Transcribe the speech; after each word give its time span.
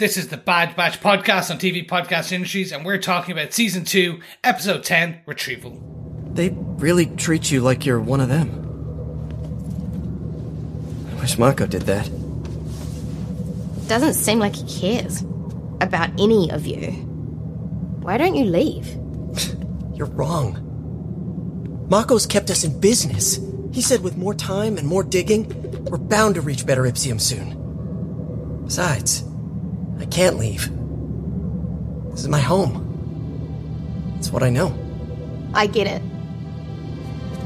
This 0.00 0.16
is 0.16 0.28
the 0.28 0.38
Bad 0.38 0.76
Batch 0.76 0.98
podcast 0.98 1.50
on 1.50 1.58
TV 1.58 1.86
Podcast 1.86 2.32
Industries, 2.32 2.72
and 2.72 2.86
we're 2.86 2.96
talking 2.96 3.32
about 3.32 3.52
season 3.52 3.84
two, 3.84 4.22
episode 4.42 4.82
10, 4.82 5.20
Retrieval. 5.26 5.78
They 6.32 6.48
really 6.48 7.04
treat 7.04 7.50
you 7.50 7.60
like 7.60 7.84
you're 7.84 8.00
one 8.00 8.22
of 8.22 8.30
them. 8.30 8.48
I 11.10 11.20
wish 11.20 11.36
Mokko 11.36 11.68
did 11.68 11.82
that. 11.82 12.06
Doesn't 13.88 14.14
seem 14.14 14.38
like 14.38 14.56
he 14.56 14.80
cares 14.80 15.20
about 15.82 16.18
any 16.18 16.50
of 16.50 16.64
you. 16.66 16.92
Why 18.00 18.16
don't 18.16 18.36
you 18.36 18.46
leave? 18.46 18.86
You're 19.94 20.06
wrong. 20.06 20.56
Mokko's 21.90 22.24
kept 22.24 22.48
us 22.48 22.64
in 22.64 22.80
business. 22.80 23.38
He 23.70 23.82
said 23.82 24.02
with 24.02 24.16
more 24.16 24.32
time 24.32 24.78
and 24.78 24.88
more 24.88 25.04
digging, 25.04 25.46
we're 25.84 25.98
bound 25.98 26.36
to 26.36 26.40
reach 26.40 26.64
Better 26.64 26.84
Ipsium 26.84 27.20
soon. 27.20 28.64
Besides, 28.64 29.24
I 30.00 30.06
can't 30.06 30.38
leave. 30.38 30.70
This 32.10 32.20
is 32.22 32.28
my 32.28 32.40
home. 32.40 32.86
It's 34.18 34.32
what 34.32 34.42
I 34.42 34.50
know. 34.50 34.74
I 35.54 35.66
get 35.66 35.86
it. 35.86 36.02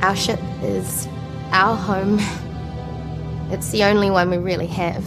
Our 0.02 0.16
ship 0.16 0.40
is 0.62 1.06
our 1.50 1.76
home. 1.76 2.18
It's 3.50 3.70
the 3.70 3.84
only 3.84 4.10
one 4.10 4.30
we 4.30 4.38
really 4.38 4.66
have. 4.68 5.04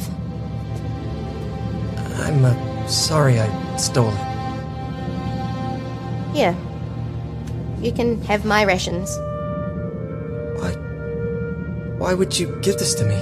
I'm 2.22 2.46
uh, 2.46 2.88
sorry 2.88 3.40
I 3.40 3.78
stole 3.78 4.12
it. 4.14 4.28
Here. 6.36 6.56
You 7.82 7.92
can 7.92 8.22
have 8.24 8.46
my 8.46 8.64
rations 8.64 9.10
Why? 10.60 10.72
Why 11.98 12.14
would 12.14 12.38
you 12.40 12.58
give 12.62 12.78
this 12.78 12.94
to 12.96 13.06
me? 13.06 13.20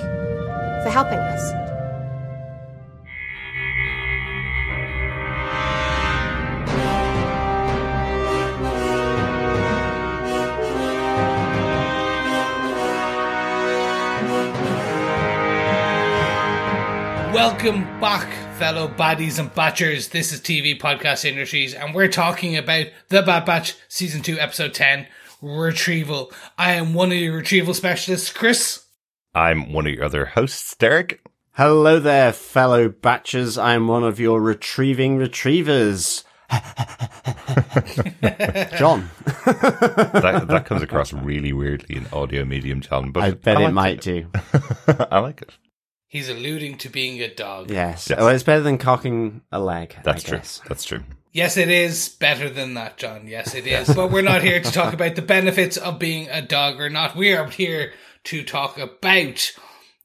for 0.85 0.91
helping 0.91 1.17
us. 1.17 1.64
Fellow 18.57 18.87
baddies 18.87 19.37
and 19.37 19.53
batchers. 19.53 20.11
This 20.11 20.31
is 20.31 20.39
TV 20.39 20.79
Podcast 20.79 21.25
Industries, 21.25 21.73
and 21.73 21.93
we're 21.93 22.07
talking 22.07 22.55
about 22.55 22.87
The 23.09 23.21
Bad 23.21 23.43
Batch, 23.43 23.75
season 23.89 24.21
two, 24.21 24.39
episode 24.39 24.73
10, 24.73 25.07
Retrieval. 25.41 26.31
I 26.57 26.73
am 26.73 26.93
one 26.93 27.11
of 27.11 27.17
your 27.17 27.35
retrieval 27.35 27.73
specialists, 27.73 28.31
Chris. 28.31 28.85
I'm 29.33 29.73
one 29.73 29.87
of 29.87 29.93
your 29.93 30.05
other 30.05 30.25
hosts, 30.27 30.73
Derek. 30.77 31.21
Hello 31.53 31.99
there, 31.99 32.31
fellow 32.31 32.87
batchers. 32.87 33.61
I'm 33.61 33.89
one 33.89 34.05
of 34.05 34.21
your 34.21 34.39
retrieving 34.39 35.17
retrievers. 35.17 36.23
John. 38.77 39.09
That, 39.45 40.45
that 40.47 40.63
comes 40.65 40.81
across 40.81 41.11
really 41.11 41.51
weirdly 41.51 41.97
in 41.97 42.07
audio 42.13 42.45
medium, 42.45 42.79
John. 42.79 43.11
But 43.11 43.23
I 43.23 43.31
bet 43.31 43.55
like 43.55 43.67
it 43.69 43.73
might 43.73 44.01
do. 44.01 44.27
I 45.11 45.19
like 45.19 45.41
it. 45.41 45.51
He's 46.15 46.29
alluding 46.29 46.77
to 46.77 46.87
being 46.87 47.21
a 47.21 47.27
dog. 47.27 47.69
Yes. 47.69 48.09
Yes. 48.09 48.17
Well, 48.17 48.29
it's 48.29 48.41
better 48.41 48.61
than 48.61 48.77
cocking 48.77 49.41
a 49.51 49.59
leg. 49.59 49.97
That's 50.05 50.23
I 50.23 50.29
true. 50.29 50.37
guess. 50.37 50.61
That's 50.65 50.85
true. 50.85 51.03
Yes, 51.33 51.57
it 51.57 51.69
is 51.69 52.07
better 52.07 52.49
than 52.49 52.75
that, 52.75 52.95
John. 52.95 53.27
Yes, 53.27 53.53
it 53.53 53.67
is. 53.67 53.93
but 53.93 54.11
we're 54.11 54.21
not 54.21 54.41
here 54.41 54.61
to 54.61 54.71
talk 54.71 54.93
about 54.93 55.17
the 55.17 55.21
benefits 55.21 55.75
of 55.75 55.99
being 55.99 56.29
a 56.29 56.41
dog 56.41 56.79
or 56.79 56.89
not. 56.89 57.17
We 57.17 57.33
are 57.33 57.49
here 57.49 57.91
to 58.23 58.45
talk 58.45 58.77
about 58.77 59.51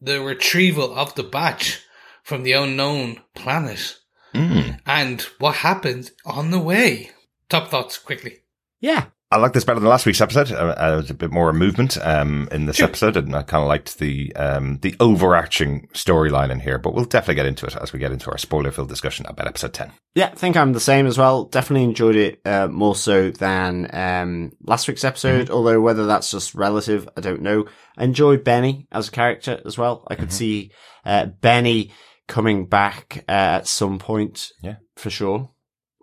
the 0.00 0.20
retrieval 0.20 0.92
of 0.96 1.14
the 1.14 1.22
batch 1.22 1.80
from 2.24 2.42
the 2.42 2.54
unknown 2.54 3.20
planet 3.36 3.96
hmm. 4.34 4.70
and 4.84 5.22
what 5.38 5.54
happens 5.58 6.10
on 6.26 6.50
the 6.50 6.58
way. 6.58 7.12
Top 7.48 7.68
thoughts 7.68 7.98
quickly. 7.98 8.38
Yeah. 8.80 9.04
I 9.32 9.36
like 9.36 9.52
this 9.52 9.62
better 9.62 9.78
than 9.78 9.88
last 9.88 10.06
week's 10.06 10.20
episode. 10.20 10.50
Uh, 10.50 10.74
uh, 10.76 10.88
there 10.88 10.96
was 10.96 11.10
a 11.10 11.14
bit 11.14 11.30
more 11.30 11.52
movement 11.52 11.96
um, 12.04 12.48
in 12.50 12.66
this 12.66 12.76
Sure. 12.76 12.88
episode, 12.88 13.16
and 13.16 13.32
I 13.36 13.42
kind 13.42 13.62
of 13.62 13.68
liked 13.68 14.00
the 14.00 14.34
um, 14.34 14.78
the 14.78 14.96
overarching 14.98 15.86
storyline 15.94 16.50
in 16.50 16.58
here. 16.58 16.78
But 16.78 16.94
we'll 16.94 17.04
definitely 17.04 17.36
get 17.36 17.46
into 17.46 17.64
it 17.66 17.76
as 17.76 17.92
we 17.92 18.00
get 18.00 18.10
into 18.10 18.28
our 18.30 18.38
spoiler-filled 18.38 18.88
discussion 18.88 19.26
about 19.26 19.46
episode 19.46 19.72
ten. 19.72 19.92
Yeah, 20.16 20.30
I 20.32 20.34
think 20.34 20.56
I'm 20.56 20.72
the 20.72 20.80
same 20.80 21.06
as 21.06 21.16
well. 21.16 21.44
Definitely 21.44 21.84
enjoyed 21.84 22.16
it 22.16 22.40
uh, 22.44 22.66
more 22.66 22.96
so 22.96 23.30
than 23.30 23.88
um, 23.94 24.50
last 24.62 24.88
week's 24.88 25.04
episode, 25.04 25.48
although 25.48 25.80
whether 25.80 26.06
that's 26.06 26.32
just 26.32 26.56
relative, 26.56 27.08
I 27.16 27.20
don't 27.20 27.42
know. 27.42 27.66
I 27.96 28.02
enjoyed 28.04 28.42
Benni 28.42 28.88
as 28.90 29.08
a 29.08 29.12
character 29.12 29.60
as 29.64 29.78
well. 29.78 30.04
I 30.08 30.16
could 30.16 30.32
see 30.32 30.72
uh, 31.04 31.26
Benni 31.40 31.92
coming 32.26 32.66
back 32.66 33.24
uh, 33.28 33.60
at 33.62 33.68
some 33.68 34.00
point, 34.00 34.50
Yeah. 34.60 34.76
for 34.96 35.10
sure. 35.10 35.50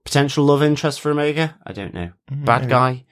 Potential 0.05 0.45
love 0.45 0.63
interest 0.63 1.01
for 1.01 1.11
Omega? 1.11 1.57
I 1.65 1.73
don't 1.73 1.93
know. 1.93 2.11
Bad 2.31 2.69
guy? 2.69 3.03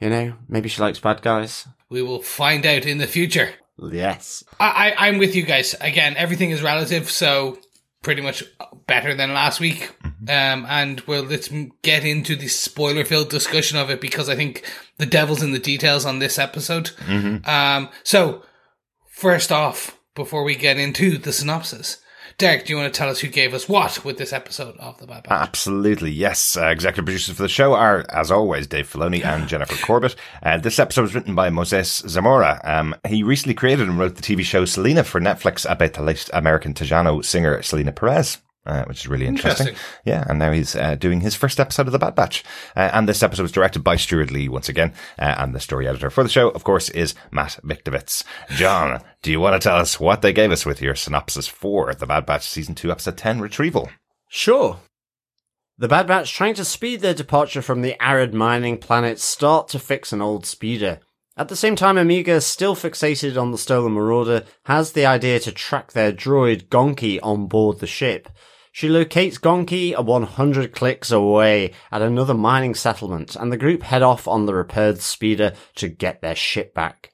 You 0.00 0.10
know, 0.10 0.34
maybe 0.48 0.68
she 0.68 0.82
likes 0.82 0.98
bad 0.98 1.22
guys. 1.22 1.66
We 1.88 2.02
will 2.02 2.22
find 2.22 2.66
out 2.66 2.84
in 2.84 2.98
the 2.98 3.06
future. 3.06 3.50
Yes. 3.78 4.44
I, 4.60 4.94
I, 4.96 5.08
I'm 5.08 5.18
with 5.18 5.34
you 5.34 5.42
guys. 5.42 5.74
Again, 5.80 6.14
everything 6.16 6.50
is 6.50 6.62
relative, 6.62 7.10
so 7.10 7.58
pretty 8.02 8.20
much 8.22 8.44
better 8.86 9.14
than 9.14 9.32
last 9.32 9.60
week. 9.60 9.94
Um, 10.28 10.66
and 10.68 11.00
well, 11.02 11.22
let's 11.22 11.48
get 11.82 12.04
into 12.04 12.36
the 12.36 12.48
spoiler 12.48 13.04
filled 13.04 13.30
discussion 13.30 13.78
of 13.78 13.90
it 13.90 14.00
because 14.00 14.28
I 14.28 14.36
think 14.36 14.64
the 14.98 15.06
devil's 15.06 15.42
in 15.42 15.52
the 15.52 15.58
details 15.58 16.04
on 16.04 16.18
this 16.18 16.38
episode. 16.38 16.90
Um, 17.46 17.88
so 18.02 18.42
first 19.08 19.50
off, 19.50 19.98
before 20.14 20.44
we 20.44 20.54
get 20.54 20.78
into 20.78 21.18
the 21.18 21.32
synopsis, 21.32 21.98
Derek, 22.36 22.66
do 22.66 22.72
you 22.72 22.78
want 22.78 22.92
to 22.92 22.96
tell 22.98 23.08
us 23.08 23.20
who 23.20 23.28
gave 23.28 23.54
us 23.54 23.68
what 23.68 24.04
with 24.04 24.18
this 24.18 24.32
episode 24.32 24.76
of 24.78 24.98
the 24.98 25.06
Bad 25.06 25.22
Batch? 25.22 25.48
Absolutely, 25.48 26.10
yes. 26.10 26.56
Uh, 26.56 26.66
executive 26.66 27.04
producers 27.04 27.36
for 27.36 27.42
the 27.42 27.48
show 27.48 27.74
are, 27.74 28.04
as 28.08 28.30
always, 28.30 28.66
Dave 28.66 28.90
Filoni 28.90 29.24
and 29.24 29.48
Jennifer 29.48 29.76
Corbett. 29.86 30.16
Uh, 30.42 30.58
this 30.58 30.78
episode 30.80 31.02
was 31.02 31.14
written 31.14 31.34
by 31.34 31.48
Moses 31.50 32.02
Zamora. 32.08 32.60
Um, 32.64 32.94
he 33.06 33.22
recently 33.22 33.54
created 33.54 33.88
and 33.88 33.98
wrote 33.98 34.16
the 34.16 34.22
TV 34.22 34.42
show 34.42 34.64
Selena 34.64 35.04
for 35.04 35.20
Netflix 35.20 35.70
about 35.70 35.92
the 35.92 36.02
late 36.02 36.28
American 36.32 36.74
Tejano 36.74 37.24
singer 37.24 37.62
Selena 37.62 37.92
Perez. 37.92 38.38
Uh, 38.66 38.82
which 38.84 39.00
is 39.00 39.08
really 39.08 39.26
interesting. 39.26 39.68
Interesting. 39.68 40.00
Yeah, 40.06 40.24
and 40.26 40.38
now 40.38 40.50
he's 40.50 40.74
uh, 40.74 40.94
doing 40.94 41.20
his 41.20 41.34
first 41.34 41.60
episode 41.60 41.86
of 41.86 41.92
The 41.92 41.98
Bad 41.98 42.14
Batch. 42.14 42.42
Uh, 42.74 42.88
and 42.94 43.06
this 43.06 43.22
episode 43.22 43.42
was 43.42 43.52
directed 43.52 43.84
by 43.84 43.96
Steward 43.96 44.30
Lee 44.30 44.48
once 44.48 44.70
again. 44.70 44.94
Uh, 45.18 45.34
and 45.36 45.54
the 45.54 45.60
story 45.60 45.86
editor 45.86 46.08
for 46.08 46.22
the 46.22 46.30
show, 46.30 46.48
of 46.48 46.64
course, 46.64 46.88
is 46.88 47.14
Matt 47.30 47.58
Michnovetz. 47.62 48.24
John, 48.50 49.02
do 49.20 49.30
you 49.30 49.38
want 49.38 49.60
to 49.60 49.68
tell 49.68 49.76
us 49.76 50.00
what 50.00 50.22
they 50.22 50.32
gave 50.32 50.50
us 50.50 50.64
with 50.64 50.80
your 50.80 50.94
synopsis 50.94 51.46
for 51.46 51.92
The 51.92 52.06
Bad 52.06 52.24
Batch 52.24 52.48
Season 52.48 52.74
2, 52.74 52.90
Episode 52.90 53.18
10, 53.18 53.40
Retrieval? 53.42 53.90
Sure. 54.28 54.78
The 55.76 55.88
Bad 55.88 56.06
Batch, 56.06 56.32
trying 56.32 56.54
to 56.54 56.64
speed 56.64 57.00
their 57.00 57.14
departure 57.14 57.60
from 57.60 57.82
the 57.82 58.02
arid 58.02 58.32
mining 58.32 58.78
planet, 58.78 59.20
start 59.20 59.68
to 59.68 59.78
fix 59.78 60.10
an 60.12 60.22
old 60.22 60.46
speeder. 60.46 61.00
At 61.36 61.48
the 61.48 61.56
same 61.56 61.74
time, 61.74 61.98
Omega, 61.98 62.40
still 62.40 62.76
fixated 62.76 63.40
on 63.40 63.50
the 63.50 63.58
stolen 63.58 63.92
Marauder, 63.92 64.44
has 64.66 64.92
the 64.92 65.04
idea 65.04 65.40
to 65.40 65.50
track 65.50 65.92
their 65.92 66.12
droid 66.12 66.68
Gonky 66.68 67.18
on 67.22 67.48
board 67.48 67.80
the 67.80 67.88
ship. 67.88 68.28
She 68.74 68.88
locates 68.88 69.38
Gonky 69.38 69.94
a 69.94 70.02
100 70.02 70.72
clicks 70.72 71.12
away 71.12 71.70
at 71.92 72.02
another 72.02 72.34
mining 72.34 72.74
settlement, 72.74 73.36
and 73.36 73.52
the 73.52 73.56
group 73.56 73.84
head 73.84 74.02
off 74.02 74.26
on 74.26 74.46
the 74.46 74.54
repaired 74.54 75.00
speeder 75.00 75.52
to 75.76 75.88
get 75.88 76.20
their 76.20 76.34
ship 76.34 76.74
back. 76.74 77.12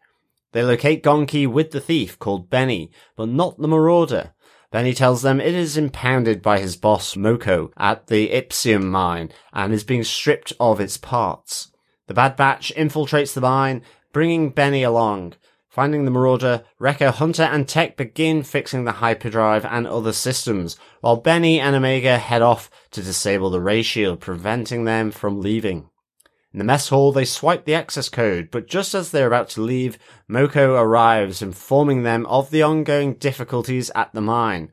They 0.53 0.63
locate 0.63 1.03
Gonky 1.03 1.47
with 1.47 1.73
the 1.73 1.81
thief 1.83 2.19
called 2.19 2.49
Benni, 2.49 2.91
but 3.15 3.29
not 3.29 3.59
the 3.59 3.69
Marauder. 3.69 4.33
Benni 4.73 4.97
tells 4.97 5.21
them 5.21 5.39
it 5.39 5.53
is 5.53 5.77
impounded 5.77 6.41
by 6.41 6.61
his 6.61 6.77
boss 6.77 7.15
Mokko 7.15 7.73
at 7.77 8.07
the 8.07 8.31
Ipsium 8.31 8.85
mine 8.85 9.31
and 9.53 9.75
is 9.75 9.85
being 9.85 10.03
stripped 10.03 10.55
of 10.59 10.81
its 10.81 10.97
parts. 10.97 11.71
The 12.07 12.15
Bad 12.15 12.37
Batch 12.37 12.73
infiltrates 12.75 13.35
the 13.35 13.43
mine, 13.43 13.83
bringing 14.15 14.51
Benni 14.51 14.83
along. 14.83 15.35
Finding 15.71 16.05
the 16.05 16.11
Marauder, 16.11 16.65
Wrecker, 16.81 17.13
Hunter, 17.13 17.45
and 17.45 17.69
Tech 17.69 17.97
begin 17.97 18.43
fixing 18.43 18.85
the 18.85 18.93
hyperdrive 18.93 19.65
and 19.65 19.87
other 19.87 20.13
systems, 20.13 20.77
while 21.01 21.23
Benni 21.23 21.61
and 21.61 21.77
Omega 21.77 22.19
head 22.19 22.43
off 22.43 22.69
to 22.91 23.01
disable 23.01 23.51
the 23.51 23.61
ray 23.61 23.83
shield, 23.83 24.19
preventing 24.19 24.85
them 24.85 25.13
from 25.13 25.41
leaving. 25.41 25.89
In 26.53 26.59
the 26.59 26.65
mess 26.65 26.89
hall, 26.89 27.13
they 27.13 27.25
swipe 27.25 27.67
the 27.67 27.77
access 27.77 28.09
code, 28.09 28.49
but 28.51 28.67
just 28.67 28.97
as 28.97 29.13
they're 29.13 29.29
about 29.29 29.49
to 29.51 29.61
leave, 29.61 29.97
Mokko 30.29 30.77
arrives, 30.77 31.41
informing 31.41 32.03
them 32.03 32.27
of 32.27 32.51
the 32.51 32.65
ongoing 32.65 33.15
difficulties 33.15 33.93
at 33.95 34.13
the 34.13 34.21
mine. 34.21 34.73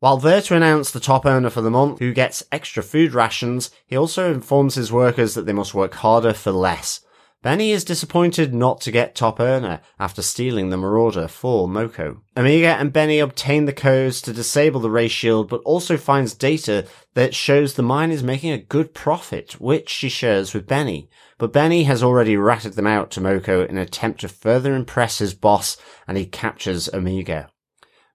While 0.00 0.16
there 0.16 0.42
to 0.42 0.56
announce 0.56 0.90
the 0.90 0.98
top 0.98 1.24
earner 1.24 1.50
for 1.50 1.60
the 1.60 1.70
month, 1.70 2.00
who 2.00 2.12
gets 2.12 2.42
extra 2.50 2.82
food 2.82 3.14
rations, 3.14 3.70
he 3.86 3.96
also 3.96 4.34
informs 4.34 4.74
his 4.74 4.90
workers 4.90 5.34
that 5.34 5.46
they 5.46 5.52
must 5.52 5.72
work 5.72 5.94
harder 5.94 6.32
for 6.32 6.50
less. 6.50 7.00
Benni 7.42 7.70
is 7.70 7.84
disappointed 7.84 8.52
not 8.52 8.80
to 8.80 8.90
get 8.90 9.14
top 9.14 9.38
earner 9.38 9.80
after 10.00 10.20
stealing 10.20 10.70
the 10.70 10.76
Marauder 10.76 11.28
for 11.28 11.68
Mokko. 11.68 12.20
Omega 12.36 12.68
and 12.68 12.92
Benni 12.92 13.20
obtain 13.22 13.66
the 13.66 13.72
codes 13.72 14.20
to 14.22 14.32
disable 14.32 14.80
the 14.80 14.90
ray 14.90 15.06
shield, 15.06 15.48
but 15.48 15.60
also 15.64 15.96
finds 15.96 16.34
data 16.34 16.86
that 17.14 17.34
shows 17.34 17.74
the 17.74 17.82
mine 17.82 18.10
is 18.10 18.24
making 18.24 18.50
a 18.50 18.58
good 18.58 18.94
profit, 18.94 19.60
which 19.60 19.88
she 19.88 20.08
shares 20.08 20.54
with 20.54 20.66
Benni. 20.66 21.08
But 21.38 21.52
Benni 21.52 21.84
has 21.84 22.02
already 22.02 22.36
ratted 22.36 22.72
them 22.72 22.86
out 22.86 23.10
to 23.12 23.20
Mokko 23.20 23.68
in 23.68 23.76
an 23.76 23.82
attempt 23.82 24.22
to 24.22 24.28
further 24.28 24.74
impress 24.74 25.18
his 25.18 25.34
boss, 25.34 25.76
and 26.08 26.18
he 26.18 26.26
captures 26.26 26.88
Omega. 26.92 27.50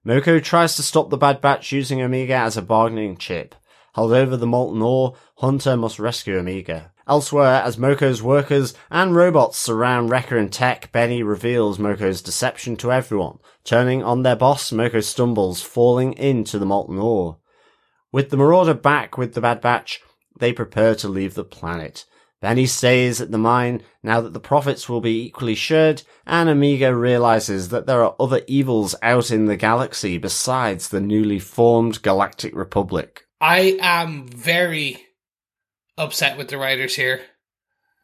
Mokko 0.04 0.42
tries 0.42 0.76
to 0.76 0.82
stop 0.82 1.10
the 1.10 1.16
Bad 1.16 1.40
Batch 1.40 1.72
using 1.72 2.02
Omega 2.02 2.34
as 2.34 2.56
a 2.56 2.62
bargaining 2.62 3.16
chip. 3.16 3.54
Held 3.94 4.12
over 4.12 4.36
the 4.36 4.46
molten 4.46 4.82
ore, 4.82 5.14
Hunter 5.36 5.76
must 5.76 5.98
rescue 5.98 6.38
Omega. 6.38 6.92
Elsewhere, 7.12 7.60
as 7.62 7.76
Mokko's 7.76 8.22
workers 8.22 8.72
and 8.90 9.14
robots 9.14 9.58
surround 9.58 10.08
Wrecker 10.08 10.38
and 10.38 10.50
Tech, 10.50 10.90
Benni 10.92 11.22
reveals 11.22 11.76
Mokko's 11.76 12.22
deception 12.22 12.74
to 12.78 12.90
everyone. 12.90 13.38
Turning 13.64 14.02
on 14.02 14.22
their 14.22 14.34
boss, 14.34 14.70
Mokko 14.70 15.04
stumbles, 15.04 15.60
falling 15.60 16.14
into 16.14 16.58
the 16.58 16.64
molten 16.64 16.98
ore. 16.98 17.36
With 18.12 18.30
the 18.30 18.38
Marauder 18.38 18.72
back 18.72 19.18
with 19.18 19.34
the 19.34 19.42
Bad 19.42 19.60
Batch, 19.60 20.00
they 20.38 20.54
prepare 20.54 20.94
to 20.94 21.08
leave 21.08 21.34
the 21.34 21.44
planet. 21.44 22.06
Benni 22.40 22.66
stays 22.66 23.20
at 23.20 23.30
the 23.30 23.36
mine 23.36 23.82
now 24.02 24.22
that 24.22 24.32
the 24.32 24.40
profits 24.40 24.88
will 24.88 25.02
be 25.02 25.26
equally 25.26 25.54
shared, 25.54 26.04
and 26.26 26.48
Omega 26.48 26.96
realizes 26.96 27.68
that 27.68 27.84
there 27.84 28.02
are 28.02 28.16
other 28.18 28.40
evils 28.46 28.94
out 29.02 29.30
in 29.30 29.44
the 29.44 29.56
galaxy 29.58 30.16
besides 30.16 30.88
the 30.88 31.00
newly 31.02 31.38
formed 31.38 32.00
Galactic 32.00 32.56
Republic. 32.56 33.26
I 33.38 33.76
am 33.82 34.28
very 34.28 35.08
upset 35.96 36.36
with 36.38 36.48
the 36.48 36.58
writers 36.58 36.96
here. 36.96 37.20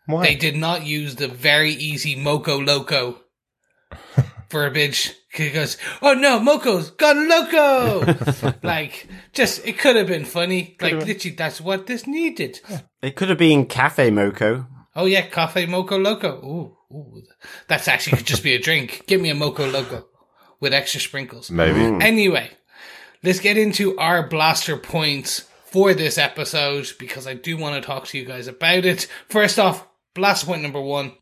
Why? 0.06 0.24
They 0.24 0.34
did 0.34 0.56
not 0.56 0.86
use 0.86 1.16
the 1.16 1.28
very 1.28 1.72
easy 1.72 2.16
Moko 2.16 2.64
Loco 2.64 3.20
for 4.48 4.66
a 4.66 4.70
bitch. 4.70 5.14
He 5.32 5.50
goes, 5.50 5.76
oh 6.00 6.14
no, 6.14 6.40
Moko's 6.40 6.90
gone 6.90 7.28
loco! 7.28 8.54
like, 8.62 9.06
just, 9.34 9.66
it 9.66 9.78
could 9.78 9.94
have 9.96 10.06
been 10.06 10.24
funny. 10.24 10.76
Like, 10.80 10.94
literally, 10.94 11.36
that's 11.36 11.60
what 11.60 11.86
this 11.86 12.06
needed. 12.06 12.60
It 13.02 13.14
could 13.14 13.28
have 13.28 13.38
been 13.38 13.66
Cafe 13.66 14.10
Moko. 14.10 14.66
Oh 14.96 15.04
yeah, 15.04 15.26
Cafe 15.26 15.66
Moco 15.66 15.98
Loco. 15.98 16.38
Ooh, 16.38 16.76
ooh. 16.96 17.22
That's 17.68 17.86
actually 17.86 18.16
could 18.16 18.26
just 18.26 18.42
be 18.42 18.54
a 18.54 18.58
drink. 18.58 19.04
Give 19.06 19.20
me 19.20 19.30
a 19.30 19.34
Moco 19.34 19.70
Loco 19.70 20.06
with 20.60 20.72
extra 20.72 21.00
sprinkles. 21.00 21.50
Maybe. 21.50 21.78
Mm. 21.80 22.02
Anyway, 22.02 22.50
let's 23.22 23.40
get 23.40 23.58
into 23.58 23.96
our 23.98 24.26
blaster 24.26 24.76
points 24.76 25.47
for 25.70 25.94
this 25.94 26.18
episode 26.18 26.88
because 26.98 27.26
I 27.26 27.34
do 27.34 27.56
want 27.56 27.74
to 27.80 27.86
talk 27.86 28.06
to 28.08 28.18
you 28.18 28.24
guys 28.24 28.46
about 28.46 28.84
it. 28.84 29.06
First 29.28 29.58
off, 29.58 29.86
blast 30.14 30.46
point 30.46 30.62
number 30.62 30.80
one. 30.80 31.12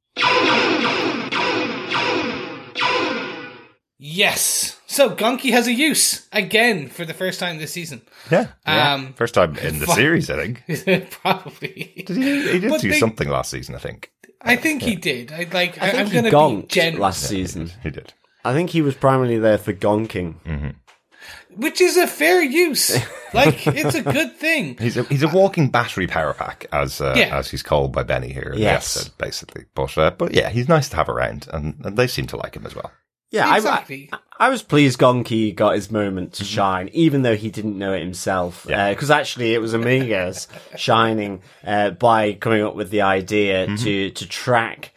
Yes. 3.98 4.78
So 4.86 5.10
Gonky 5.10 5.50
has 5.52 5.66
a 5.66 5.72
use 5.72 6.28
again 6.32 6.88
for 6.88 7.04
the 7.04 7.14
first 7.14 7.40
time 7.40 7.58
this 7.58 7.72
season. 7.72 8.02
Yeah. 8.30 8.48
Um, 8.66 9.14
First 9.14 9.34
time 9.34 9.56
in 9.56 9.78
the 9.78 9.86
Fuck. 9.86 9.96
series, 9.96 10.30
I 10.30 10.36
think. 10.66 11.10
probably. 11.22 12.04
Did 12.06 12.16
he, 12.16 12.52
he 12.52 12.58
did 12.60 12.70
But 12.70 12.80
do 12.82 12.90
they- 12.90 12.98
something 12.98 13.28
last 13.28 13.50
season, 13.50 13.74
I 13.74 13.78
think. 13.78 14.10
I 14.42 14.54
think 14.54 14.82
he 14.82 14.94
did. 14.94 15.32
I 15.32 15.48
like. 15.52 15.80
I 15.82 15.88
I 15.88 15.90
think 15.90 15.98
am 16.00 16.06
he 16.06 16.12
gonna 16.14 16.28
be 16.30 16.36
gonked 16.62 16.68
generous. 16.68 17.00
last 17.00 17.22
season. 17.22 17.72
He 17.82 17.90
did. 17.90 18.12
I 18.44 18.52
think 18.52 18.70
he 18.70 18.80
was 18.82 18.94
primarily 18.94 19.38
there 19.38 19.58
for 19.58 19.72
gonking. 19.72 20.74
Which 21.56 21.80
is 21.80 21.96
a 21.96 22.06
fair 22.06 22.42
use. 22.42 22.96
Like 23.34 23.66
it's 23.66 23.94
a 23.94 24.02
good 24.02 24.36
thing. 24.36 24.76
He's 24.80 24.96
a 24.96 25.02
he's 25.04 25.22
a 25.22 25.28
walking 25.28 25.68
battery 25.70 26.06
power 26.06 26.32
pack, 26.34 26.66
as 26.72 27.00
uh, 27.00 27.14
Yeah. 27.16 27.36
as 27.38 27.50
he's 27.50 27.62
called 27.62 27.92
by 27.92 28.02
Benni 28.02 28.32
here. 28.32 28.44
in 28.44 28.52
the 28.52 28.58
Yes. 28.60 28.96
episode, 28.96 29.18
basically. 29.18 29.64
But 29.74 29.96
uh, 29.98 30.10
but 30.12 30.34
yeah, 30.34 30.48
he's 30.50 30.68
nice 30.68 30.88
to 30.90 30.96
have 30.96 31.08
around, 31.08 31.48
and, 31.52 31.80
and 31.84 31.96
they 31.96 32.06
seem 32.06 32.26
to 32.28 32.36
like 32.36 32.54
him 32.56 32.66
as 32.66 32.74
well. 32.74 32.92
Yeah, 33.30 33.48
I- 33.48 33.56
Exactly. 33.56 34.08
I, 34.12 34.18
I 34.38 34.48
was 34.50 34.62
pleased 34.62 34.98
Gonky 34.98 35.54
got 35.54 35.74
his 35.74 35.90
moment 35.90 36.34
to 36.34 36.44
shine, 36.44 36.88
even 36.92 37.22
though 37.22 37.36
he 37.36 37.50
didn't 37.50 37.78
know 37.78 37.92
it 37.94 38.00
himself. 38.00 38.66
Yeah. 38.68 38.90
Because 38.90 39.10
actually, 39.10 39.54
it 39.54 39.60
was 39.62 39.74
Omega's 39.74 40.46
shining 40.76 41.42
uh, 41.66 41.90
by 41.90 42.34
coming 42.34 42.62
up 42.62 42.74
with 42.76 42.90
the 42.90 43.00
idea 43.02 43.66
to 43.78 44.10
to 44.10 44.28
track 44.28 44.92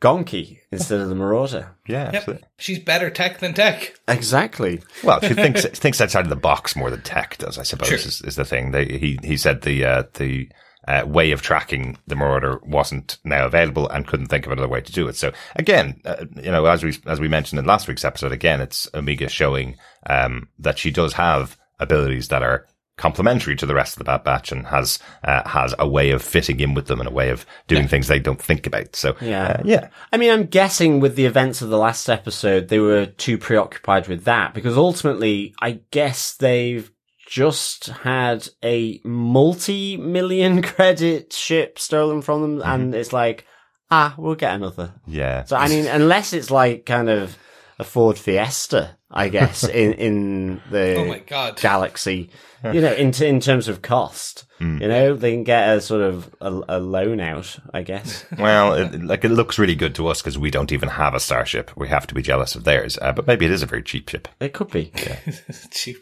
Gonky 0.00 0.58
instead 0.72 1.00
of 1.00 1.08
the 1.08 1.14
Marauder. 1.14 1.76
Yeah, 1.86 2.04
Yep. 2.06 2.14
absolutely. 2.14 2.48
She's 2.58 2.78
better 2.78 3.10
tech 3.10 3.38
than 3.40 3.52
tech. 3.54 3.94
Exactly. 4.08 4.80
Well, 5.04 5.20
she 5.20 5.34
thinks 5.34 5.64
thinks 5.78 6.00
outside 6.00 6.24
of 6.24 6.30
the 6.30 6.36
box 6.36 6.74
more 6.76 6.90
than 6.90 7.02
tech 7.02 7.36
does, 7.38 7.58
I 7.58 7.62
suppose. 7.64 7.88
Sure. 7.88 7.98
Is, 7.98 8.22
is 8.22 8.36
the 8.36 8.44
thing. 8.44 8.70
They, 8.70 8.86
he 8.86 9.18
he 9.22 9.36
said 9.36 9.62
the 9.62 9.84
uh, 9.84 10.02
the 10.14 10.48
uh, 10.88 11.04
way 11.06 11.30
of 11.32 11.42
tracking 11.42 11.98
the 12.06 12.16
marauder 12.16 12.58
wasn't 12.64 13.18
now 13.24 13.44
available 13.44 13.86
and 13.90 14.06
couldn't 14.06 14.28
think 14.28 14.46
of 14.46 14.52
another 14.52 14.68
way 14.68 14.80
to 14.80 14.92
do 14.92 15.06
it. 15.08 15.16
So 15.16 15.32
again, 15.56 16.00
uh, 16.06 16.24
you 16.36 16.50
know, 16.50 16.64
as 16.64 16.82
we 16.82 16.96
as 17.06 17.20
we 17.20 17.28
mentioned 17.28 17.58
in 17.58 17.66
last 17.66 17.86
week's 17.86 18.04
episode, 18.04 18.32
again, 18.32 18.60
it's 18.62 18.88
Omega 18.94 19.28
showing 19.28 19.76
um, 20.08 20.48
that 20.58 20.78
she 20.78 20.90
does 20.90 21.12
have 21.12 21.58
abilities 21.78 22.28
that 22.28 22.42
are 22.42 22.66
complementary 23.00 23.56
to 23.56 23.66
the 23.66 23.74
rest 23.74 23.94
of 23.94 23.98
the 23.98 24.04
Bad 24.04 24.22
Batch 24.24 24.52
and 24.52 24.66
has 24.66 24.98
uh, 25.24 25.48
has 25.48 25.74
a 25.78 25.88
way 25.88 26.10
of 26.10 26.22
fitting 26.22 26.60
in 26.60 26.74
with 26.74 26.86
them 26.86 27.00
and 27.00 27.08
a 27.08 27.12
way 27.12 27.30
of 27.30 27.44
doing 27.66 27.88
things 27.88 28.06
they 28.06 28.18
don't 28.20 28.40
think 28.40 28.66
about. 28.66 28.94
So 28.94 29.16
Yeah. 29.20 29.46
uh, 29.48 29.62
yeah, 29.64 29.88
I 30.12 30.16
mean, 30.18 30.30
I'm 30.30 30.44
guessing 30.46 31.00
with 31.00 31.16
the 31.16 31.24
events 31.26 31.62
of 31.62 31.70
the 31.70 31.78
last 31.78 32.08
episode, 32.08 32.68
they 32.68 32.78
were 32.78 33.06
too 33.06 33.38
preoccupied 33.38 34.06
with 34.06 34.24
that 34.24 34.54
because 34.54 34.76
ultimately, 34.76 35.54
I 35.60 35.80
guess 35.90 36.34
they've 36.36 36.90
just 37.26 37.86
had 37.86 38.48
a 38.64 39.00
multi-million 39.04 40.62
credit 40.74 41.32
ship 41.32 41.78
stolen 41.78 42.22
from 42.22 42.42
them, 42.58 42.62
and 42.64 42.94
it's 42.94 43.12
like, 43.12 43.46
ah, 43.90 44.14
we'll 44.18 44.34
get 44.34 44.54
another. 44.54 44.94
yeah. 45.06 45.44
So 45.44 45.56
I 45.56 45.68
mean, 45.68 45.86
unless 45.86 46.32
it's 46.32 46.50
like 46.50 46.86
kind 46.86 47.08
of 47.08 47.36
a 47.80 47.84
Ford 47.84 48.18
Fiesta, 48.18 48.96
I 49.10 49.28
guess 49.28 49.64
in 49.82 49.94
in 49.94 50.60
the 50.70 50.96
Oh 50.96 51.04
my 51.06 51.18
god. 51.20 51.58
galaxy, 51.60 52.30
you 52.62 52.80
know, 52.80 52.92
in 52.92 53.12
in 53.22 53.40
terms 53.40 53.68
of 53.68 53.80
cost, 53.82 54.44
you 54.60 54.66
know, 54.88 55.14
they 55.14 55.32
can 55.32 55.44
get 55.44 55.76
a 55.76 55.80
sort 55.80 56.02
of 56.02 56.28
a, 56.42 56.76
a 56.76 56.78
loan 56.78 57.18
out, 57.20 57.58
I 57.72 57.82
guess. 57.82 58.26
Well, 58.38 58.74
it, 58.74 59.02
like 59.02 59.24
it 59.24 59.30
looks 59.30 59.58
really 59.58 59.74
good 59.74 59.94
to 59.94 60.06
us 60.08 60.20
because 60.20 60.38
we 60.38 60.50
don't 60.50 60.70
even 60.72 60.90
have 60.90 61.14
a 61.14 61.20
starship. 61.20 61.70
We 61.76 61.88
have 61.88 62.06
to 62.08 62.14
be 62.14 62.20
jealous 62.20 62.54
of 62.54 62.64
theirs. 62.64 62.98
Uh, 63.00 63.12
but 63.12 63.26
maybe 63.26 63.46
it 63.46 63.50
is 63.52 63.62
a 63.62 63.66
very 63.66 63.82
cheap 63.82 64.10
ship. 64.10 64.28
It 64.38 64.52
could 64.52 64.70
be. 64.70 64.92
Cheap. 65.70 65.96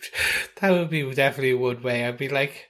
That 0.61 0.73
would 0.73 0.91
be 0.91 1.09
definitely 1.15 1.55
one 1.55 1.83
way. 1.85 2.05
I'd 2.05 2.19
be 2.19 2.29
like, 2.29 2.69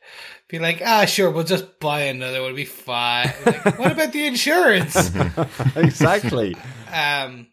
be 0.49 0.59
like, 0.59 0.83
ah, 0.85 1.07
sure, 1.07 1.31
we'll 1.31 1.45
just 1.45 1.81
buy 1.81 2.03
another 2.03 2.41
one. 2.43 2.51
It'll 2.51 2.57
be 2.57 2.65
fine. 2.67 3.33
Like, 3.47 3.79
what 3.79 3.93
about 3.93 4.13
the 4.13 4.27
insurance? 4.27 5.11
exactly. 5.77 6.55
Um, 6.93 7.47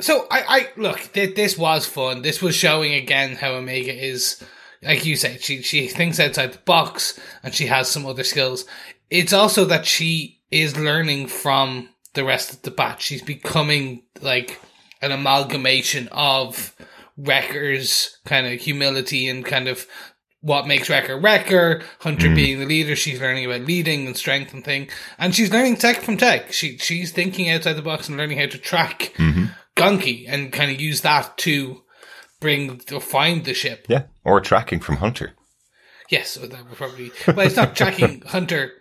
so 0.00 0.26
I, 0.30 0.44
I 0.48 0.68
look. 0.76 0.98
Th- 1.12 1.34
this 1.34 1.58
was 1.58 1.86
fun. 1.86 2.22
This 2.22 2.42
was 2.42 2.54
showing 2.54 2.94
again 2.94 3.36
how 3.36 3.52
Omega 3.52 3.92
is, 3.92 4.42
like 4.82 5.04
you 5.04 5.16
said, 5.16 5.42
she 5.42 5.62
she 5.62 5.88
thinks 5.88 6.20
outside 6.20 6.52
the 6.52 6.58
box 6.58 7.18
and 7.42 7.54
she 7.54 7.66
has 7.66 7.88
some 7.88 8.06
other 8.06 8.24
skills. 8.24 8.64
It's 9.10 9.32
also 9.32 9.64
that 9.66 9.86
she 9.86 10.40
is 10.50 10.78
learning 10.78 11.28
from 11.28 11.88
the 12.14 12.24
rest 12.24 12.52
of 12.52 12.62
the 12.62 12.70
batch. 12.70 13.02
She's 13.02 13.22
becoming 13.22 14.02
like 14.20 14.60
an 15.00 15.12
amalgamation 15.12 16.08
of 16.12 16.74
Wrecker's 17.16 18.18
kind 18.24 18.46
of 18.46 18.60
humility 18.60 19.28
and 19.28 19.44
kind 19.44 19.68
of 19.68 19.86
what 20.40 20.66
makes 20.66 20.88
Wrecker 20.88 21.18
Wrecker, 21.18 21.82
Hunter 22.00 22.28
hmm. 22.28 22.34
being 22.34 22.58
the 22.60 22.66
leader, 22.66 22.94
she's 22.94 23.20
learning 23.20 23.44
about 23.44 23.62
leading 23.62 24.06
and 24.06 24.16
strength 24.16 24.52
and 24.54 24.64
thing. 24.64 24.88
And 25.18 25.34
she's 25.34 25.52
learning 25.52 25.76
tech 25.76 26.00
from 26.02 26.16
tech. 26.16 26.52
She 26.52 26.78
she's 26.78 27.10
thinking 27.10 27.50
outside 27.50 27.74
the 27.74 27.82
box 27.82 28.08
and 28.08 28.16
learning 28.16 28.38
how 28.38 28.46
to 28.46 28.58
track 28.58 29.12
mm-hmm. 29.16 29.46
Gonky 29.78 30.24
and 30.28 30.52
kind 30.52 30.70
of 30.70 30.80
use 30.80 31.00
that 31.02 31.36
to 31.38 31.82
bring 32.40 32.78
to 32.80 33.00
find 33.00 33.44
the 33.44 33.54
ship. 33.54 33.86
Yeah, 33.88 34.04
or 34.24 34.40
tracking 34.40 34.80
from 34.80 34.96
Hunter. 34.96 35.32
Yes, 36.08 36.34
that 36.34 36.50
would 36.50 36.76
probably 36.76 37.10
but 37.26 37.46
it's 37.46 37.56
not 37.56 37.76
tracking 37.76 38.22
Hunter. 38.26 38.72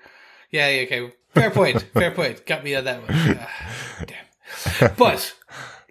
Yeah, 0.51 0.69
yeah, 0.69 0.81
okay. 0.83 1.13
Fair 1.33 1.51
point. 1.51 1.81
Fair 1.93 2.11
point. 2.11 2.45
Got 2.45 2.63
me 2.63 2.75
on 2.75 2.85
that 2.85 3.01
one. 3.01 3.37
Ah, 3.39 4.05
damn. 4.05 4.95
But 4.97 5.35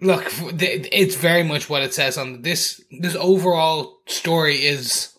look, 0.01 0.25
it's 0.31 1.15
very 1.15 1.43
much 1.43 1.69
what 1.69 1.83
it 1.83 1.93
says 1.93 2.17
on 2.17 2.41
this. 2.41 2.81
This 2.99 3.15
overall 3.15 3.99
story 4.07 4.65
is 4.65 5.16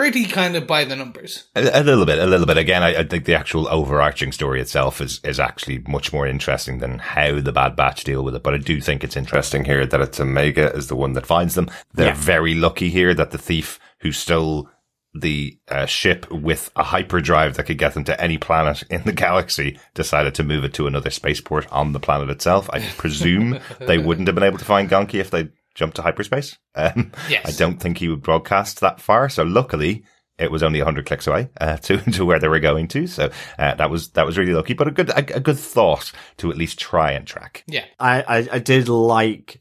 pretty 0.00 0.24
kind 0.24 0.56
of 0.56 0.66
by 0.66 0.84
the 0.84 0.96
numbers. 0.96 1.48
A, 1.54 1.80
a 1.80 1.82
little 1.82 2.06
bit, 2.06 2.18
a 2.18 2.26
little 2.26 2.46
bit. 2.46 2.56
Again, 2.56 2.82
I, 2.82 3.00
I 3.00 3.04
think 3.04 3.26
the 3.26 3.34
actual 3.34 3.68
overarching 3.68 4.32
story 4.32 4.60
itself 4.60 5.00
is, 5.00 5.20
is 5.24 5.38
actually 5.38 5.78
much 5.86 6.12
more 6.12 6.26
interesting 6.26 6.78
than 6.78 6.98
how 6.98 7.40
the 7.40 7.52
Bad 7.52 7.76
Batch 7.76 8.04
deal 8.04 8.24
with 8.24 8.34
it. 8.34 8.42
But 8.42 8.54
I 8.54 8.58
do 8.58 8.80
think 8.80 9.04
it's 9.04 9.16
interesting 9.16 9.64
here 9.64 9.86
that 9.86 10.00
it's 10.00 10.18
Omega 10.20 10.72
is 10.72 10.88
the 10.88 10.96
one 10.96 11.12
that 11.12 11.26
finds 11.26 11.54
them. 11.54 11.70
They're 11.92 12.08
Yeah. 12.08 12.14
very 12.14 12.54
lucky 12.54 12.88
here 12.88 13.12
that 13.14 13.30
the 13.30 13.38
thief 13.38 13.78
who 14.00 14.12
stole 14.12 14.68
the 15.12 15.58
uh, 15.68 15.86
ship 15.86 16.30
with 16.30 16.70
a 16.76 16.84
hyperdrive 16.84 17.56
that 17.56 17.64
could 17.66 17.78
get 17.78 17.94
them 17.94 18.04
to 18.04 18.20
any 18.20 18.38
planet 18.38 18.84
in 18.90 19.02
the 19.02 19.12
galaxy 19.12 19.76
decided 19.92 20.34
to 20.36 20.44
move 20.44 20.62
it 20.62 20.72
to 20.72 20.86
another 20.86 21.10
spaceport 21.10 21.66
on 21.72 21.92
the 21.92 21.98
planet 22.00 22.30
itself. 22.30 22.70
I 22.72 22.78
presume 22.96 23.58
they 23.80 23.98
wouldn't 23.98 24.28
have 24.28 24.36
been 24.36 24.44
able 24.44 24.58
to 24.58 24.64
find 24.64 24.88
Gonky 24.88 25.14
if 25.16 25.30
they 25.30 25.48
jumped 25.74 25.96
to 25.96 26.02
hyperspace. 26.02 26.56
Um, 26.74 27.12
Yes. 27.28 27.46
I 27.46 27.58
don't 27.58 27.78
think 27.80 27.98
he 27.98 28.08
would 28.08 28.22
broadcast 28.22 28.80
that 28.80 29.00
far. 29.00 29.28
So 29.28 29.42
luckily, 29.42 30.04
it 30.38 30.50
was 30.50 30.62
only 30.62 30.78
100 30.78 31.04
clicks 31.04 31.26
away 31.26 31.50
uh, 31.60 31.76
to 31.86 31.98
to 32.12 32.24
where 32.24 32.38
they 32.38 32.48
were 32.48 32.60
going 32.60 32.88
to. 32.88 33.06
So 33.06 33.30
uh, 33.58 33.74
that 33.74 33.90
was 33.90 34.10
that 34.10 34.24
was 34.24 34.38
really 34.38 34.54
lucky, 34.54 34.74
but 34.74 34.88
a 34.88 34.92
good 34.92 35.10
a, 35.10 35.36
a 35.36 35.40
good 35.40 35.58
thought 35.58 36.12
to 36.38 36.50
at 36.50 36.56
least 36.56 36.78
try 36.78 37.12
and 37.12 37.26
track. 37.26 37.64
Yeah. 37.66 37.84
I, 37.98 38.22
I, 38.22 38.48
I 38.52 38.58
did 38.60 38.88
like 38.88 39.60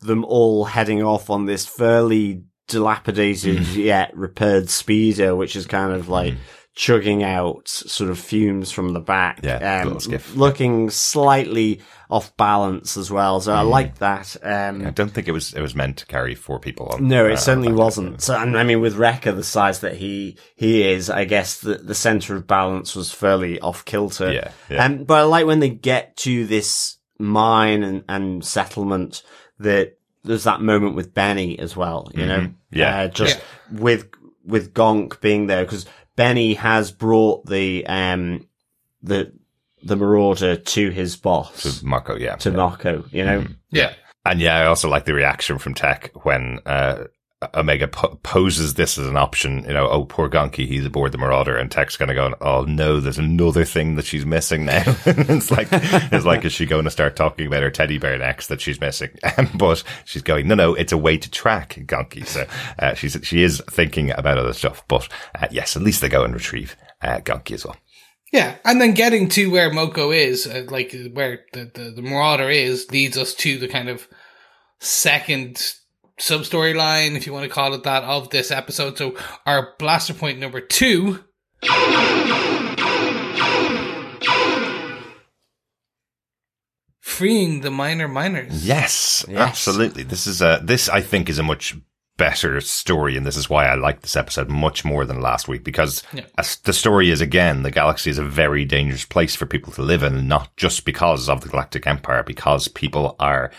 them 0.00 0.24
all 0.24 0.64
heading 0.64 1.02
off 1.02 1.30
on 1.30 1.46
this 1.46 1.66
fairly 1.66 2.44
dilapidated 2.68 3.66
yet 3.68 4.16
repaired 4.16 4.70
speeder, 4.70 5.34
which 5.34 5.56
is 5.56 5.66
kind 5.66 5.92
of 5.92 6.08
like 6.08 6.34
chugging 6.80 7.22
out 7.22 7.68
sort 7.68 8.08
of 8.08 8.18
fumes 8.18 8.70
from 8.72 8.94
the 8.94 9.00
back. 9.00 9.40
Yeah, 9.42 9.82
um, 9.84 9.98
looking 10.34 10.88
slightly 10.88 11.82
off 12.08 12.34
balance 12.38 12.96
as 12.96 13.10
well. 13.10 13.38
So 13.42 13.52
I 13.52 13.60
like 13.60 13.98
that. 13.98 14.34
Um, 14.42 14.86
I 14.86 14.90
don't 14.90 15.10
think 15.10 15.28
it 15.28 15.32
was 15.32 15.52
it 15.52 15.60
was 15.60 15.74
meant 15.74 15.98
to 15.98 16.06
carry 16.06 16.34
four 16.34 16.58
people 16.58 16.86
on. 16.86 17.06
no, 17.06 17.26
uh, 17.26 17.32
it 17.32 17.36
certainly 17.38 17.70
wasn't. 17.72 18.22
So, 18.22 18.34
and 18.34 18.56
I 18.56 18.64
mean, 18.64 18.80
with 18.80 18.96
Wrecker, 18.96 19.32
the 19.32 19.44
size 19.44 19.80
that 19.80 19.96
he 19.96 20.38
he 20.56 20.82
is, 20.88 21.10
I 21.10 21.26
guess 21.26 21.58
the 21.60 21.74
the 21.74 21.94
center 21.94 22.34
of 22.34 22.46
balance 22.46 22.96
was 22.96 23.12
fairly 23.12 23.60
off 23.60 23.84
kilter. 23.84 24.32
Yeah, 24.32 24.50
yeah. 24.70 24.82
Um, 24.86 25.04
but 25.04 25.18
I 25.18 25.22
like 25.24 25.44
when 25.46 25.60
they 25.60 25.68
get 25.68 26.16
to 26.18 26.46
this 26.46 26.96
mine 27.18 27.82
and, 27.82 28.04
and 28.08 28.42
settlement 28.42 29.22
that 29.58 29.98
there's 30.24 30.44
that 30.44 30.62
moment 30.62 30.96
with 30.96 31.12
Benni 31.12 31.58
as 31.58 31.76
well. 31.76 32.10
You 32.14 32.24
know, 32.26 32.38
Mm-hmm. 32.40 32.52
Yeah. 32.78 33.00
uh, 33.02 33.08
just 33.08 33.38
with 33.70 34.08
with 34.46 34.72
Gonk 34.72 35.20
being 35.20 35.46
there 35.48 35.64
because 35.64 35.84
Benni 36.20 36.54
has 36.56 36.92
brought 36.92 37.46
the 37.46 37.86
um 37.86 38.46
the 39.02 39.32
the 39.82 39.96
Marauder 39.96 40.56
to 40.56 40.90
his 40.90 41.16
boss 41.16 41.62
To 41.62 41.86
Marco, 41.86 42.14
yeah. 42.16 42.36
to 42.36 42.50
Mokko. 42.50 43.10
You 43.12 43.24
know, 43.24 43.46
Yeah. 43.70 43.94
And 44.26 44.38
yeah, 44.38 44.58
I 44.58 44.66
also 44.66 44.90
like 44.90 45.06
the 45.06 45.14
reaction 45.14 45.56
from 45.56 45.72
Tech 45.72 46.10
when 46.24 46.58
uh, 46.66 47.04
Omega 47.54 47.88
po- 47.88 48.18
poses 48.22 48.74
this 48.74 48.98
as 48.98 49.06
an 49.06 49.16
option. 49.16 49.64
You 49.64 49.72
know, 49.72 49.88
oh, 49.88 50.04
poor 50.04 50.28
Gonky, 50.28 50.66
he's 50.66 50.84
aboard 50.84 51.12
the 51.12 51.18
Marauder, 51.18 51.56
and 51.56 51.70
Tech's 51.70 51.96
going 51.96 52.10
to 52.10 52.14
go, 52.14 52.34
oh 52.42 52.64
no, 52.64 53.00
there's 53.00 53.18
another 53.18 53.64
thing 53.64 53.96
that 53.96 54.04
she's 54.04 54.26
missing 54.26 54.66
now. 54.66 54.82
it's 55.06 55.50
like, 55.50 55.68
it's 55.70 56.26
like, 56.26 56.44
is 56.44 56.52
she 56.52 56.66
going 56.66 56.84
to 56.84 56.90
start 56.90 57.16
talking 57.16 57.46
about 57.46 57.62
her 57.62 57.70
teddy 57.70 57.96
bear 57.96 58.18
next 58.18 58.48
that 58.48 58.60
she's 58.60 58.80
missing? 58.80 59.10
but 59.54 59.82
she's 60.04 60.22
going, 60.22 60.48
no, 60.48 60.54
no, 60.54 60.74
it's 60.74 60.92
a 60.92 60.98
way 60.98 61.16
to 61.16 61.30
track 61.30 61.76
Gonky. 61.86 62.26
So 62.26 62.46
uh, 62.78 62.94
she's 62.94 63.16
she 63.22 63.42
is 63.42 63.62
thinking 63.70 64.10
about 64.10 64.36
other 64.36 64.52
stuff. 64.52 64.84
But 64.86 65.08
uh, 65.34 65.48
yes, 65.50 65.76
at 65.76 65.82
least 65.82 66.02
they 66.02 66.10
go 66.10 66.24
and 66.24 66.34
retrieve 66.34 66.76
uh, 67.00 67.20
Gonky 67.20 67.52
as 67.52 67.64
well. 67.64 67.76
Yeah, 68.32 68.56
and 68.64 68.80
then 68.80 68.94
getting 68.94 69.28
to 69.30 69.50
where 69.50 69.70
Mokko 69.70 70.14
is, 70.16 70.46
uh, 70.46 70.66
like 70.68 70.94
where 71.14 71.40
the, 71.52 71.70
the, 71.74 71.90
the 71.96 72.02
Marauder 72.02 72.48
is, 72.48 72.88
leads 72.92 73.18
us 73.18 73.34
to 73.34 73.58
the 73.58 73.66
kind 73.66 73.88
of 73.88 74.06
second 74.78 75.74
sub 76.20 76.42
storyline, 76.42 77.16
if 77.16 77.26
you 77.26 77.32
want 77.32 77.44
to 77.44 77.50
call 77.50 77.74
it 77.74 77.82
that, 77.84 78.04
of 78.04 78.30
this 78.30 78.50
episode. 78.50 78.96
So 78.98 79.16
our 79.46 79.74
blaster 79.78 80.14
point 80.14 80.38
number 80.38 80.60
two. 80.60 81.24
Freeing 87.00 87.62
the 87.62 87.70
minor 87.70 88.08
miners. 88.08 88.66
Yes, 88.66 89.24
Yes. 89.28 89.38
absolutely. 89.38 90.02
This 90.02 90.26
is 90.26 90.42
a 90.42 90.60
this 90.62 90.88
I 90.88 91.00
think 91.00 91.28
is 91.28 91.38
a 91.38 91.42
much 91.42 91.74
better 92.18 92.60
story, 92.60 93.16
and 93.16 93.24
this 93.26 93.36
is 93.38 93.48
why 93.48 93.66
I 93.66 93.74
like 93.74 94.02
this 94.02 94.16
episode 94.16 94.50
much 94.50 94.84
more 94.84 95.06
than 95.06 95.22
last 95.22 95.48
week 95.48 95.64
because 95.64 96.02
Yeah. 96.12 96.24
as 96.36 96.56
the 96.56 96.74
story 96.74 97.10
is 97.10 97.22
again 97.22 97.62
the 97.62 97.70
galaxy 97.70 98.10
is 98.10 98.18
a 98.18 98.24
very 98.24 98.66
dangerous 98.66 99.06
place 99.06 99.34
for 99.34 99.46
people 99.46 99.72
to 99.74 99.82
live 99.82 100.02
in, 100.02 100.28
not 100.28 100.54
just 100.58 100.84
because 100.84 101.28
of 101.30 101.40
the 101.40 101.48
Galactic 101.48 101.86
Empire, 101.86 102.22
because 102.22 102.68
people 102.68 103.16
are 103.18 103.50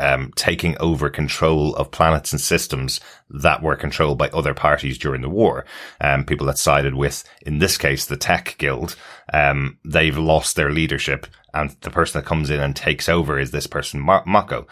um, 0.00 0.32
taking 0.34 0.76
over 0.78 1.10
control 1.10 1.74
of 1.76 1.90
planets 1.90 2.32
and 2.32 2.40
systems 2.40 3.00
that 3.28 3.62
were 3.62 3.76
controlled 3.76 4.18
by 4.18 4.28
other 4.30 4.54
parties 4.54 4.98
during 4.98 5.22
the 5.22 5.28
war. 5.28 5.64
Um, 6.00 6.24
people 6.24 6.46
that 6.46 6.58
sided 6.58 6.94
with, 6.94 7.22
in 7.42 7.58
this 7.58 7.78
case, 7.78 8.06
the 8.06 8.16
Tech 8.16 8.56
Guild. 8.58 8.96
Um, 9.32 9.78
they've 9.84 10.18
lost 10.18 10.56
their 10.56 10.72
leadership, 10.72 11.26
and 11.54 11.76
the 11.82 11.90
person 11.90 12.20
that 12.20 12.28
comes 12.28 12.50
in 12.50 12.60
and 12.60 12.74
takes 12.74 13.08
over 13.08 13.38
is 13.38 13.50
this 13.50 13.66
person, 13.66 14.00
Ma- 14.00 14.24
Mokko, 14.24 14.66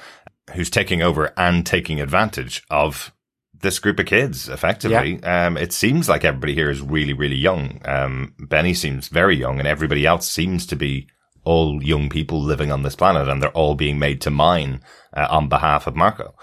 who's 0.54 0.70
taking 0.70 1.02
over 1.02 1.32
and 1.37 1.64
taking 1.64 2.00
advantage 2.00 2.64
of 2.70 3.12
this 3.61 3.78
group 3.78 3.99
of 3.99 4.06
kids, 4.06 4.49
effectively. 4.49 5.14
Um, 5.25 5.56
it 5.56 5.73
seems 5.73 6.08
like 6.08 6.25
everybody 6.25 6.54
here 6.54 6.70
is 6.70 6.80
really, 6.80 7.12
really 7.12 7.37
young. 7.37 7.80
Um, 7.85 8.35
Benni 8.38 8.75
seems 8.75 9.08
very 9.08 9.37
young, 9.37 9.58
and 9.58 9.68
everybody 9.68 10.06
else 10.06 10.30
seems 10.30 10.64
to 10.66 10.76
be 10.76 11.08
all 11.48 11.82
young 11.82 12.08
people 12.08 12.40
living 12.42 12.70
on 12.70 12.82
this 12.82 12.96
planet, 12.96 13.28
and 13.28 13.42
they're 13.42 13.56
all 13.62 13.74
being 13.74 13.98
made 13.98 14.20
to 14.22 14.30
mine 14.30 14.80
uh, 15.16 15.26
on 15.30 15.48
behalf 15.48 15.86
of 15.86 15.96
Marco. 15.96 16.34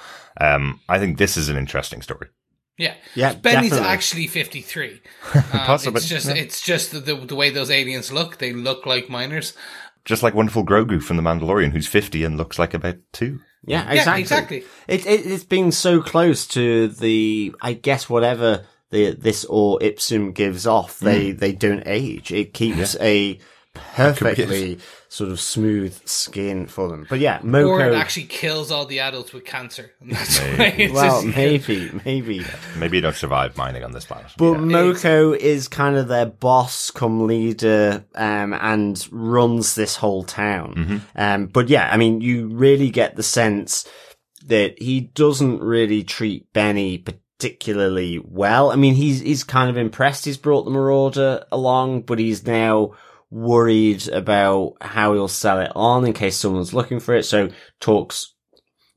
Um, 0.41 0.79
I 0.89 0.99
think 0.99 1.17
this 1.17 1.37
is 1.37 1.47
an 1.49 1.57
interesting 1.57 2.01
story. 2.01 2.27
Yeah, 2.77 2.95
Yeah, 3.15 3.33
Benni's 3.33 3.69
definitely. 3.69 3.87
actually 3.87 4.27
fifty 4.27 4.61
three. 4.61 5.01
Um, 5.35 5.43
Possibly, 5.65 5.99
It's 5.99 6.09
just 6.09 6.27
yeah. 6.27 6.43
it's 6.43 6.61
just 6.61 6.91
the, 6.91 6.99
the 6.99 7.15
the 7.15 7.35
way 7.35 7.49
those 7.49 7.71
aliens 7.71 8.11
look. 8.11 8.37
They 8.37 8.51
look 8.51 8.85
like 8.85 9.09
miners. 9.09 9.53
Just 10.03 10.23
like 10.23 10.33
wonderful 10.35 10.65
Grogu 10.65 11.01
from 11.01 11.17
The 11.17 11.23
Mandalorian, 11.23 11.71
who's 11.71 11.87
50 11.87 12.23
and 12.25 12.37
looks 12.37 12.59
like 12.59 12.73
about 12.75 12.97
two. 13.11 13.39
Yeah, 13.65 13.85
Yeah, 13.85 13.93
exactly. 13.93 14.21
exactly. 14.21 14.63
It, 14.87 15.05
it 15.07 15.25
it's 15.25 15.43
been 15.45 15.71
so 15.71 16.01
close 16.01 16.45
to 16.47 16.89
the 16.89 17.55
I 17.61 17.73
guess 17.73 18.09
whatever 18.09 18.65
the 18.91 19.11
this 19.13 19.45
or 19.45 19.81
ipsum 19.81 20.31
gives 20.33 20.67
off, 20.67 20.99
they 20.99 21.31
Hmm. 21.31 21.37
they 21.37 21.53
don't 21.53 21.83
age. 21.87 22.31
It 22.31 22.53
keeps 22.53 22.95
a 22.99 23.39
perfectly 23.75 24.79
sort 25.09 25.29
of 25.31 25.39
smooth 25.39 25.95
skin 26.07 26.65
for 26.67 26.89
them. 26.89 27.05
But 27.09 27.19
yeah, 27.19 27.37
Or 27.37 27.41
it 27.41 27.45
Mokko. 27.45 27.97
actually 27.97 28.25
kills 28.25 28.71
all 28.71 28.85
the 28.85 28.99
adults 28.99 29.31
with 29.33 29.45
cancer. 29.45 29.91
And 30.01 30.11
that's 30.11 30.39
why 30.39 30.75
it's 30.77 30.93
well, 30.93 31.21
just- 31.23 31.35
maybe, 31.37 31.91
maybe. 32.03 32.45
Maybe 32.77 32.97
you 32.97 33.01
don't 33.01 33.15
survive 33.15 33.55
mining 33.55 33.83
on 33.83 33.91
this 33.93 34.05
planet. 34.05 34.31
But 34.37 34.53
Yeah. 34.53 34.57
Mokko 34.59 35.37
is 35.37 35.67
kind 35.67 35.95
of 35.95 36.07
their 36.07 36.25
boss, 36.25 36.91
come 36.91 37.27
leader, 37.27 38.03
um, 38.15 38.53
and 38.53 39.07
runs 39.11 39.75
this 39.75 39.95
whole 39.95 40.23
town. 40.23 40.73
Mm-hmm. 40.75 40.97
Um, 41.15 41.45
but 41.47 41.69
yeah, 41.69 41.89
I 41.91 41.97
mean, 41.97 42.21
you 42.21 42.47
really 42.49 42.89
get 42.89 43.15
the 43.15 43.23
sense 43.23 43.87
that 44.47 44.81
he 44.81 45.01
doesn't 45.01 45.61
really 45.61 46.03
treat 46.03 46.51
Benni 46.53 46.97
particularly 47.39 48.19
well. 48.23 48.71
I 48.71 48.75
mean, 48.75 48.95
he's 48.95 49.19
he's 49.21 49.43
kind 49.43 49.69
of 49.69 49.77
impressed. 49.77 50.25
He's 50.25 50.37
brought 50.37 50.63
the 50.63 50.71
Marauder 50.71 51.45
along, 51.51 52.01
but 52.01 52.19
he's 52.19 52.45
now 52.45 52.91
worried 53.35 54.07
about 54.07 54.75
how 54.79 55.13
he'll 55.13 55.27
sell 55.27 55.59
it 55.59 55.71
on 55.75 56.05
in 56.05 56.13
case 56.13 56.37
someone's 56.37 56.73
looking 56.73 57.01
for 57.01 57.13
it. 57.13 57.23
So 57.23 57.49
talks 57.81 58.31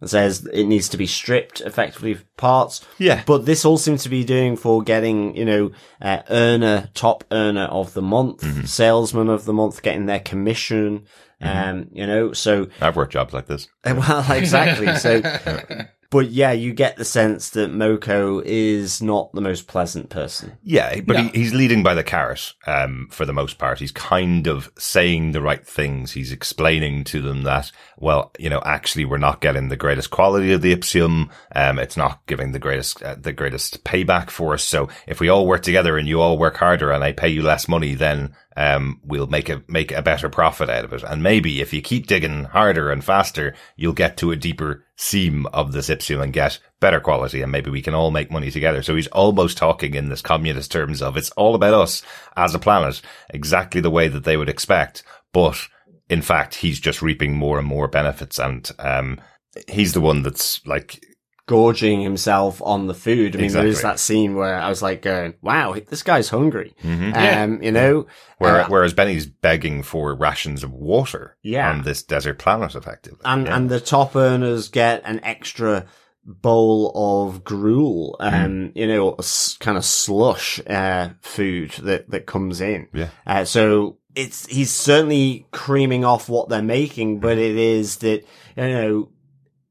says 0.04 0.46
it 0.52 0.64
needs 0.66 0.88
to 0.90 0.96
be 0.96 1.08
stripped 1.08 1.60
effectively 1.60 2.12
of 2.12 2.24
parts. 2.36 2.86
Yeah. 2.98 3.24
But 3.26 3.46
this 3.46 3.64
all 3.64 3.78
seems 3.78 4.04
to 4.04 4.08
be 4.08 4.22
doing 4.22 4.56
for 4.56 4.80
getting, 4.80 5.34
you 5.36 5.44
know, 5.44 5.72
uh, 6.00 6.22
earner, 6.30 6.88
top 6.94 7.24
earner 7.32 7.64
of 7.64 7.94
the 7.94 8.02
month, 8.02 8.42
Mm-hmm. 8.42 8.64
salesman 8.66 9.28
of 9.28 9.44
the 9.44 9.52
month, 9.52 9.82
getting 9.82 10.06
their 10.06 10.20
commission. 10.20 11.06
Um, 11.40 11.88
you 11.92 12.06
know, 12.06 12.32
so 12.32 12.68
I've 12.80 12.94
worked 12.94 13.12
jobs 13.12 13.34
like 13.34 13.46
this. 13.46 13.66
well, 13.84 14.30
exactly. 14.30 14.94
So, 14.96 15.20
but 16.10 16.30
yeah, 16.30 16.52
you 16.52 16.72
get 16.72 16.96
the 16.96 17.04
sense 17.04 17.50
that 17.50 17.70
Mokko 17.70 18.42
is 18.44 19.02
not 19.02 19.32
the 19.32 19.40
most 19.40 19.66
pleasant 19.66 20.08
person. 20.08 20.56
Yeah, 20.62 21.00
but 21.00 21.16
No. 21.16 21.22
he, 21.24 21.28
he's 21.40 21.52
leading 21.54 21.82
by 21.82 21.94
the 21.94 22.02
carrot 22.02 22.54
um, 22.66 23.08
for 23.10 23.26
the 23.26 23.32
most 23.32 23.58
part. 23.58 23.78
He's 23.78 23.92
kind 23.92 24.46
of 24.46 24.70
saying 24.78 25.32
the 25.32 25.42
right 25.42 25.66
things. 25.66 26.12
He's 26.12 26.32
explaining 26.32 27.04
to 27.04 27.20
them 27.20 27.42
that, 27.42 27.70
well, 27.98 28.32
you 28.38 28.48
know, 28.48 28.62
actually, 28.64 29.04
we're 29.04 29.18
not 29.18 29.40
getting 29.42 29.68
the 29.68 29.76
greatest 29.76 30.10
quality 30.10 30.52
of 30.52 30.62
the 30.62 30.74
Ipsium. 30.74 31.28
Um, 31.54 31.78
it's 31.78 31.96
not 31.96 32.20
giving 32.26 32.52
the 32.52 32.58
greatest 32.58 33.02
uh, 33.02 33.16
the 33.18 33.32
greatest 33.32 33.84
payback 33.84 34.30
for 34.30 34.54
us. 34.54 34.62
So 34.62 34.88
if 35.06 35.20
we 35.20 35.28
all 35.28 35.46
work 35.46 35.62
together 35.62 35.98
and 35.98 36.08
you 36.08 36.20
all 36.20 36.38
work 36.38 36.56
harder 36.56 36.90
and 36.90 37.04
I 37.04 37.12
pay 37.12 37.28
you 37.28 37.42
less 37.42 37.68
money, 37.68 37.94
then 37.94 38.34
um, 38.58 39.00
we'll 39.04 39.28
make 39.28 39.48
a 39.48 39.62
make 39.68 39.92
a 39.92 40.02
better 40.02 40.28
profit 40.28 40.68
out 40.68 40.84
of 40.84 40.92
it. 40.92 41.04
And 41.04 41.22
maybe 41.22 41.60
if 41.60 41.72
you 41.72 41.80
keep 41.80 42.08
digging 42.08 42.42
harder 42.42 42.90
and 42.90 43.04
faster, 43.04 43.54
you'll 43.76 43.92
get 43.92 44.16
to 44.16 44.32
a 44.32 44.36
deeper 44.36 44.84
seam 44.96 45.46
of 45.52 45.70
the 45.70 45.78
Ipsium 45.78 46.20
and 46.20 46.32
get 46.32 46.58
better 46.80 46.98
quality. 46.98 47.40
And 47.40 47.52
maybe 47.52 47.70
we 47.70 47.82
can 47.82 47.94
all 47.94 48.10
make 48.10 48.32
money 48.32 48.50
together. 48.50 48.82
So 48.82 48.96
he's 48.96 49.06
almost 49.08 49.58
talking 49.58 49.94
in 49.94 50.08
this 50.08 50.22
communist 50.22 50.72
terms 50.72 51.02
of 51.02 51.16
it's 51.16 51.30
all 51.30 51.54
about 51.54 51.72
us 51.72 52.02
as 52.36 52.52
a 52.52 52.58
planet, 52.58 53.00
exactly 53.30 53.80
the 53.80 53.92
way 53.92 54.08
that 54.08 54.24
they 54.24 54.36
would 54.36 54.48
expect. 54.48 55.04
But 55.32 55.68
in 56.10 56.20
fact, 56.20 56.56
he's 56.56 56.80
just 56.80 57.00
reaping 57.00 57.36
more 57.36 57.60
and 57.60 57.68
more 57.68 57.86
benefits. 57.86 58.40
And, 58.40 58.68
um, 58.80 59.20
he's 59.68 59.92
the 59.92 60.00
one 60.00 60.24
that's 60.24 60.66
like, 60.66 61.00
Gorging 61.48 62.02
himself 62.02 62.60
on 62.62 62.86
the 62.88 62.94
food. 62.94 63.34
I 63.34 63.40
mean, 63.40 63.52
there 63.52 63.66
is 63.66 63.80
that 63.80 63.98
scene 63.98 64.34
where 64.34 64.54
I 64.60 64.68
was 64.68 64.82
like 64.82 65.00
going, 65.00 65.32
wow, 65.40 65.74
this 65.88 66.02
guy's 66.02 66.28
hungry. 66.28 66.74
Mm-hmm. 66.84 67.14
Um, 67.16 67.62
you 67.62 67.72
know, 67.72 68.06
where, 68.36 68.60
uh, 68.60 68.68
whereas 68.68 68.92
Benni's 68.92 69.24
begging 69.24 69.82
for 69.82 70.14
rations 70.14 70.62
of 70.62 70.70
water 70.72 71.38
Yeah. 71.42 71.70
on 71.70 71.82
this 71.84 72.02
desert 72.02 72.38
planet, 72.38 72.74
effectively. 72.74 73.20
and 73.24 73.46
Yeah. 73.46 73.56
and 73.56 73.70
the 73.70 73.80
top 73.80 74.14
earners 74.14 74.68
get 74.68 75.00
an 75.06 75.20
extra 75.24 75.86
bowl 76.22 76.92
of 76.94 77.44
gruel, 77.44 78.16
Hmm. 78.20 78.34
um, 78.34 78.72
you 78.74 78.86
know, 78.86 79.16
kind 79.60 79.78
of 79.78 79.84
slush 79.86 80.60
uh, 80.68 81.08
food 81.22 81.70
that 81.82 82.10
that 82.10 82.26
comes 82.26 82.60
in. 82.60 82.88
Yeah. 82.92 83.08
Uh, 83.26 83.46
so 83.46 83.96
it's 84.14 84.44
he's 84.48 84.70
certainly 84.70 85.46
creaming 85.50 86.04
off 86.04 86.28
what 86.28 86.50
they're 86.50 86.60
making, 86.60 87.20
but 87.20 87.38
it 87.38 87.56
is 87.56 87.96
that 87.98 88.22
you 88.56 88.68
know 88.68 89.08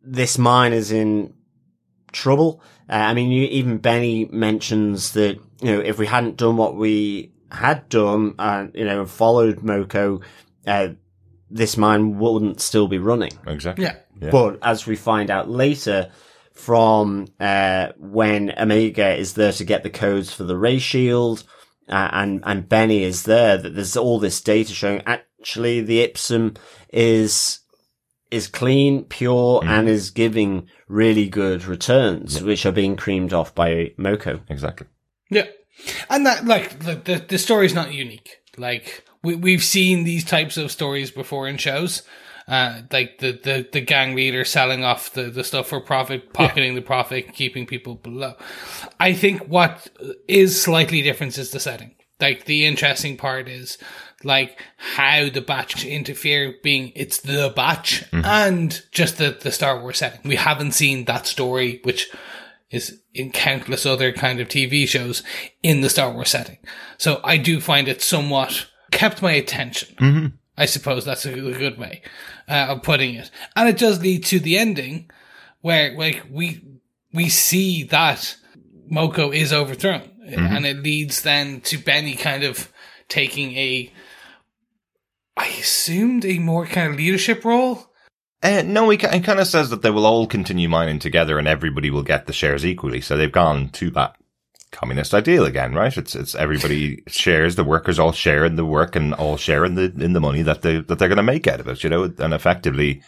this 0.01 0.39
mine 0.39 0.73
is 0.73 0.91
in 0.91 1.33
trouble. 2.11 2.61
Uh, 2.89 2.93
I 2.93 3.13
mean, 3.13 3.31
you, 3.31 3.43
even 3.43 3.79
Benni 3.79 4.31
mentions 4.31 5.13
that 5.13 5.39
you 5.61 5.71
know 5.71 5.79
if 5.79 5.97
we 5.97 6.05
hadn't 6.05 6.37
done 6.37 6.57
what 6.57 6.75
we 6.75 7.31
had 7.51 7.87
done, 7.89 8.35
and 8.39 8.71
you 8.75 8.85
know, 8.85 9.05
followed 9.05 9.57
Mokko. 9.59 10.23
Uh, 10.65 10.89
this 11.49 11.77
mine 11.77 12.19
wouldn't 12.19 12.59
still 12.59 12.89
be 12.89 12.97
running. 12.97 13.31
exactly. 13.47 13.85
yeah. 13.85 13.95
Yeah. 14.19 14.31
But 14.31 14.59
as 14.61 14.85
we 14.85 14.95
find 14.95 15.29
out 15.29 15.49
later 15.49 16.11
from 16.53 17.27
uh, 17.39 17.89
when 17.97 18.51
Omega 18.57 19.15
is 19.15 19.33
there 19.33 19.51
to 19.53 19.63
get 19.63 19.83
the 19.83 19.89
codes 19.89 20.33
for 20.33 20.43
the 20.43 20.57
ray 20.57 20.79
shield, 20.79 21.43
uh, 21.87 22.09
and 22.11 22.43
and 22.45 22.67
Benni 22.67 23.01
is 23.01 23.23
there. 23.23 23.57
That 23.57 23.75
there's 23.75 23.95
all 23.95 24.19
this 24.19 24.41
data 24.41 24.73
showing 24.73 25.03
actually 25.05 25.81
the 25.81 26.01
Ipsum 26.01 26.55
is 26.91 27.59
is 28.31 28.47
clean, 28.47 29.03
pure, 29.05 29.61
Mm-hmm. 29.61 29.69
and 29.69 29.89
is 29.89 30.09
giving 30.09 30.67
really 30.87 31.27
good 31.29 31.65
returns, 31.65 32.41
which 32.41 32.65
are 32.65 32.71
being 32.71 32.95
creamed 32.95 33.33
off 33.33 33.53
by 33.55 33.91
Mokko. 33.97 34.41
Exactly. 34.49 34.87
Yeah, 35.29 35.47
and 36.09 36.25
that 36.25 36.45
like 36.45 36.79
the 36.79 36.95
the, 36.95 37.25
the 37.27 37.37
story's 37.37 37.73
not 37.73 37.93
unique. 37.93 38.37
Like 38.57 39.03
we 39.23 39.35
we've 39.35 39.63
seen 39.63 40.03
these 40.03 40.23
types 40.25 40.57
of 40.57 40.71
stories 40.71 41.11
before 41.11 41.47
in 41.47 41.57
shows. 41.57 42.03
Uh, 42.49 42.83
like 42.93 43.17
the, 43.17 43.33
the, 43.43 43.67
the 43.73 43.81
gang 43.81 44.15
leader 44.15 44.45
selling 44.45 44.81
off 44.81 45.11
the, 45.11 45.23
the 45.23 45.43
stuff 45.43 45.67
for 45.67 45.81
profit, 45.81 46.31
pocketing 46.31 46.75
the 46.75 46.81
profit, 46.81 47.33
keeping 47.33 47.65
people 47.65 47.95
below. 47.95 48.35
I 49.01 49.11
think 49.11 49.41
what 49.49 49.89
is 50.29 50.61
slightly 50.61 51.01
different 51.01 51.37
is 51.37 51.51
the 51.51 51.59
setting. 51.59 51.95
Like 52.21 52.45
the 52.45 52.65
interesting 52.65 53.17
part 53.17 53.49
is 53.49 53.77
like 54.23 54.59
how 54.77 55.29
the 55.29 55.41
batch 55.41 55.85
interfere 55.85 56.55
being 56.63 56.91
it's 56.95 57.19
the 57.19 57.51
batch 57.55 58.03
mm-hmm. 58.11 58.25
and 58.25 58.83
just 58.91 59.17
the, 59.17 59.37
the 59.39 59.51
Star 59.51 59.79
Wars 59.79 59.97
setting. 59.97 60.21
We 60.23 60.35
haven't 60.35 60.71
seen 60.71 61.05
that 61.05 61.27
story, 61.27 61.81
which 61.83 62.09
is 62.69 62.99
in 63.13 63.31
countless 63.31 63.85
other 63.85 64.11
kind 64.11 64.39
of 64.39 64.47
TV 64.47 64.87
shows 64.87 65.23
in 65.63 65.81
the 65.81 65.89
Star 65.89 66.11
Wars 66.11 66.29
setting. 66.29 66.57
So 66.97 67.21
I 67.23 67.37
do 67.37 67.61
find 67.61 67.87
it 67.87 68.01
somewhat 68.01 68.67
kept 68.91 69.21
my 69.21 69.31
attention. 69.31 69.95
Mm-hmm. 69.95 70.35
I 70.57 70.65
suppose 70.65 71.05
that's 71.05 71.25
a 71.25 71.33
good 71.33 71.77
way 71.77 72.01
uh, 72.49 72.67
of 72.69 72.81
putting 72.81 73.13
it. 73.13 73.29
And 73.55 73.69
it 73.69 73.77
does 73.77 74.01
lead 74.01 74.25
to 74.25 74.39
the 74.39 74.57
ending 74.57 75.09
where 75.61 75.95
like 75.95 76.23
we 76.29 76.61
we 77.13 77.29
see 77.29 77.83
that 77.83 78.35
Mokko 78.91 79.35
is 79.35 79.53
overthrown 79.53 80.11
mm-hmm. 80.27 80.39
and 80.39 80.65
it 80.65 80.77
leads 80.77 81.21
then 81.21 81.61
to 81.61 81.77
Benni 81.77 82.17
kind 82.17 82.43
of 82.43 82.71
taking 83.07 83.55
a 83.55 83.91
I 85.37 85.47
assumed 85.47 86.25
a 86.25 86.39
more 86.39 86.65
kind 86.65 86.91
of 86.91 86.97
leadership 86.97 87.45
role. 87.45 87.91
Uh, 88.41 88.63
no, 88.65 88.89
he, 88.89 88.97
he 88.97 89.19
kind 89.19 89.39
of 89.39 89.47
says 89.47 89.69
that 89.69 89.81
they 89.81 89.89
will 89.89 90.05
all 90.05 90.27
continue 90.27 90.69
mining 90.69 90.99
together 90.99 91.39
and 91.39 91.47
everybody 91.47 91.89
will 91.89 92.03
get 92.03 92.27
the 92.27 92.33
shares 92.33 92.65
equally. 92.65 93.01
So 93.01 93.17
they've 93.17 93.31
gone 93.31 93.69
to 93.69 93.89
that 93.91 94.15
communist 94.71 95.13
ideal 95.13 95.45
again, 95.45 95.73
right? 95.73 95.95
It's 95.95 96.15
it's 96.15 96.35
everybody 96.35 97.03
shares, 97.07 97.55
the 97.55 97.63
workers 97.63 97.99
all 97.99 98.11
share 98.11 98.45
in 98.45 98.55
the 98.55 98.65
work 98.65 98.95
and 98.95 99.13
all 99.13 99.37
share 99.37 99.65
in 99.65 99.75
the 99.75 99.93
in 99.97 100.13
the 100.13 100.19
money 100.19 100.41
that 100.43 100.61
they 100.61 100.81
that 100.81 100.99
they're 100.99 101.07
going 101.07 101.17
to 101.17 101.23
make 101.23 101.47
out 101.47 101.59
of 101.59 101.67
it, 101.67 101.83
you 101.83 101.89
know. 101.89 102.11
And 102.19 102.33
effectively, 102.33 103.01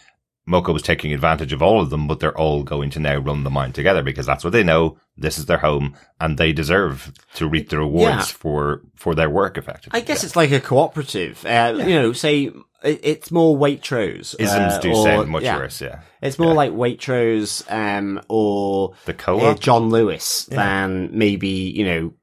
Mokko 0.48 0.72
was 0.72 0.82
taking 0.82 1.12
advantage 1.12 1.52
of 1.52 1.62
all 1.62 1.80
of 1.80 1.90
them, 1.90 2.08
but 2.08 2.18
they're 2.18 2.36
all 2.36 2.62
going 2.64 2.90
to 2.90 2.98
now 2.98 3.18
run 3.18 3.44
the 3.44 3.50
mine 3.50 3.72
together 3.72 4.02
because 4.02 4.26
that's 4.26 4.42
what 4.42 4.52
they 4.52 4.64
know. 4.64 4.96
This 5.16 5.38
is 5.38 5.46
their 5.46 5.58
home, 5.58 5.94
and 6.18 6.38
they 6.38 6.52
deserve 6.52 7.12
to 7.34 7.46
reap 7.48 7.68
the 7.68 7.78
rewards 7.78 8.14
Yeah. 8.16 8.22
for 8.22 8.82
for 8.96 9.14
their 9.14 9.30
work. 9.30 9.58
Effectively, 9.58 10.00
I 10.00 10.02
guess 10.02 10.24
it's 10.24 10.36
like 10.36 10.50
a 10.50 10.60
cooperative. 10.60 11.44
Uh, 11.46 11.74
You 11.86 11.94
know, 11.94 12.12
say 12.12 12.50
it's 12.82 13.30
more 13.30 13.56
Waitrose. 13.56 14.34
isms 14.38 14.74
uh, 14.74 14.78
do 14.80 14.90
or- 14.92 15.04
sound 15.04 15.28
much 15.28 15.42
yeah. 15.44 15.56
worse. 15.58 15.80
Yeah, 15.82 16.00
It's 16.22 16.38
more 16.38 16.54
like 16.54 16.72
Waitrose 16.72 17.62
um, 17.70 18.20
or 18.28 18.94
the 19.04 19.12
uh, 19.12 19.16
co-op. 19.16 19.60
John 19.60 19.90
Lewis 19.90 20.46
than 20.46 21.10
maybe 21.12 21.48
you 21.48 21.84
know 21.84 22.14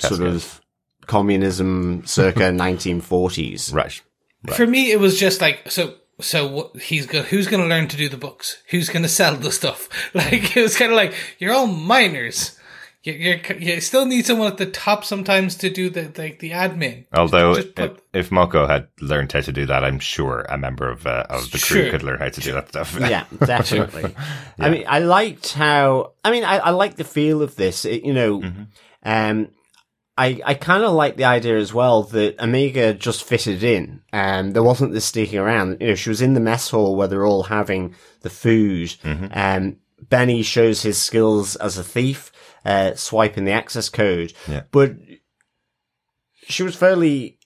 sort 0.00 0.22
of 0.22 0.60
communism 1.06 2.02
circa 2.06 2.40
1940s. 2.52 3.72
right. 3.74 4.00
For 4.54 4.66
me, 4.66 4.90
it 4.92 5.00
was 5.00 5.18
just 5.18 5.40
like 5.40 5.70
so. 5.70 5.94
So 6.20 6.46
what 6.46 6.76
he's 6.82 7.06
go, 7.06 7.22
who's 7.22 7.46
going 7.46 7.62
to 7.62 7.68
learn 7.68 7.88
to 7.88 7.96
do 7.96 8.08
the 8.08 8.16
books? 8.16 8.62
Who's 8.70 8.88
going 8.88 9.02
to 9.04 9.08
sell 9.08 9.36
the 9.36 9.52
stuff? 9.52 9.88
Like 10.14 10.56
it 10.56 10.60
was 10.62 10.76
kind 10.76 10.90
of 10.90 10.96
like 10.96 11.14
you're 11.38 11.52
all 11.54 11.66
minors. 11.66 12.56
You, 13.04 13.12
you're, 13.12 13.56
you 13.58 13.80
still 13.80 14.04
need 14.06 14.26
someone 14.26 14.50
at 14.50 14.58
the 14.58 14.66
top 14.66 15.04
sometimes 15.04 15.54
to 15.56 15.70
do 15.70 15.88
the 15.88 16.12
like 16.20 16.40
the 16.40 16.50
admin. 16.50 17.04
Although, 17.14 17.54
Just 17.54 17.74
put- 17.76 18.02
if, 18.12 18.26
if 18.26 18.30
Mokko 18.30 18.68
had 18.68 18.88
learned 19.00 19.30
how 19.30 19.40
to 19.40 19.52
do 19.52 19.64
that, 19.66 19.84
I'm 19.84 20.00
sure 20.00 20.40
a 20.48 20.58
member 20.58 20.90
of 20.90 21.06
uh, 21.06 21.24
of 21.30 21.44
the 21.52 21.58
crew 21.58 21.82
Sure. 21.82 21.90
could 21.92 22.02
learn 22.02 22.18
how 22.18 22.28
to 22.28 22.40
do 22.40 22.52
that 22.52 22.68
stuff. 22.70 22.96
yeah, 22.98 23.24
definitely. 23.44 24.12
I 24.58 24.70
mean, 24.70 24.84
I 24.88 24.98
liked 24.98 25.52
how. 25.52 26.14
I 26.24 26.32
mean, 26.32 26.42
I, 26.44 26.58
I 26.58 26.70
like 26.70 26.96
the 26.96 27.04
feel 27.04 27.40
of 27.40 27.54
this. 27.54 27.84
It, 27.84 28.04
you 28.04 28.12
know, 28.12 28.42
um, 29.04 29.50
I 30.18 30.40
I 30.44 30.54
kind 30.54 30.82
of 30.84 30.92
like 30.92 31.16
the 31.16 31.24
idea 31.24 31.56
as 31.56 31.72
well 31.72 32.02
that 32.02 32.38
Omega 32.42 32.92
just 32.92 33.22
fitted 33.24 33.62
in. 33.62 34.02
Um, 34.12 34.50
there 34.52 34.62
wasn't 34.62 34.92
this 34.92 35.04
sneaking 35.06 35.38
around. 35.38 35.78
You 35.80 35.88
know, 35.88 35.94
she 35.94 36.10
was 36.10 36.20
in 36.20 36.34
the 36.34 36.40
mess 36.40 36.68
hall 36.70 36.96
where 36.96 37.08
they're 37.08 37.24
all 37.26 37.44
having 37.44 37.94
the 38.22 38.30
food. 38.30 38.94
Um, 39.04 39.76
Benni 40.02 40.42
shows 40.44 40.82
his 40.82 41.00
skills 41.00 41.56
as 41.56 41.78
a 41.78 41.84
thief, 41.84 42.32
uh, 42.64 42.94
swiping 42.94 43.44
the 43.44 43.52
access 43.52 43.88
code. 43.88 44.32
Yeah. 44.48 44.62
But 44.70 44.96
she 46.46 46.62
was 46.62 46.74
fairly 46.76 47.38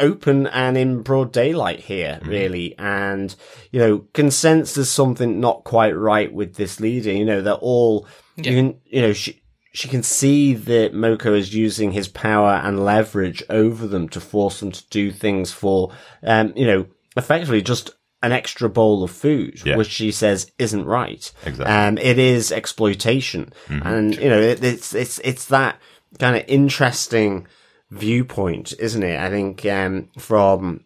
open 0.00 0.46
and 0.46 0.76
in 0.78 1.02
broad 1.02 1.32
daylight 1.32 1.80
here, 1.80 2.20
really. 2.24 2.76
And, 2.78 3.34
you 3.72 3.80
know, 3.80 3.98
can 4.14 4.30
sense 4.30 4.74
there's 4.74 4.90
something 4.90 5.40
not 5.40 5.64
quite 5.64 5.96
right 5.96 6.32
with 6.32 6.54
this 6.54 6.78
leader. 6.80 7.12
You 7.12 7.24
know, 7.24 7.40
they're 7.42 7.54
all, 7.54 8.06
Yeah. 8.36 8.50
you 8.50 8.56
can, 8.56 8.80
you 8.84 9.02
know, 9.02 9.12
she, 9.12 9.42
she 9.72 9.88
can 9.88 10.02
see 10.02 10.54
that 10.54 10.94
Mokko 10.94 11.36
is 11.36 11.54
using 11.54 11.92
his 11.92 12.08
power 12.08 12.54
and 12.64 12.84
leverage 12.84 13.42
over 13.50 13.86
them 13.86 14.08
to 14.10 14.20
force 14.20 14.60
them 14.60 14.72
to 14.72 14.88
do 14.88 15.10
things 15.10 15.52
for, 15.52 15.92
um, 16.22 16.52
you 16.56 16.66
know, 16.66 16.86
effectively 17.16 17.62
just 17.62 17.90
an 18.22 18.32
extra 18.32 18.68
bowl 18.68 19.04
of 19.04 19.10
food, 19.10 19.60
Yeah. 19.64 19.76
which 19.76 19.90
she 19.90 20.10
says 20.10 20.50
isn't 20.58 20.84
right. 20.84 21.30
Exactly. 21.46 21.66
Um, 21.72 21.98
it 21.98 22.18
is 22.18 22.50
exploitation. 22.50 23.52
And, 23.68 24.16
you 24.16 24.28
know, 24.28 24.40
it, 24.40 24.64
it's, 24.64 24.94
it's, 24.94 25.20
it's 25.22 25.44
that 25.46 25.78
kind 26.18 26.36
of 26.36 26.44
interesting 26.48 27.46
viewpoint, 27.90 28.74
isn't 28.78 29.02
it? 29.02 29.18
I 29.20 29.30
think, 29.30 29.64
um, 29.66 30.08
from 30.18 30.84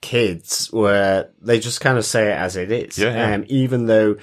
kids 0.00 0.68
where 0.72 1.30
they 1.40 1.60
just 1.60 1.80
kind 1.80 1.96
of 1.98 2.04
say 2.04 2.28
it 2.32 2.36
as 2.36 2.56
it 2.56 2.72
is. 2.72 2.98
Yeah, 2.98 3.14
yeah. 3.14 3.34
Um, 3.36 3.44
even 3.48 3.86
though 3.86 4.16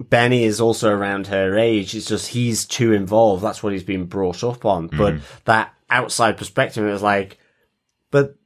Benni 0.00 0.44
is 0.44 0.60
also 0.60 0.90
around 0.90 1.26
her 1.26 1.58
age, 1.58 1.94
it's 1.94 2.06
just 2.06 2.28
he's 2.28 2.64
too 2.64 2.92
involved. 2.92 3.42
That's 3.42 3.62
what 3.62 3.72
he's 3.72 3.84
been 3.84 4.06
brought 4.06 4.42
up 4.42 4.64
on. 4.64 4.88
Mm. 4.88 4.96
But 4.96 5.14
that 5.44 5.74
outside 5.90 6.36
perspective 6.38 6.86
is 6.86 7.02
like, 7.02 7.38
but 8.10 8.36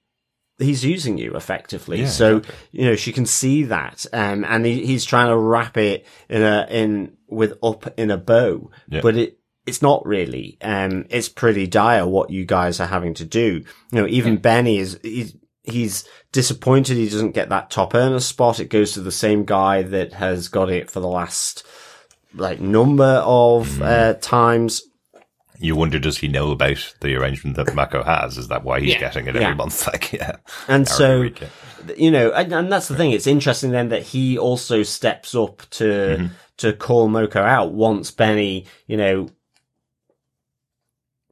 he's 0.58 0.84
using 0.84 1.16
you 1.16 1.34
effectively. 1.34 2.00
Yeah, 2.00 2.08
so, 2.08 2.42
you 2.72 2.84
know, 2.84 2.96
she 2.96 3.12
can 3.12 3.26
see 3.26 3.64
that. 3.64 4.04
Um, 4.12 4.44
and 4.44 4.66
he, 4.66 4.84
he's 4.84 5.04
trying 5.04 5.28
to 5.28 5.36
wrap 5.36 5.76
it 5.76 6.06
in 6.28 6.42
a, 6.42 6.66
in, 6.68 7.16
with 7.28 7.58
up 7.62 7.98
in 7.98 8.10
a 8.10 8.16
bow. 8.16 8.70
Yeah. 8.88 9.00
But 9.00 9.16
it, 9.16 9.38
it's 9.66 9.80
not 9.80 10.04
really. 10.04 10.58
Um, 10.60 11.06
it's 11.08 11.28
pretty 11.28 11.66
dire 11.66 12.06
what 12.06 12.30
you 12.30 12.44
guys 12.44 12.80
are 12.80 12.86
having 12.86 13.14
to 13.14 13.24
do. 13.24 13.64
You 13.92 14.00
know, 14.00 14.06
even 14.06 14.36
Benny 14.36 14.78
is, 14.78 14.98
he's, 15.02 15.36
he's 15.64 16.04
disappointed 16.32 16.96
he 16.96 17.08
doesn't 17.08 17.32
get 17.32 17.48
that 17.48 17.70
top 17.70 17.94
earner 17.94 18.20
spot. 18.20 18.60
It 18.60 18.70
goes 18.70 18.92
to 18.92 19.00
the 19.00 19.10
same 19.12 19.44
guy 19.44 19.82
that 19.82 20.12
has 20.14 20.48
got 20.48 20.70
it 20.70 20.90
for 20.90 21.00
the 21.00 21.08
last, 21.08 21.64
like, 22.34 22.60
number 22.60 23.22
of, 23.24 23.68
Mm. 23.68 23.82
uh, 23.82 24.14
times. 24.20 24.82
You 25.58 25.76
wonder, 25.76 25.98
does 25.98 26.18
he 26.18 26.28
know 26.28 26.50
about 26.50 26.94
the 27.00 27.14
arrangement 27.14 27.56
that 27.56 27.68
Mokko 27.68 28.04
has? 28.04 28.36
Is 28.36 28.48
that 28.48 28.64
why 28.64 28.80
he's 28.80 28.92
Yeah. 28.94 29.00
getting 29.00 29.26
it 29.26 29.36
every 29.36 29.42
Yeah. 29.42 29.54
month? 29.54 29.86
Like, 29.92 30.12
yeah. 30.12 30.36
And 30.68 30.82
Or 30.86 30.90
so, 30.90 31.10
every 31.12 31.34
you 31.96 32.10
know, 32.10 32.30
and, 32.32 32.52
and 32.52 32.72
that's 32.72 32.88
the 32.88 32.96
thing. 32.96 33.12
It's 33.12 33.26
interesting 33.26 33.70
then 33.70 33.90
that 33.90 34.02
he 34.02 34.36
also 34.38 34.82
steps 34.82 35.34
up 35.34 35.62
to 35.72 35.84
Mm-hmm. 35.84 36.26
to 36.58 36.72
call 36.72 37.08
Mokko 37.08 37.36
out 37.36 37.72
once 37.72 38.10
Benni, 38.10 38.66
you 38.86 38.96
know, 38.96 39.28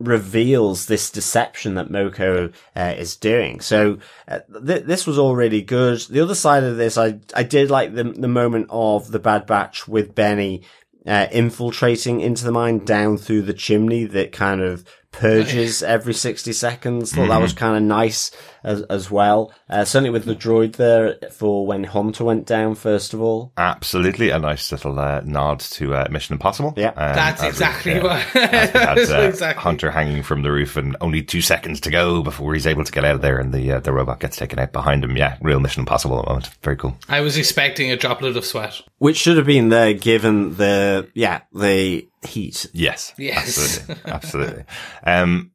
reveals 0.07 0.87
this 0.87 1.11
deception 1.11 1.75
that 1.75 1.89
Mokko 1.89 2.53
uh, 2.77 2.95
is 2.97 3.17
doing. 3.17 3.61
So 3.61 3.99
uh, 4.29 4.41
th- 4.65 4.85
this 4.85 5.07
was 5.07 5.19
all 5.19 5.35
really 5.37 5.63
good. 5.63 6.01
The 6.01 6.21
other 6.21 6.35
side 6.35 6.65
of 6.65 6.77
this, 6.77 6.99
I 6.99 7.19
I 7.35 7.43
did 7.43 7.71
like 7.71 7.95
the 7.95 8.05
the 8.05 8.29
moment 8.29 8.67
of 8.71 9.11
the 9.11 9.19
Bad 9.19 9.47
Batch 9.47 9.89
with 9.89 10.15
Benni. 10.15 10.63
Uh, 11.05 11.27
infiltrating 11.33 12.21
into 12.21 12.45
the 12.45 12.53
mine 12.53 12.79
down 12.85 13.19
through 13.19 13.43
the 13.43 13.53
chimney 13.53 14.05
that 14.05 14.31
kind 14.31 14.61
of 14.61 14.85
purges 15.13 15.83
every 15.83 16.15
60 16.15 16.53
seconds. 16.53 17.13
Thought 17.13 17.29
that 17.29 17.41
was 17.41 17.53
kind 17.53 17.77
of 17.77 17.83
nice 17.83 18.31
as, 18.65 18.83
as 18.83 19.11
well. 19.11 19.53
Uh, 19.69 19.85
certainly 19.85 20.11
with 20.11 20.25
the 20.25 20.35
droid 20.35 20.77
there 20.77 21.17
for 21.31 21.67
when 21.67 21.85
Hunter 21.85 22.25
went 22.25 22.47
down, 22.47 22.75
first 22.75 23.15
of 23.15 23.21
all. 23.21 23.53
Absolutely. 23.57 24.31
A 24.31 24.39
nice 24.39 24.73
little 24.73 24.99
uh, 24.99 25.21
nod 25.25 25.61
to 25.61 25.95
uh, 25.95 26.09
Mission 26.11 26.35
Impossible. 26.35 26.75
Yeah. 26.77 26.89
Um, 26.89 27.15
That's 27.15 27.41
as 27.41 27.45
we- 27.45 27.49
exactly 27.51 28.01
what. 28.01 28.21
Had, 28.23 28.77
uh, 29.11 29.21
exactly. 29.29 29.63
Hunter 29.63 29.91
hanging 29.91 30.23
from 30.23 30.43
the 30.43 30.51
roof 30.51 30.77
and 30.77 30.97
only 31.01 31.23
two 31.23 31.41
seconds 31.43 31.81
to 31.83 31.91
go 31.91 32.23
before 32.23 32.55
he's 32.55 32.67
able 32.67 32.85
to 32.85 32.93
get 32.93 33.05
out 33.05 33.15
of 33.17 33.21
there 33.23 33.39
and 33.39 33.53
the 33.53 33.73
uh, 33.73 33.81
the 33.81 33.93
robot 33.93 34.21
gets 34.21 34.37
taken 34.37 34.59
out 34.59 34.73
behind 34.73 35.05
him. 35.05 35.17
Yeah, 35.17 35.37
real 35.43 35.61
Mission 35.61 35.81
Impossible 35.81 36.19
at 36.19 36.25
the 36.25 36.31
moment. 36.31 36.51
Very 36.63 36.77
cool. 36.77 36.97
I 37.09 37.21
was 37.21 37.37
expecting 37.37 37.91
a 37.91 37.97
droplet 37.97 38.37
of 38.37 38.45
sweat. 38.45 38.81
Which 38.99 39.17
should 39.17 39.37
have 39.37 39.47
been 39.47 39.69
there 39.69 39.93
given 39.95 40.57
the, 40.57 41.11
yeah, 41.15 41.43
the 41.53 42.09
heat. 42.27 42.67
Yes. 42.73 43.13
Yes. 43.17 43.79
Absolutely. 43.89 44.13
Absolutely. 44.13 44.65
Um, 45.05 45.53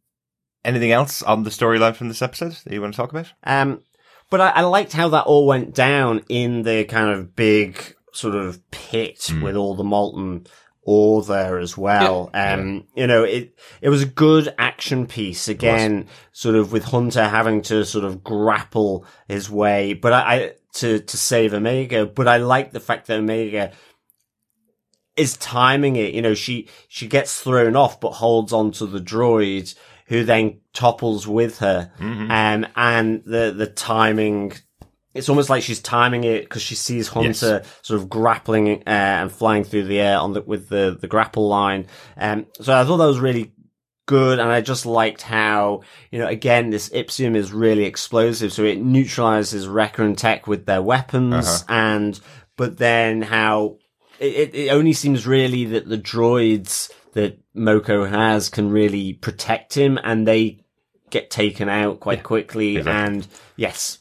anything 0.64 0.92
else 0.92 1.22
on 1.24 1.44
the 1.44 1.50
storyline 1.50 1.96
from 1.96 2.08
this 2.08 2.22
episode 2.22 2.54
that 2.64 2.74
you 2.74 2.82
want 2.82 2.94
to 2.94 2.98
talk 2.98 3.12
about? 3.12 3.32
Um, 3.44 3.82
but 4.30 4.42
I, 4.42 4.50
I 4.50 4.62
liked 4.62 4.94
how 4.94 5.10
that 5.10 5.26
all 5.26 5.48
went 5.48 5.74
down 5.74 6.24
in 6.30 6.64
the 6.64 6.84
kind 6.86 7.10
of 7.10 7.36
big 7.36 7.96
sort 8.12 8.36
of 8.36 8.70
pit 8.72 9.32
with 9.42 9.56
all 9.56 9.76
the 9.76 9.84
molten 9.84 10.48
ore 10.82 11.22
there 11.22 11.60
as 11.60 11.78
well. 11.78 12.32
Yeah, 12.34 12.54
um, 12.54 12.88
you 12.96 13.08
know, 13.08 13.24
it, 13.24 13.56
it 13.82 13.90
was 13.90 14.02
a 14.02 14.08
good 14.08 14.54
action 14.58 15.06
piece 15.06 15.48
again, 15.48 16.08
sort 16.32 16.56
of 16.56 16.72
with 16.72 16.86
Hunter 16.86 17.28
having 17.28 17.62
to 17.64 17.86
sort 17.86 18.06
of 18.06 18.24
grapple 18.24 19.06
his 19.28 19.50
way, 19.50 19.94
but 19.94 20.14
I, 20.14 20.20
I 20.20 20.54
to, 20.76 21.00
to 21.00 21.18
save 21.18 21.54
Omega, 21.54 22.06
but 22.06 22.28
I 22.28 22.38
like 22.38 22.72
the 22.72 22.80
fact 22.80 23.08
that 23.08 23.20
Omega 23.20 23.72
is 25.18 25.36
timing 25.38 25.96
it. 25.96 26.14
You 26.14 26.22
know, 26.22 26.34
she, 26.34 26.70
she 26.88 27.08
gets 27.08 27.42
thrown 27.42 27.76
off, 27.76 28.00
but 28.00 28.12
holds 28.12 28.54
on 28.54 28.72
to 28.74 28.86
the 28.86 29.00
droid 29.00 29.76
who 30.08 30.24
then 30.24 30.62
topples 30.74 31.28
with 31.28 31.60
her. 31.60 31.92
Um, 32.32 32.68
and 32.76 33.24
the, 33.26 33.54
the 33.56 33.68
timing, 33.68 34.54
it's 35.14 35.28
almost 35.28 35.50
like 35.50 35.64
she's 35.64 35.82
timing 35.82 36.24
it 36.24 36.44
because 36.44 36.62
she 36.62 36.76
sees 36.76 37.10
Hunter 37.10 37.64
sort 37.82 38.00
of 38.00 38.10
grappling, 38.10 38.84
uh, 38.88 38.90
and 38.90 39.32
flying 39.32 39.64
through 39.66 39.84
the 39.86 40.00
air 40.00 40.18
on 40.18 40.34
the, 40.34 40.42
with 40.42 40.70
the, 40.70 40.98
the 41.00 41.08
grapple 41.08 41.48
line. 41.48 41.88
Um, 42.16 42.46
so 42.62 42.74
I 42.74 42.86
thought 42.86 42.98
that 42.98 43.06
was 43.06 43.20
really 43.20 43.52
good. 44.06 44.40
And 44.40 44.50
I 44.50 44.62
just 44.62 44.86
liked 44.86 45.22
how, 45.24 45.82
you 46.12 46.20
know, 46.20 46.28
again, 46.28 46.70
this 46.70 46.88
Ipsium 46.90 47.36
is 47.36 47.52
really 47.52 47.84
explosive. 47.84 48.54
So 48.54 48.64
it 48.64 48.80
neutralizes 48.80 49.68
Wrecker 49.68 50.04
and 50.04 50.18
Tech 50.18 50.48
with 50.48 50.66
their 50.66 50.82
weapons 50.82 51.66
and, 51.68 52.18
but 52.56 52.78
then 52.78 53.22
how 53.22 53.80
it, 54.20 54.56
it, 54.56 54.70
only 54.70 54.94
seems 54.94 55.28
really 55.28 55.66
that 55.66 55.88
the 55.88 55.98
droids 55.98 56.92
that 57.14 57.40
Mokko 57.56 58.10
has 58.10 58.50
can 58.50 58.72
really 58.72 59.14
protect 59.14 59.76
him 59.76 59.98
and 60.04 60.28
they 60.28 60.64
get 61.10 61.30
taken 61.30 61.70
out 61.70 62.00
quite 62.00 62.24
quickly. 62.24 62.78
exactly. 62.78 63.16
And 63.16 63.28
yes, 63.56 64.00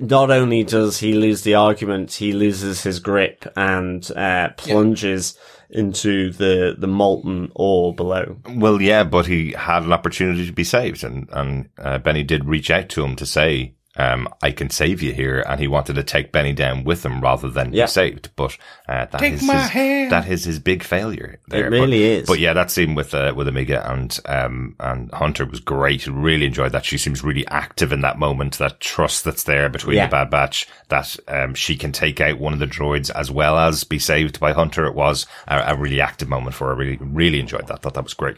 not 0.00 0.30
only 0.30 0.64
does 0.64 0.98
he 0.98 1.14
lose 1.14 1.42
the 1.42 1.54
argument, 1.54 2.12
he 2.12 2.32
loses 2.32 2.82
his 2.82 3.00
grip 3.00 3.46
and 3.56 4.08
uh, 4.12 4.50
plunges 4.56 5.38
into 5.70 6.32
the, 6.32 6.74
the 6.76 6.86
molten 6.86 7.50
ore 7.54 7.94
below. 7.94 8.36
Well, 8.48 8.80
yeah, 8.80 9.04
but 9.04 9.26
he 9.26 9.52
had 9.52 9.84
an 9.84 9.92
opportunity 9.92 10.46
to 10.46 10.52
be 10.52 10.64
saved, 10.64 11.04
and 11.04 11.28
and 11.30 11.68
uh, 11.78 11.98
Benni 11.98 12.26
did 12.26 12.44
reach 12.44 12.70
out 12.70 12.88
to 12.90 13.04
him 13.04 13.16
to 13.16 13.26
say, 13.26 13.74
um, 13.96 14.28
"I 14.42 14.52
can 14.52 14.70
save 14.70 15.02
you 15.02 15.12
here," 15.12 15.44
and 15.48 15.58
he 15.60 15.66
wanted 15.68 15.94
to 15.94 16.02
take 16.04 16.32
Benni 16.32 16.54
down 16.54 16.84
with 16.84 17.04
him 17.04 17.20
rather 17.20 17.48
than 17.50 17.72
Yeah. 17.72 17.86
be 17.86 17.90
saved. 17.90 18.30
But 18.36 18.56
uh, 18.88 19.06
that 19.06 19.18
Take 19.18 19.34
is 19.34 19.42
my 19.42 19.54
his, 19.62 19.70
hand. 19.70 20.12
that 20.12 20.28
is 20.28 20.44
his 20.44 20.58
big 20.58 20.82
failure. 20.84 21.38
There. 21.48 21.66
It 21.66 21.70
really 21.70 21.98
but, 22.00 22.04
is. 22.22 22.26
But 22.28 22.38
yeah, 22.38 22.52
that 22.52 22.70
scene 22.70 22.94
with 22.94 23.12
uh, 23.14 23.32
with 23.36 23.48
Omega 23.48 23.90
and 23.92 24.18
um 24.26 24.76
and 24.78 25.12
Hunter 25.12 25.44
was 25.44 25.60
great. 25.60 26.06
Really 26.06 26.46
enjoyed 26.46 26.72
that. 26.72 26.84
She 26.84 26.98
seems 26.98 27.24
really 27.24 27.46
active 27.48 27.92
in 27.92 28.00
that 28.02 28.18
moment. 28.18 28.58
That 28.58 28.80
trust 28.80 29.24
that's 29.24 29.42
there 29.44 29.68
between 29.68 29.96
Yeah. 29.96 30.06
the 30.06 30.10
Bad 30.12 30.30
Batch. 30.30 30.68
That 30.88 31.16
um 31.28 31.54
she 31.54 31.76
can 31.76 31.92
take 31.92 32.20
out 32.20 32.38
one 32.38 32.52
of 32.52 32.58
the 32.60 32.66
droids 32.66 33.10
as 33.10 33.30
well 33.30 33.58
as 33.58 33.84
be 33.84 33.98
saved 33.98 34.38
by 34.38 34.52
Hunter. 34.52 34.84
It 34.86 34.94
was 34.94 35.26
a, 35.48 35.72
a 35.72 35.76
really 35.76 36.00
active 36.00 36.28
moment 36.28 36.54
for 36.54 36.68
her. 36.68 36.74
Really, 36.76 36.96
really 37.00 37.40
enjoyed 37.40 37.66
that. 37.66 37.82
Thought 37.82 37.94
that 37.94 38.04
was 38.04 38.14
great. 38.14 38.36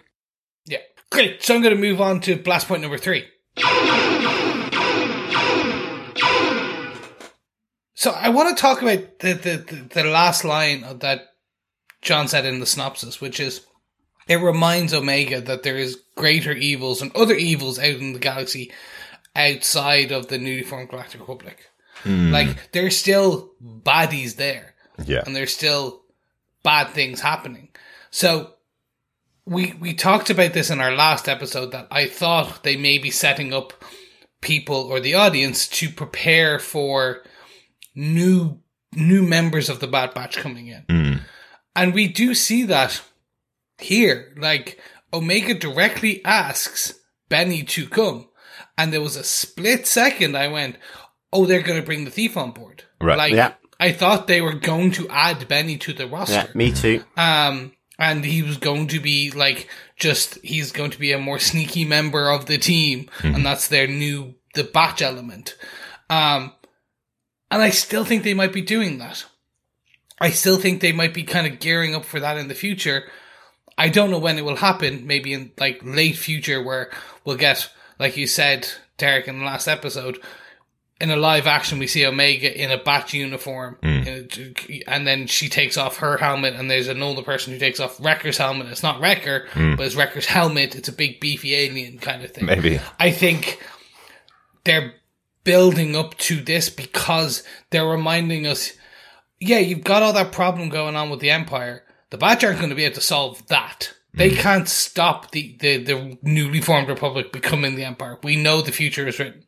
Yeah. 0.67 0.79
Great. 1.11 1.43
So 1.43 1.55
I'm 1.55 1.61
going 1.63 1.75
to 1.75 1.81
move 1.81 2.01
on 2.01 2.21
to 2.23 2.37
blast 2.37 2.69
point 2.69 2.81
number 2.81 2.97
three. 2.97 3.27
So 8.03 8.11
I 8.11 8.31
want 8.31 8.49
to 8.57 8.61
talk 8.61 8.83
about 8.83 9.21
the, 9.21 9.35
the, 9.35 9.57
the, 9.59 10.03
the 10.03 10.03
last 10.03 10.45
line 10.45 10.83
of 10.83 10.99
that 11.01 11.21
John 12.01 12.27
said 12.27 12.45
in 12.45 12.59
the 12.59 12.67
synopsis, 12.67 13.21
which 13.21 13.39
is 13.39 13.65
it 14.27 14.39
reminds 14.43 14.93
Omega 14.93 15.41
that 15.41 15.63
there 15.63 15.77
is 15.77 16.03
greater 16.17 16.51
evils 16.51 17.01
and 17.01 17.15
other 17.15 17.37
evils 17.37 17.79
out 17.79 17.85
in 17.95 18.13
the 18.13 18.19
galaxy 18.19 18.73
outside 19.37 20.11
of 20.11 20.27
the 20.27 20.39
newly 20.39 20.65
formed 20.65 20.89
Galactic 20.89 21.21
Republic. 21.21 21.61
Hmm. 22.03 22.33
Like 22.33 22.73
there's 22.73 22.97
still 22.97 23.53
baddies 23.65 24.35
there 24.35 24.75
Yeah. 25.05 25.23
and 25.25 25.37
there's 25.37 25.55
still 25.55 26.03
bad 26.65 26.89
things 26.89 27.21
happening. 27.21 27.69
So 28.11 28.55
we 29.47 29.75
we 29.79 29.95
talked 29.95 30.29
about 30.29 30.55
this 30.55 30.71
in 30.71 30.81
our 30.81 30.97
last 30.97 31.29
episode 31.29 31.71
that 31.71 31.87
I 31.93 32.09
thought 32.09 32.65
they 32.65 32.75
may 32.75 32.99
be 32.99 33.13
setting 33.13 33.55
up 33.55 33.73
people 34.41 34.89
or 34.91 34.99
the 34.99 35.15
audience 35.15 35.69
to 35.69 35.89
prepare 35.89 36.59
for 36.59 37.23
new 37.95 38.61
new 38.95 39.23
members 39.23 39.69
of 39.69 39.81
the 39.81 39.87
Bad 39.87 40.13
Batch 40.15 40.37
coming 40.37 40.69
in. 40.69 41.21
And 41.75 41.95
we 41.95 42.09
do 42.09 42.35
see 42.35 42.65
that 42.65 43.01
here. 43.79 44.35
Like 44.37 44.79
Omega 45.13 45.55
directly 45.55 46.23
asks 46.25 46.95
Benni 47.31 47.67
to 47.69 47.87
come. 47.89 48.29
And 48.77 48.93
there 48.93 49.01
was 49.01 49.17
a 49.17 49.25
split 49.25 49.87
second 49.87 50.37
I 50.37 50.49
went, 50.49 50.77
Oh, 51.33 51.47
they're 51.47 51.63
gonna 51.63 51.83
bring 51.83 52.05
the 52.05 52.11
thief 52.11 52.37
on 52.37 52.51
board. 52.53 52.85
Right. 53.01 53.17
Like 53.19 53.33
Yeah. 53.33 53.55
I 53.81 53.91
thought 53.93 54.27
they 54.29 54.41
were 54.41 54.55
going 54.55 54.93
to 54.93 55.09
add 55.09 55.49
Benni 55.49 55.81
to 55.81 55.93
the 55.93 56.07
roster. 56.07 56.35
Yeah, 56.35 56.47
me 56.55 56.71
too. 56.71 57.03
Um, 57.17 57.73
and 57.99 58.25
he 58.25 58.43
was 58.43 58.57
going 58.59 58.87
to 58.89 59.01
be 59.01 59.33
like 59.33 59.69
just 59.97 60.39
he's 60.45 60.71
going 60.71 60.93
to 60.93 60.99
be 60.99 61.11
a 61.13 61.19
more 61.19 61.39
sneaky 61.41 61.85
member 61.85 62.31
of 62.31 62.47
the 62.47 62.59
team, 62.59 63.11
and 63.23 63.45
that's 63.45 63.69
their 63.69 63.87
new 63.89 64.35
the 64.55 64.63
batch 64.65 65.03
element. 65.03 65.57
Um, 66.09 66.53
and 67.53 67.63
I 67.63 67.71
still 67.71 68.05
think 68.05 68.25
they 68.25 68.35
might 68.35 68.53
be 68.53 68.63
doing 68.63 68.99
that. 68.99 69.27
I 70.19 70.31
still 70.31 70.57
think 70.57 70.81
they 70.81 70.93
might 70.93 71.13
be 71.13 71.23
kind 71.23 71.47
of 71.47 71.61
gearing 71.61 71.95
up 71.95 72.07
for 72.07 72.19
that 72.19 72.39
in 72.39 72.49
the 72.49 72.55
future. 72.55 73.05
I 73.77 73.91
don't 73.91 74.11
know 74.11 74.19
when 74.19 74.39
it 74.39 74.45
will 74.45 74.57
happen. 74.57 75.07
Maybe 75.07 75.35
in 75.35 75.53
like 75.59 75.81
late 75.85 76.17
future, 76.17 76.63
where 76.63 76.91
we'll 77.25 77.37
get, 77.37 77.71
like 77.99 78.17
you 78.17 78.27
said, 78.27 78.69
Derek, 78.97 79.29
in 79.29 79.39
the 79.39 79.45
last 79.45 79.69
episode, 79.69 80.19
in 80.99 81.11
a 81.11 81.17
live 81.17 81.47
action, 81.47 81.79
we 81.79 81.87
see 81.87 82.07
Omega 82.07 82.57
in 82.59 82.71
a 82.71 82.83
bat 82.83 83.13
uniform, 83.13 83.77
hmm. 83.83 84.03
a- 84.07 84.83
and 84.87 85.07
then 85.07 85.27
she 85.27 85.49
takes 85.49 85.77
off 85.77 85.99
her 85.99 86.17
helmet, 86.17 86.55
and 86.55 86.71
there's 86.71 86.89
an 86.89 87.03
older 87.03 87.23
person 87.23 87.53
who 87.53 87.59
takes 87.59 87.81
off 87.81 88.03
Wrecker's 88.03 88.39
helmet. 88.39 88.69
It's 88.69 88.83
not 88.83 89.01
Wrecker, 89.01 89.49
hmm. 89.51 89.75
but 89.75 89.85
it's 89.85 89.97
Wrecker's 89.97 90.27
helmet. 90.27 90.75
It's 90.75 90.89
a 90.89 90.93
big 90.93 91.21
beefy 91.21 91.55
alien 91.55 91.99
kind 91.99 92.23
of 92.23 92.31
thing. 92.31 92.47
Maybe. 92.47 92.81
I 92.99 93.11
think 93.11 93.59
they're 94.65 94.95
building 95.45 95.97
up 95.97 96.17
to 96.19 96.41
this 96.41 96.71
because 96.71 97.43
they're 97.71 97.87
reminding 97.87 98.47
us, 98.47 98.73
yeah, 99.41 99.59
you've 99.59 99.85
got 99.85 100.03
all 100.03 100.13
that 100.13 100.33
problem 100.33 100.69
going 100.69 100.97
on 100.97 101.11
with 101.11 101.21
the 101.21 101.31
Empire. 101.31 101.85
The 102.11 102.19
Batch 102.19 102.45
aren't 102.45 102.59
going 102.59 102.71
to 102.71 102.77
be 102.77 102.85
able 102.85 102.95
to 102.97 103.01
solve 103.01 103.47
that. 103.49 103.93
They 104.15 104.31
mm. 104.31 104.37
can't 104.37 104.69
stop 104.69 105.31
the, 105.31 105.57
the, 105.61 105.83
the 105.83 106.19
newly 106.23 106.61
formed 106.61 106.89
Republic 106.89 107.33
becoming 107.33 107.75
the 107.75 107.85
Empire. 107.85 108.19
We 108.23 108.37
know 108.37 108.61
the 108.61 108.73
future 108.73 109.07
is 109.07 109.19
written. 109.19 109.45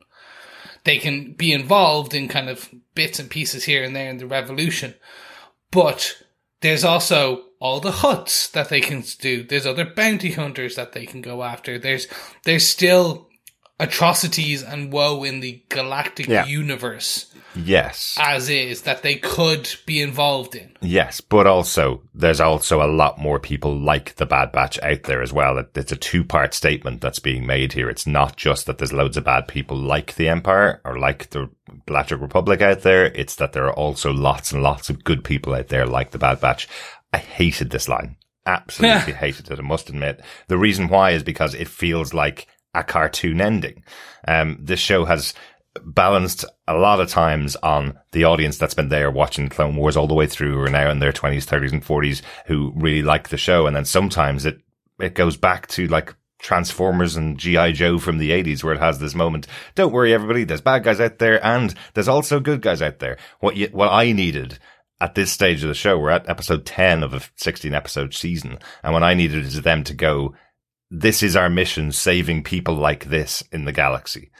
They 0.84 0.98
can 0.98 1.32
be 1.32 1.52
involved 1.52 2.14
in 2.14 2.28
kind 2.28 2.48
of 2.48 2.68
bits 2.94 3.18
and 3.18 3.30
pieces 3.30 3.64
here 3.64 3.82
and 3.82 3.94
there 3.94 4.10
in 4.10 4.18
the 4.18 4.26
revolution. 4.26 4.94
But 5.70 6.22
there's 6.60 6.84
also 6.84 7.44
all 7.58 7.80
the 7.80 7.90
huts 7.90 8.48
that 8.48 8.68
they 8.68 8.80
can 8.80 9.02
do. 9.20 9.42
There's 9.42 9.66
other 9.66 9.84
bounty 9.84 10.32
hunters 10.32 10.76
that 10.76 10.92
they 10.92 11.06
can 11.06 11.22
go 11.22 11.42
after. 11.42 11.78
There's 11.78 12.06
there's 12.44 12.66
still 12.66 13.28
atrocities 13.80 14.62
and 14.62 14.92
woe 14.92 15.24
in 15.24 15.40
the 15.40 15.62
galactic 15.68 16.26
Yeah. 16.28 16.46
universe 16.46 17.26
Yes. 17.56 18.16
as 18.20 18.48
is 18.48 18.82
that 18.82 19.02
they 19.02 19.14
could 19.16 19.68
be 19.86 20.00
involved 20.00 20.54
in. 20.54 20.76
Yes, 20.80 21.20
but 21.20 21.46
also 21.46 22.02
there's 22.14 22.40
also 22.40 22.82
a 22.82 22.90
lot 22.90 23.18
more 23.18 23.38
people 23.38 23.76
like 23.78 24.16
the 24.16 24.26
Bad 24.26 24.52
Batch 24.52 24.80
out 24.82 25.04
there 25.04 25.22
as 25.22 25.32
well. 25.32 25.58
It- 25.58 25.70
It's 25.76 25.92
a 25.92 25.96
two-part 25.96 26.54
statement 26.54 27.00
that's 27.00 27.18
being 27.20 27.46
made 27.46 27.72
here. 27.72 27.88
It's 27.90 28.06
not 28.06 28.36
just 28.36 28.66
that 28.66 28.78
there's 28.78 28.92
loads 28.92 29.16
of 29.16 29.24
bad 29.24 29.46
people 29.48 29.76
like 29.76 30.14
the 30.16 30.28
Empire 30.28 30.80
or 30.84 30.98
like 30.98 31.30
the 31.30 31.50
Galactic 31.86 32.20
Republic 32.20 32.60
out 32.62 32.82
there. 32.82 33.06
It's 33.06 33.36
that 33.36 33.52
there 33.52 33.66
are 33.66 33.72
also 33.74 34.12
lots 34.12 34.50
and 34.52 34.62
lots 34.62 34.88
of 34.90 35.04
good 35.04 35.22
people 35.24 35.54
out 35.54 35.68
there 35.68 35.86
like 35.86 36.10
the 36.12 36.18
Bad 36.18 36.40
Batch. 36.40 36.68
I 37.12 37.18
hated 37.18 37.70
this 37.70 37.88
line. 37.88 38.16
Absolutely 38.46 39.12
hated 39.24 39.50
it. 39.50 39.58
I 39.58 39.62
must 39.62 39.88
admit. 39.88 40.20
The 40.48 40.58
reason 40.58 40.88
why 40.88 41.10
is 41.10 41.22
because 41.22 41.54
it 41.54 41.68
feels 41.68 42.12
like 42.12 42.46
a 42.74 42.84
cartoon 42.84 43.40
ending. 43.40 43.84
Um, 44.26 44.58
this 44.60 44.80
show 44.80 45.04
has 45.04 45.34
balanced 45.84 46.44
a 46.68 46.74
lot 46.74 47.00
of 47.00 47.08
times 47.08 47.56
on 47.56 47.98
the 48.12 48.24
audience 48.24 48.58
that's 48.58 48.74
been 48.74 48.90
there 48.90 49.10
watching 49.10 49.48
Clone 49.48 49.76
Wars 49.76 49.96
all 49.96 50.06
the 50.06 50.14
way 50.14 50.26
through, 50.26 50.60
are 50.60 50.70
now 50.70 50.90
in 50.90 51.00
their 51.00 51.12
twenties, 51.12 51.44
thirties, 51.44 51.72
and 51.72 51.84
forties, 51.84 52.22
who 52.46 52.72
really 52.76 53.02
like 53.02 53.28
the 53.28 53.36
show, 53.36 53.66
and 53.66 53.74
then 53.74 53.84
sometimes 53.84 54.44
it 54.44 54.60
it 55.00 55.14
goes 55.14 55.36
back 55.36 55.66
to 55.68 55.86
like 55.88 56.14
Transformers 56.38 57.16
and 57.16 57.38
GI 57.38 57.72
Joe 57.72 57.98
from 57.98 58.18
the 58.18 58.30
eighties, 58.30 58.62
where 58.62 58.74
it 58.74 58.80
has 58.80 58.98
this 58.98 59.14
moment. 59.14 59.46
Don't 59.74 59.92
worry, 59.92 60.12
everybody. 60.12 60.44
There's 60.44 60.60
bad 60.60 60.84
guys 60.84 61.00
out 61.00 61.18
there, 61.18 61.44
and 61.44 61.74
there's 61.94 62.08
also 62.08 62.38
good 62.38 62.60
guys 62.60 62.82
out 62.82 62.98
there. 62.98 63.16
What 63.40 63.56
you, 63.56 63.68
what 63.72 63.88
I 63.88 64.12
needed 64.12 64.58
at 65.00 65.14
this 65.14 65.32
stage 65.32 65.62
of 65.62 65.68
the 65.68 65.74
show, 65.74 65.98
we're 65.98 66.10
at 66.10 66.28
episode 66.28 66.66
ten 66.66 67.02
of 67.02 67.14
a 67.14 67.22
sixteen 67.36 67.74
episode 67.74 68.14
season, 68.14 68.58
and 68.82 68.92
what 68.92 69.02
I 69.02 69.14
needed 69.14 69.44
is 69.44 69.60
them 69.62 69.82
to 69.84 69.94
go. 69.94 70.34
This 70.90 71.22
is 71.22 71.36
our 71.36 71.50
mission, 71.50 71.92
saving 71.92 72.44
people 72.44 72.74
like 72.74 73.06
this 73.06 73.42
in 73.52 73.64
the 73.64 73.72
galaxy 73.72 74.30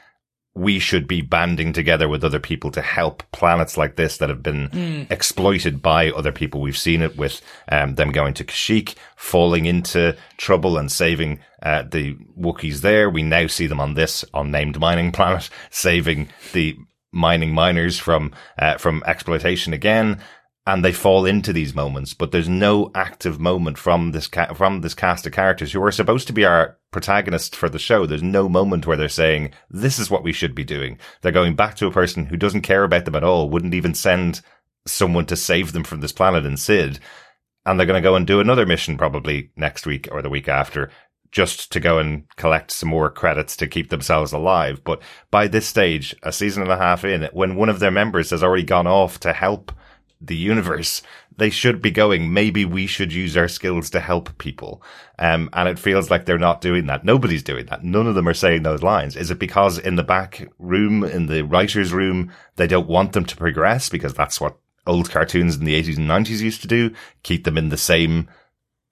we 0.54 0.78
should 0.78 1.08
be 1.08 1.20
banding 1.20 1.72
together 1.72 2.08
with 2.08 2.22
other 2.22 2.38
people 2.38 2.70
to 2.70 2.80
help 2.80 3.24
planets 3.32 3.76
like 3.76 3.96
this 3.96 4.18
that 4.18 4.28
have 4.28 4.42
been 4.42 5.06
exploited 5.10 5.82
by 5.82 6.10
other 6.10 6.30
people. 6.30 6.60
We've 6.60 6.78
seen 6.78 7.02
it 7.02 7.16
with 7.16 7.40
um, 7.68 7.96
them 7.96 8.12
going 8.12 8.34
to 8.34 8.44
Kashyyyk, 8.44 8.94
falling 9.16 9.66
into 9.66 10.16
trouble 10.36 10.78
and 10.78 10.90
saving 10.90 11.40
uh, 11.62 11.82
the 11.82 12.14
Wookiees 12.38 12.82
there. 12.82 13.10
We 13.10 13.24
now 13.24 13.48
see 13.48 13.66
them 13.66 13.80
on 13.80 13.94
this 13.94 14.24
unnamed 14.32 14.78
mining 14.78 15.10
planet, 15.10 15.50
saving 15.70 16.28
the 16.52 16.76
mining 17.10 17.52
miners 17.52 17.98
from 17.98 18.32
uh, 18.56 18.78
from 18.78 19.02
exploitation 19.06 19.72
again. 19.72 20.20
And 20.66 20.82
they 20.82 20.92
fall 20.92 21.26
into 21.26 21.52
these 21.52 21.74
moments, 21.74 22.14
but 22.14 22.32
there's 22.32 22.48
no 22.48 22.90
active 22.94 23.38
moment 23.38 23.76
from 23.76 24.12
this 24.12 24.26
ca- 24.26 24.54
from 24.54 24.80
this 24.80 24.94
cast 24.94 25.26
of 25.26 25.32
characters 25.32 25.72
who 25.72 25.82
are 25.82 25.92
supposed 25.92 26.26
to 26.28 26.32
be 26.32 26.46
our 26.46 26.78
protagonists 26.90 27.54
for 27.54 27.68
the 27.68 27.78
show. 27.78 28.06
There's 28.06 28.22
no 28.22 28.48
moment 28.48 28.86
where 28.86 28.96
they're 28.96 29.10
saying 29.10 29.52
this 29.68 29.98
is 29.98 30.10
what 30.10 30.24
we 30.24 30.32
should 30.32 30.54
be 30.54 30.64
doing. 30.64 30.98
They're 31.20 31.32
going 31.32 31.54
back 31.54 31.76
to 31.76 31.86
a 31.86 31.92
person 31.92 32.26
who 32.26 32.38
doesn't 32.38 32.62
care 32.62 32.82
about 32.82 33.04
them 33.04 33.14
at 33.14 33.24
all, 33.24 33.50
wouldn't 33.50 33.74
even 33.74 33.94
send 33.94 34.40
someone 34.86 35.26
to 35.26 35.36
save 35.36 35.72
them 35.72 35.84
from 35.84 36.00
this 36.00 36.12
planet 36.12 36.46
in 36.46 36.56
Cid, 36.56 36.98
and 37.66 37.78
they're 37.78 37.86
going 37.86 38.02
to 38.02 38.08
go 38.08 38.16
and 38.16 38.26
do 38.26 38.40
another 38.40 38.64
mission 38.64 38.96
probably 38.96 39.50
next 39.56 39.86
week 39.86 40.08
or 40.10 40.22
the 40.22 40.30
week 40.30 40.48
after. 40.48 40.90
Just 41.30 41.72
to 41.72 41.80
go 41.80 41.98
and 41.98 42.24
collect 42.36 42.70
some 42.70 42.88
more 42.88 43.10
credits 43.10 43.56
to 43.56 43.66
keep 43.66 43.90
themselves 43.90 44.32
alive. 44.32 44.82
But 44.84 45.02
by 45.32 45.48
this 45.48 45.66
stage, 45.66 46.14
a 46.22 46.32
season 46.32 46.62
and 46.62 46.70
a 46.70 46.76
half 46.76 47.04
in, 47.04 47.28
when 47.32 47.56
one 47.56 47.68
of 47.68 47.80
their 47.80 47.90
members 47.90 48.30
has 48.30 48.42
already 48.42 48.62
gone 48.62 48.86
off 48.86 49.18
to 49.20 49.32
help 49.32 49.72
the 50.26 50.36
universe, 50.36 51.02
they 51.36 51.50
should 51.50 51.82
be 51.82 51.90
going, 51.90 52.32
maybe 52.32 52.64
we 52.64 52.86
should 52.86 53.12
use 53.12 53.36
our 53.36 53.48
skills 53.48 53.90
to 53.90 54.00
help 54.00 54.36
people. 54.38 54.82
Um, 55.18 55.50
and 55.52 55.68
it 55.68 55.78
feels 55.78 56.10
like 56.10 56.26
they're 56.26 56.38
not 56.38 56.60
doing 56.60 56.86
that. 56.86 57.04
Nobody's 57.04 57.42
doing 57.42 57.66
that. 57.66 57.84
None 57.84 58.06
of 58.06 58.14
them 58.14 58.28
are 58.28 58.34
saying 58.34 58.62
those 58.62 58.82
lines. 58.82 59.16
Is 59.16 59.30
it 59.30 59.38
because 59.38 59.78
in 59.78 59.96
the 59.96 60.02
back 60.02 60.48
room, 60.58 61.04
in 61.04 61.26
the 61.26 61.42
writer's 61.42 61.92
room, 61.92 62.32
they 62.56 62.66
don't 62.66 62.88
want 62.88 63.12
them 63.12 63.24
to 63.24 63.36
progress 63.36 63.88
because 63.88 64.14
that's 64.14 64.40
what 64.40 64.56
old 64.86 65.10
cartoons 65.10 65.56
in 65.56 65.64
the 65.64 65.80
80s 65.80 65.96
and 65.96 66.08
90s 66.08 66.40
used 66.40 66.62
to 66.62 66.68
do? 66.68 66.92
Keep 67.22 67.44
them 67.44 67.58
in 67.58 67.68
the 67.68 67.76
same, 67.76 68.28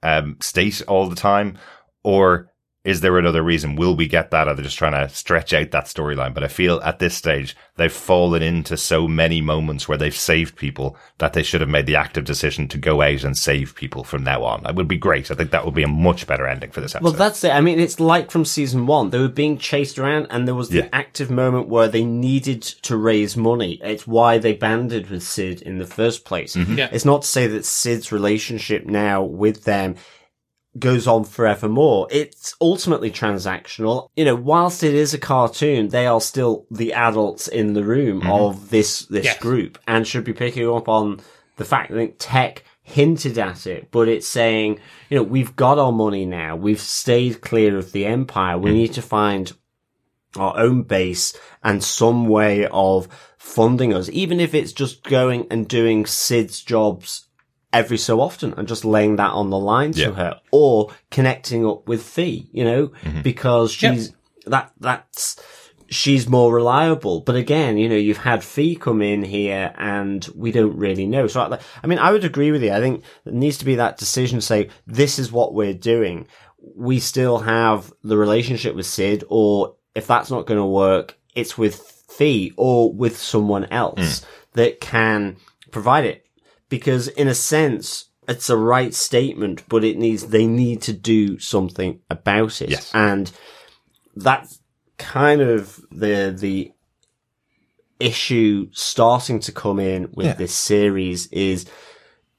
um, 0.03 0.37
state 0.41 0.83
all 0.89 1.09
the 1.09 1.17
time? 1.17 1.59
Or 2.03 2.52
is 2.85 3.01
there 3.01 3.17
another 3.17 3.43
reason? 3.43 3.77
Will 3.77 3.95
we 3.95 4.09
get 4.09 4.33
that? 4.33 4.49
Are 4.49 4.55
they 4.55 4.63
just 4.65 4.77
trying 4.79 4.93
to 5.09 5.15
stretch 5.15 5.53
out 5.53 5.71
that 5.71 5.85
storyline? 5.85 6.35
But 6.35 6.43
I 6.43 6.49
feel 6.49 6.81
at 6.83 6.99
this 6.99 7.17
stage, 7.17 7.57
they've 7.77 7.93
fallen 7.93 8.43
into 8.43 8.77
so 8.77 9.07
many 9.07 9.41
moments 9.41 9.87
where 9.89 9.97
they've 9.97 10.15
saved 10.15 10.57
people 10.57 10.97
that 11.19 11.33
they 11.33 11.45
should 11.45 11.61
have 11.61 11.71
made 11.71 11.87
the 11.87 11.95
active 11.95 12.25
decision 12.25 12.67
to 12.69 12.79
go 12.79 13.01
out 13.01 13.23
and 13.23 13.37
save 13.39 13.77
people 13.77 14.03
from 14.03 14.25
now 14.25 14.43
on. 14.43 14.67
It 14.67 14.75
would 14.75 14.89
be 14.89 14.97
great. 14.97 15.31
I 15.31 15.35
think 15.35 15.53
that 15.53 15.65
would 15.65 15.75
be 15.75 15.85
a 15.85 15.89
much 15.89 16.27
better 16.27 16.47
ending 16.47 16.73
for 16.73 16.81
this 16.81 16.97
episode. 16.97 17.05
Well, 17.05 17.13
that's 17.19 17.45
it. 17.45 17.53
I 17.53 17.61
mean, 17.61 17.79
it's 17.79 18.01
like 18.01 18.33
from 18.33 18.45
season 18.45 18.87
one. 18.87 19.11
They 19.11 19.19
were 19.21 19.29
being 19.29 19.59
chased 19.59 19.99
around 19.99 20.27
and 20.31 20.49
there 20.49 20.55
was 20.57 20.71
the 20.71 20.79
Yeah. 20.79 20.89
active 20.93 21.31
moment 21.31 21.69
where 21.69 21.87
they 21.87 22.05
needed 22.05 22.63
to 22.63 22.97
raise 22.97 23.37
money. 23.37 23.81
It's 23.85 24.09
why 24.09 24.39
they 24.39 24.55
banded 24.55 25.09
with 25.09 25.23
Cid 25.23 25.63
in 25.63 25.79
the 25.79 25.87
first 25.87 26.25
place. 26.25 26.57
Mm-hmm. 26.57 26.79
Yeah. 26.79 26.89
It's 26.91 27.05
not 27.05 27.23
to 27.23 27.29
say 27.29 27.47
that 27.47 27.65
Cid's 27.65 28.11
relationship 28.11 28.87
now 28.87 29.23
with 29.23 29.65
them 29.65 29.95
goes 30.79 31.07
on 31.07 31.25
forevermore. 31.25 32.09
It's 32.11 32.55
ultimately 32.61 33.11
transactional. 33.11 34.09
You 34.17 34.25
know, 34.25 34.35
whilst 34.35 34.83
it 34.83 34.95
is 34.95 35.13
a 35.13 35.19
cartoon, 35.19 35.89
they 35.89 36.07
are 36.07 36.21
still 36.21 36.67
the 36.71 36.93
adults 36.95 37.49
in 37.49 37.75
the 37.75 37.85
room 37.85 38.21
mm-hmm. 38.21 38.31
of 38.31 38.71
this, 38.71 39.07
this 39.07 39.25
Yes. 39.25 39.39
group 39.39 39.79
and 39.87 40.07
should 40.07 40.25
be 40.25 40.33
picking 40.33 40.69
up 40.69 40.89
on 40.89 41.21
the 41.57 41.65
fact 41.65 41.93
that 41.93 42.19
tech 42.19 42.65
hinted 42.83 43.39
at 43.39 43.67
it, 43.67 43.89
but 43.91 44.09
it's 44.09 44.27
saying, 44.27 44.79
you 45.09 45.17
know, 45.17 45.23
we've 45.23 45.55
got 45.55 45.79
our 45.79 45.93
money 45.93 46.25
now. 46.25 46.57
We've 46.57 46.81
stayed 46.81 47.41
clear 47.41 47.77
of 47.77 47.93
the 47.93 48.07
empire. 48.07 48.59
We 48.59 48.71
mm. 48.71 48.75
need 48.75 48.93
to 48.95 49.03
find 49.03 49.53
our 50.37 50.59
own 50.59 50.83
base 50.83 51.37
and 51.63 51.85
some 51.85 52.27
way 52.27 52.67
of 52.67 53.09
funding 53.39 53.95
us, 53.95 54.09
even 54.11 54.41
if 54.41 54.55
it's 54.55 54.73
just 54.73 55.05
going 55.05 55.47
and 55.51 55.69
doing 55.69 56.07
Cid's 56.07 56.63
jobs 56.63 57.29
every 57.73 57.99
so 57.99 58.21
often 58.21 58.55
and 58.57 58.69
just 58.69 58.85
laying 58.85 59.17
that 59.17 59.33
on 59.33 59.51
the 59.51 59.59
line 59.59 59.93
Yeah. 59.95 60.07
to 60.07 60.15
her 60.15 60.41
or 60.51 60.91
connecting 61.11 61.67
up 61.67 61.89
with 61.89 62.03
Phee, 62.03 62.49
you 62.53 62.65
know, 62.65 62.89
mm-hmm. 62.89 63.23
because 63.23 63.81
Yep. 63.83 63.95
she's 63.95 64.13
that, 64.47 64.73
that's, 64.81 65.41
she's 65.89 66.29
more 66.29 66.53
reliable. 66.53 67.21
But 67.21 67.37
again, 67.37 67.79
you 67.79 67.89
know, 67.89 67.97
you've 67.97 68.17
had 68.19 68.43
Phee 68.43 68.75
come 68.75 69.01
in 69.03 69.23
here 69.23 69.73
and 69.79 70.27
we 70.35 70.51
don't 70.51 70.77
really 70.77 71.07
know. 71.07 71.29
So 71.29 71.41
I, 71.41 71.59
I 71.83 71.87
mean, 71.87 71.99
I 71.99 72.11
would 72.13 72.25
agree 72.25 72.51
with 72.51 72.63
you. 72.63 72.73
I 72.73 72.81
think 72.81 73.05
there 73.25 73.33
needs 73.33 73.59
to 73.59 73.65
be 73.65 73.77
that 73.77 73.99
decision 73.99 74.41
to 74.41 74.45
say, 74.45 74.69
this 74.87 75.19
is 75.19 75.31
what 75.31 75.55
we're 75.55 75.75
doing. 75.75 76.27
We 76.77 76.99
still 76.99 77.39
have 77.39 77.93
the 78.03 78.17
relationship 78.17 78.75
with 78.75 78.87
Cid 78.87 79.25
or 79.29 79.77
if 79.95 80.07
that's 80.07 80.31
not 80.31 80.47
going 80.47 80.59
to 80.61 80.67
work, 80.67 81.19
it's 81.35 81.57
with 81.57 81.77
Phee 81.77 82.53
or 82.57 82.93
with 82.93 83.17
someone 83.17 83.67
else 83.67 84.21
mm. 84.21 84.25
that 84.55 84.81
can 84.81 85.37
provide 85.71 86.05
it. 86.05 86.22
Because 86.73 87.09
in 87.09 87.29
a 87.29 87.35
sense, 87.35 88.07
it's 88.27 88.49
a 88.49 88.57
right 88.57 88.95
statement, 88.95 89.63
but 89.69 89.85
it 89.85 89.99
needs, 89.99 90.29
they 90.29 90.47
need 90.47 90.81
to 90.83 90.95
do 90.95 91.39
something 91.39 92.01
about 92.09 92.63
it. 92.63 92.71
Yes. 92.71 92.91
And 92.95 93.31
that's 94.17 94.61
kind 94.97 95.43
of 95.43 95.79
the, 95.91 96.35
the 96.35 96.73
issue 98.01 98.71
starting 98.73 99.39
to 99.41 99.53
come 99.53 99.79
in 99.79 100.09
with 100.15 100.27
Yeah. 100.29 100.33
this 100.33 100.55
series 100.55 101.27
is 101.27 101.67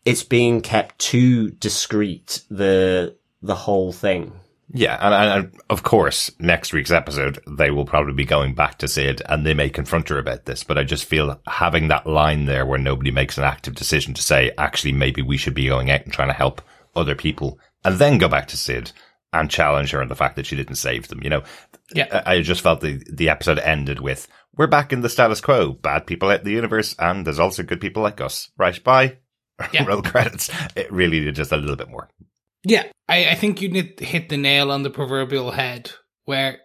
it's 0.03 0.23
being 0.23 0.61
kept 0.61 0.97
too 0.97 1.51
discreet, 1.51 2.41
the, 2.49 3.15
the 3.43 3.55
whole 3.55 3.91
thing. 3.93 4.33
Yeah, 4.75 4.97
and, 4.99 5.13
and, 5.13 5.45
and 5.45 5.61
of 5.69 5.83
course, 5.83 6.31
next 6.39 6.73
week's 6.73 6.89
episode, 6.91 7.39
they 7.47 7.69
will 7.69 7.85
probably 7.85 8.13
be 8.13 8.25
going 8.25 8.55
back 8.55 8.79
to 8.79 8.87
Cid 8.87 9.21
and 9.29 9.45
they 9.45 9.53
may 9.53 9.69
confront 9.69 10.09
her 10.09 10.17
about 10.17 10.45
this. 10.45 10.63
But 10.63 10.79
I 10.79 10.83
just 10.83 11.05
feel 11.05 11.39
having 11.47 11.89
that 11.89 12.07
line 12.07 12.45
there 12.45 12.65
where 12.65 12.79
nobody 12.79 13.11
makes 13.11 13.37
an 13.37 13.43
active 13.43 13.75
decision 13.75 14.13
to 14.15 14.23
say, 14.23 14.51
actually, 14.57 14.93
maybe 14.93 15.21
we 15.21 15.37
should 15.37 15.53
be 15.53 15.67
going 15.67 15.91
out 15.91 16.03
and 16.03 16.11
trying 16.11 16.29
to 16.29 16.33
help 16.33 16.61
other 16.95 17.13
people 17.15 17.59
and 17.85 17.97
then 17.99 18.17
go 18.17 18.27
back 18.27 18.47
to 18.47 18.57
Cid 18.57 18.91
and 19.31 19.49
challenge 19.49 19.91
her 19.91 20.01
on 20.01 20.07
the 20.07 20.15
fact 20.15 20.35
that 20.35 20.45
she 20.47 20.55
didn't 20.55 20.75
save 20.75 21.07
them. 21.07 21.21
You 21.23 21.29
know, 21.29 21.43
Yeah. 21.93 22.21
I 22.25 22.35
I 22.35 22.41
just 22.41 22.61
felt 22.61 22.81
the, 22.81 23.03
the 23.11 23.29
episode 23.29 23.59
ended 23.59 23.99
with, 23.99 24.27
we're 24.55 24.67
back 24.67 24.91
in 24.91 25.01
the 25.01 25.09
status 25.09 25.41
quo, 25.41 25.73
bad 25.73 26.07
people 26.07 26.29
out 26.29 26.39
in 26.39 26.45
the 26.45 26.51
universe, 26.51 26.95
and 26.97 27.25
there's 27.25 27.39
also 27.39 27.61
good 27.63 27.81
people 27.81 28.01
like 28.03 28.21
us. 28.21 28.49
Right, 28.57 28.83
bye. 28.83 29.17
Yeah. 29.71 29.83
Roll 29.87 30.01
credits. 30.01 30.49
It 30.75 30.91
really 30.91 31.19
did 31.19 31.35
just 31.35 31.51
a 31.51 31.57
little 31.57 31.75
bit 31.75 31.89
more. 31.89 32.09
Yeah, 32.65 32.83
I, 33.09 33.29
I 33.31 33.35
think 33.35 33.61
you 33.61 33.69
hit 33.69 33.99
hit 33.99 34.29
the 34.29 34.37
nail 34.37 34.71
on 34.71 34.83
the 34.83 34.89
proverbial 34.89 35.51
head 35.51 35.91
where 36.25 36.59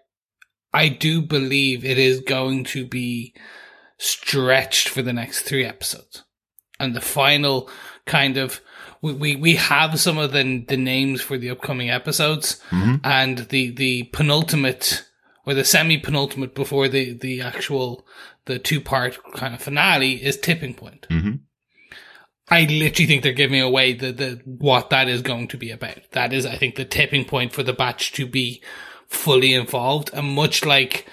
I 0.72 0.88
do 0.88 1.20
believe 1.22 1.84
it 1.84 1.98
is 1.98 2.20
going 2.20 2.64
to 2.64 2.86
be 2.86 3.34
stretched 3.98 4.88
for 4.88 5.02
the 5.02 5.12
next 5.12 5.42
three 5.42 5.64
episodes. 5.64 6.24
And 6.78 6.94
the 6.94 7.00
final 7.00 7.68
kind 8.06 8.36
of 8.36 8.60
we, 9.02 9.12
we, 9.12 9.36
we 9.36 9.56
have 9.56 9.98
some 9.98 10.18
of 10.18 10.32
the 10.32 10.64
the 10.68 10.76
names 10.76 11.20
for 11.20 11.36
the 11.38 11.50
upcoming 11.50 11.90
episodes 11.90 12.60
and 13.04 13.38
the, 13.48 13.70
the 13.70 14.04
penultimate 14.12 15.04
or 15.46 15.54
the 15.54 15.64
semi 15.64 15.98
penultimate 15.98 16.54
before 16.54 16.88
the, 16.88 17.14
the 17.14 17.40
actual 17.40 18.06
the 18.44 18.58
two 18.58 18.80
part 18.80 19.18
kind 19.34 19.54
of 19.54 19.60
finale 19.62 20.22
is 20.22 20.36
tipping 20.38 20.74
point. 20.74 21.06
Mhm. 21.10 21.40
I 22.50 22.62
literally 22.64 23.06
think 23.06 23.22
they're 23.22 23.32
giving 23.32 23.60
away 23.60 23.92
the, 23.92 24.12
the 24.12 24.40
what 24.44 24.90
that 24.90 25.08
is 25.08 25.22
going 25.22 25.48
to 25.48 25.56
be 25.56 25.70
about. 25.70 25.98
That 26.12 26.32
is, 26.32 26.46
I 26.46 26.56
think, 26.56 26.76
the 26.76 26.84
tipping 26.84 27.24
point 27.24 27.52
for 27.52 27.62
the 27.62 27.72
batch 27.72 28.12
to 28.12 28.26
be 28.26 28.62
fully 29.06 29.54
involved, 29.54 30.10
and 30.12 30.34
much 30.34 30.64
like 30.64 31.06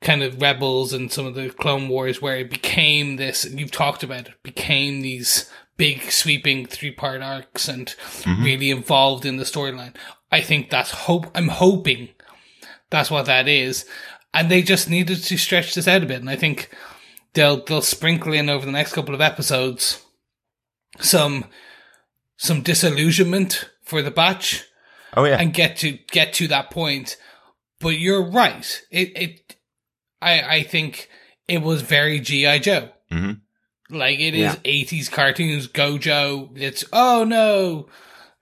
kind 0.00 0.22
of 0.22 0.40
Rebels 0.40 0.92
and 0.92 1.10
some 1.10 1.26
of 1.26 1.34
the 1.34 1.50
Clone 1.50 1.88
Wars, 1.88 2.20
where 2.20 2.36
it 2.36 2.50
became 2.50 3.16
this. 3.16 3.44
You've 3.44 3.70
talked 3.70 4.02
about 4.02 4.28
it, 4.28 4.42
became 4.42 5.00
these 5.00 5.50
big 5.76 6.10
sweeping 6.10 6.66
three 6.66 6.90
part 6.90 7.22
arcs 7.22 7.68
and 7.68 7.86
mm-hmm. 7.86 8.44
really 8.44 8.70
involved 8.70 9.24
in 9.24 9.36
the 9.36 9.44
storyline. 9.44 9.94
I 10.30 10.40
think 10.40 10.68
that's 10.68 10.90
hope. 10.90 11.30
I'm 11.34 11.48
hoping 11.48 12.10
that's 12.90 13.10
what 13.10 13.26
that 13.26 13.48
is, 13.48 13.86
and 14.34 14.50
they 14.50 14.62
just 14.62 14.90
needed 14.90 15.22
to 15.22 15.38
stretch 15.38 15.74
this 15.74 15.88
out 15.88 16.02
a 16.02 16.06
bit, 16.06 16.20
and 16.20 16.28
I 16.28 16.36
think 16.36 16.68
they'll 17.32 17.64
they'll 17.64 17.80
sprinkle 17.80 18.34
in 18.34 18.50
over 18.50 18.66
the 18.66 18.72
next 18.72 18.92
couple 18.92 19.14
of 19.14 19.22
episodes 19.22 20.04
some 21.00 21.44
some 22.36 22.62
disillusionment 22.62 23.68
for 23.84 24.02
the 24.02 24.10
batch 24.10 24.64
Oh, 25.16 25.24
yeah. 25.24 25.38
and 25.40 25.52
get 25.54 25.76
to 25.78 25.92
get 26.12 26.32
to 26.34 26.48
that 26.48 26.70
point. 26.70 27.16
But 27.80 27.98
you're 27.98 28.22
right. 28.30 28.82
It 28.90 29.12
it 29.16 29.56
I 30.20 30.40
I 30.58 30.62
think 30.62 31.08
it 31.46 31.62
was 31.62 31.82
very 31.82 32.20
GI 32.20 32.58
Joe. 32.60 32.90
Mhm. 33.10 33.40
Like 33.90 34.18
it 34.20 34.34
is 34.34 34.40
Yeah. 34.40 34.56
80s 34.64 35.08
cartoons 35.10 35.66
Gojo. 35.68 36.50
It's 36.56 36.84
oh 36.92 37.24
no, 37.24 37.88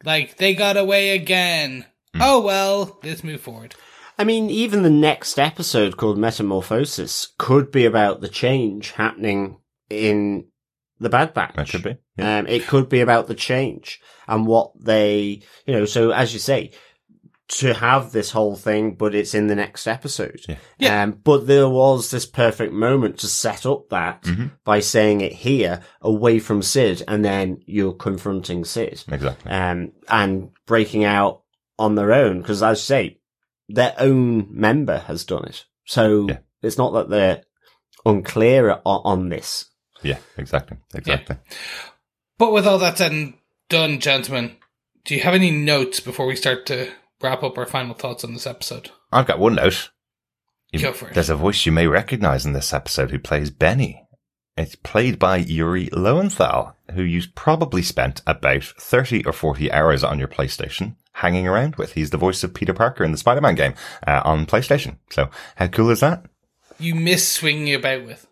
like 0.05 0.39
they 0.39 0.55
got 0.55 0.77
away 0.77 1.11
again. 1.11 1.87
Oh 2.19 2.41
well, 2.41 2.99
let's 3.05 3.23
move 3.23 3.41
forward. 3.43 3.75
I 4.19 4.25
mean, 4.25 4.49
even 4.49 4.83
the 4.83 4.89
next 4.91 5.39
episode 5.39 5.99
called 5.99 6.17
Metamorphosis 6.17 7.29
could 7.37 7.71
be 7.71 7.85
about 7.85 8.23
the 8.23 8.29
change 8.31 8.93
happening 8.93 9.59
in 9.91 10.47
the 11.01 11.09
Bad 11.11 11.35
Batch. 11.35 11.55
That 11.57 11.69
could 11.69 11.83
be. 11.83 11.97
Yeah. 12.17 12.39
Um, 12.39 12.47
it 12.47 12.67
could 12.67 12.89
be 12.89 13.01
about 13.01 13.27
the 13.27 13.35
change 13.35 14.01
and 14.27 14.47
what 14.47 14.73
they, 14.83 15.43
you 15.67 15.75
know, 15.75 15.85
so 15.85 16.11
as 16.11 16.33
you 16.33 16.39
say, 16.41 16.73
to 17.49 17.73
have 17.75 18.11
this 18.11 18.33
whole 18.33 18.57
thing, 18.57 18.95
but 18.97 19.15
it's 19.15 19.33
in 19.35 19.47
the 19.47 19.55
next 19.55 19.87
episode. 19.87 20.41
Yeah. 20.49 20.57
Yeah. 20.79 21.03
Um, 21.05 21.13
but 21.13 21.47
there 21.47 21.69
was 21.69 22.11
this 22.11 22.27
perfect 22.27 22.73
moment 22.73 23.19
to 23.19 23.29
set 23.29 23.65
up 23.65 23.89
that 23.91 24.23
Mhm. 24.23 24.51
by 24.65 24.81
saying 24.81 25.21
it 25.21 25.33
here 25.33 25.81
away 26.01 26.41
from 26.41 26.61
Cid 26.63 27.05
and 27.07 27.25
then 27.25 27.61
you're 27.67 27.93
confronting 27.93 28.65
Cid 28.65 29.05
Exactly. 29.09 29.53
um, 29.53 29.93
and 30.09 30.51
breaking 30.67 31.05
out 31.05 31.43
on 31.79 31.95
their 31.95 32.13
own. 32.13 32.41
Because 32.41 32.65
as 32.65 32.79
I 32.79 32.83
say, 32.83 33.21
their 33.69 33.95
own 33.99 34.49
member 34.51 34.99
has 35.07 35.25
done 35.25 35.45
it. 35.45 35.67
So 35.85 36.27
Yeah. 36.29 36.39
it's 36.63 36.79
not 36.79 36.95
that 36.95 37.11
they're 37.11 37.43
unclear 38.05 38.71
on, 38.85 39.01
on 39.05 39.29
this. 39.29 39.67
Yeah, 40.03 40.19
exactly. 40.37 40.77
Exactly. 40.95 41.37
But 42.39 42.53
with 42.53 42.67
all 42.67 42.79
that 42.79 42.99
said 42.99 43.13
and 43.13 43.35
done, 43.69 43.99
gentlemen, 44.01 44.57
do 45.05 45.15
you 45.15 45.21
have 45.23 45.35
any 45.35 45.51
notes 45.51 46.01
before 46.01 46.27
we 46.27 46.37
start 46.37 46.67
to 46.67 46.91
wrap 47.23 47.43
up 47.43 47.57
our 47.59 47.67
final 47.67 47.95
thoughts 47.95 48.25
on 48.25 48.33
this 48.35 48.47
episode? 48.47 48.91
I've 49.13 49.27
got 49.27 49.39
one 49.39 49.55
note. 49.55 49.91
You- 50.73 50.81
Go 50.81 50.93
for 50.93 51.09
it. 51.09 51.15
There's 51.15 51.31
a 51.31 51.37
voice 51.37 51.65
you 51.65 51.73
may 51.73 51.87
recognize 51.87 52.45
in 52.45 52.53
this 52.53 52.73
episode 52.73 53.11
who 53.11 53.19
plays 53.19 53.51
Benni. 53.51 54.03
It's 54.57 54.75
played 54.75 55.19
by 55.19 55.37
Yuri 55.37 55.91
Lowenthal, 55.93 56.75
who 56.95 57.03
you 57.03 57.23
probably 57.35 57.83
spent 57.83 58.23
about 58.27 58.65
30 58.65 59.25
or 59.27 59.33
40 59.33 59.71
hours 59.71 60.03
on 60.03 60.19
your 60.19 60.29
PlayStation 60.29 60.97
hanging 61.13 61.47
around 61.47 61.77
with. 61.77 61.93
He's 61.93 62.09
the 62.11 62.17
voice 62.17 62.43
of 62.43 62.55
Peter 62.55 62.73
Parker 62.73 63.05
in 63.05 63.13
the 63.13 63.19
Spider-Man 63.19 63.55
game 63.55 63.75
uh, 64.07 64.23
on 64.25 64.47
PlayStation. 64.47 64.97
So 65.11 65.29
how 65.57 65.67
cool 65.67 65.91
is 65.91 66.01
that? 66.01 66.25
You 66.79 66.95
miss 66.95 67.31
swinging 67.31 67.75
about 67.75 68.07
with 68.07 68.27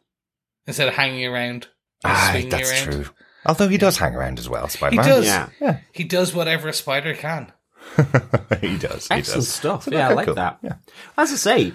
instead 0.66 0.88
of 0.88 0.94
hanging 0.94 1.26
around. 1.26 1.64
you 2.04 2.10
Ah, 2.10 2.40
that's 2.50 2.70
around. 2.70 2.84
true. 2.92 3.06
Although 3.46 3.68
he 3.68 3.78
does 3.78 3.98
hang 3.98 4.14
around 4.14 4.38
as 4.38 4.48
well, 4.48 4.64
He 4.66 4.70
Spider-Man. 4.70 5.06
does. 5.06 5.26
Yeah. 5.26 5.78
He 5.92 6.04
does 6.04 6.34
whatever 6.34 6.68
a 6.68 6.72
spider 6.72 7.14
can. 7.14 7.52
he 8.60 8.78
does. 8.78 9.06
He 9.08 9.14
Excellent 9.14 9.24
does. 9.24 9.48
stuff. 9.48 9.84
So 9.84 9.90
yeah, 9.92 10.08
I 10.08 10.12
like 10.14 10.26
cool. 10.26 10.34
that. 10.36 10.58
Yeah. 10.62 10.76
As 11.18 11.30
I 11.32 11.36
say, 11.36 11.72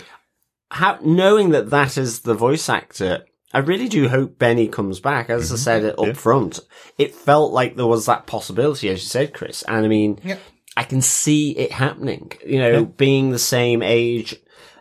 how, 0.72 0.98
knowing 1.04 1.52
that 1.52 1.70
that 1.70 1.98
is 1.98 2.22
the 2.22 2.34
voice 2.34 2.70
actor, 2.70 3.26
I 3.54 3.60
really 3.60 3.88
do 3.88 4.08
hope 4.10 4.38
Benni 4.40 4.68
comes 4.72 5.00
back. 5.00 5.30
As 5.30 5.52
I 5.52 5.56
said 5.56 5.84
it 5.84 5.98
up 6.00 6.08
Yeah. 6.08 6.14
front, 6.14 6.60
it 6.98 7.14
felt 7.16 7.54
like 7.54 7.76
there 7.76 7.86
was 7.88 8.06
that 8.08 8.26
possibility, 8.28 8.90
as 8.90 9.02
you 9.02 9.08
said, 9.08 9.34
Chris. 9.34 9.64
And 9.68 9.86
I 9.86 9.88
mean, 9.88 10.20
Yeah. 10.24 10.38
I 10.78 10.84
can 10.84 11.02
see 11.02 11.52
it 11.52 11.72
happening. 11.72 12.32
You 12.46 12.60
know, 12.60 12.86
being 12.86 13.30
the 13.32 13.40
same 13.40 13.84
age 13.84 14.34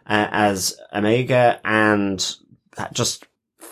uh, 0.06 0.28
as 0.30 0.76
Omega 0.94 1.60
and 1.64 2.18
just 2.92 3.26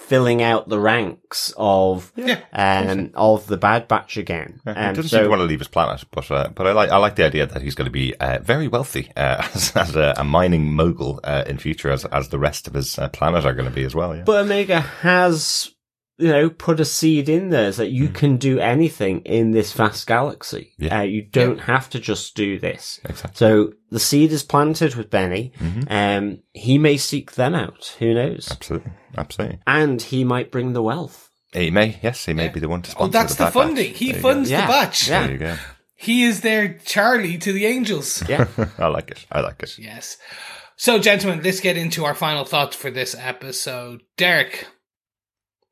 filling 0.06 0.42
out 0.42 0.68
the 0.68 0.78
ranks 0.78 1.52
of 1.56 2.12
Yeah. 2.16 2.38
um, 2.52 3.10
of 3.14 3.46
the 3.46 3.56
Bad 3.56 3.88
Batch 3.88 4.16
again. 4.16 4.60
Yeah, 4.66 4.72
Um, 4.72 4.76
he 4.90 4.96
doesn't 4.96 5.08
so- 5.10 5.16
seem 5.16 5.24
to 5.24 5.30
want 5.30 5.40
to 5.40 5.44
leave 5.46 5.58
his 5.60 5.68
planet, 5.68 6.04
but 6.10 6.30
uh, 6.30 6.48
but 6.54 6.66
I 6.66 6.72
like 6.72 6.90
I 6.90 6.96
like 6.98 7.16
the 7.16 7.24
idea 7.24 7.46
that 7.46 7.62
he's 7.62 7.74
going 7.74 7.86
to 7.86 7.90
be 7.92 8.14
uh, 8.16 8.38
very 8.42 8.68
wealthy 8.68 9.10
uh, 9.16 9.42
as, 9.54 9.74
as 9.76 9.96
a, 9.96 10.14
a 10.16 10.24
mining 10.24 10.72
mogul 10.72 11.20
uh, 11.24 11.44
in 11.46 11.58
future, 11.58 11.90
as 11.90 12.04
as 12.06 12.28
the 12.28 12.38
rest 12.38 12.66
of 12.68 12.74
his 12.74 12.98
uh, 12.98 13.08
planet 13.08 13.44
are 13.44 13.54
going 13.54 13.68
to 13.68 13.74
be 13.74 13.84
as 13.84 13.94
well. 13.94 14.14
Yeah, 14.16 14.22
But 14.24 14.44
Omega 14.44 14.80
has, 14.80 15.70
you 16.18 16.28
know, 16.28 16.48
put 16.50 16.80
a 16.80 16.84
seed 16.84 17.28
in 17.28 17.50
there 17.50 17.70
that 17.72 17.90
you 17.90 18.08
can 18.08 18.36
do 18.36 18.58
anything 18.58 19.20
in 19.20 19.50
this 19.50 19.72
vast 19.72 20.06
galaxy. 20.06 20.72
Yeah. 20.78 21.00
Uh, 21.00 21.02
you 21.02 21.22
don't 21.22 21.60
have 21.60 21.90
to 21.90 22.00
just 22.00 22.34
do 22.34 22.58
this. 22.58 23.00
exactly. 23.04 23.36
So 23.36 23.72
the 23.90 24.00
seed 24.00 24.32
is 24.32 24.42
planted 24.42 24.94
with 24.94 25.10
Benni. 25.10 25.52
Mm-hmm. 25.58 25.82
Um, 25.88 26.38
he 26.52 26.78
may 26.78 26.96
seek 26.96 27.32
them 27.32 27.54
out. 27.54 27.94
Who 27.98 28.14
knows? 28.14 28.50
Absolutely, 28.50 28.92
absolutely. 29.16 29.58
And 29.66 30.00
he 30.00 30.24
might 30.24 30.50
bring 30.50 30.72
the 30.72 30.82
wealth. 30.82 31.30
He 31.52 31.70
may, 31.70 31.98
yes, 32.02 32.24
he 32.24 32.32
may 32.32 32.48
be 32.48 32.60
the 32.60 32.68
one 32.68 32.82
to 32.82 32.90
sponsor. 32.90 33.08
Oh, 33.08 33.20
that's 33.20 33.34
the, 33.36 33.44
Bad 33.44 33.52
funding. 33.52 33.90
Batch. 33.92 33.98
He 33.98 34.12
funds 34.12 34.50
go. 34.50 34.60
the 34.60 34.66
batch. 34.66 35.08
Yeah. 35.08 35.22
There 35.22 35.32
you 35.32 35.38
go. 35.38 35.56
He 35.94 36.24
is 36.24 36.42
their 36.42 36.74
Charlie 36.84 37.38
to 37.38 37.52
the 37.52 37.66
angels. 37.66 38.22
Yeah. 38.28 38.46
I 38.78 38.88
like 38.88 39.10
it. 39.10 39.24
I 39.32 39.40
like 39.40 39.62
it. 39.62 39.78
Yes. 39.78 40.18
So, 40.76 40.98
gentlemen, 40.98 41.42
let's 41.42 41.60
get 41.60 41.78
into 41.78 42.04
our 42.04 42.14
final 42.14 42.44
thoughts 42.44 42.76
for 42.76 42.90
this 42.90 43.14
episode. 43.18 44.02
Derek, 44.18 44.66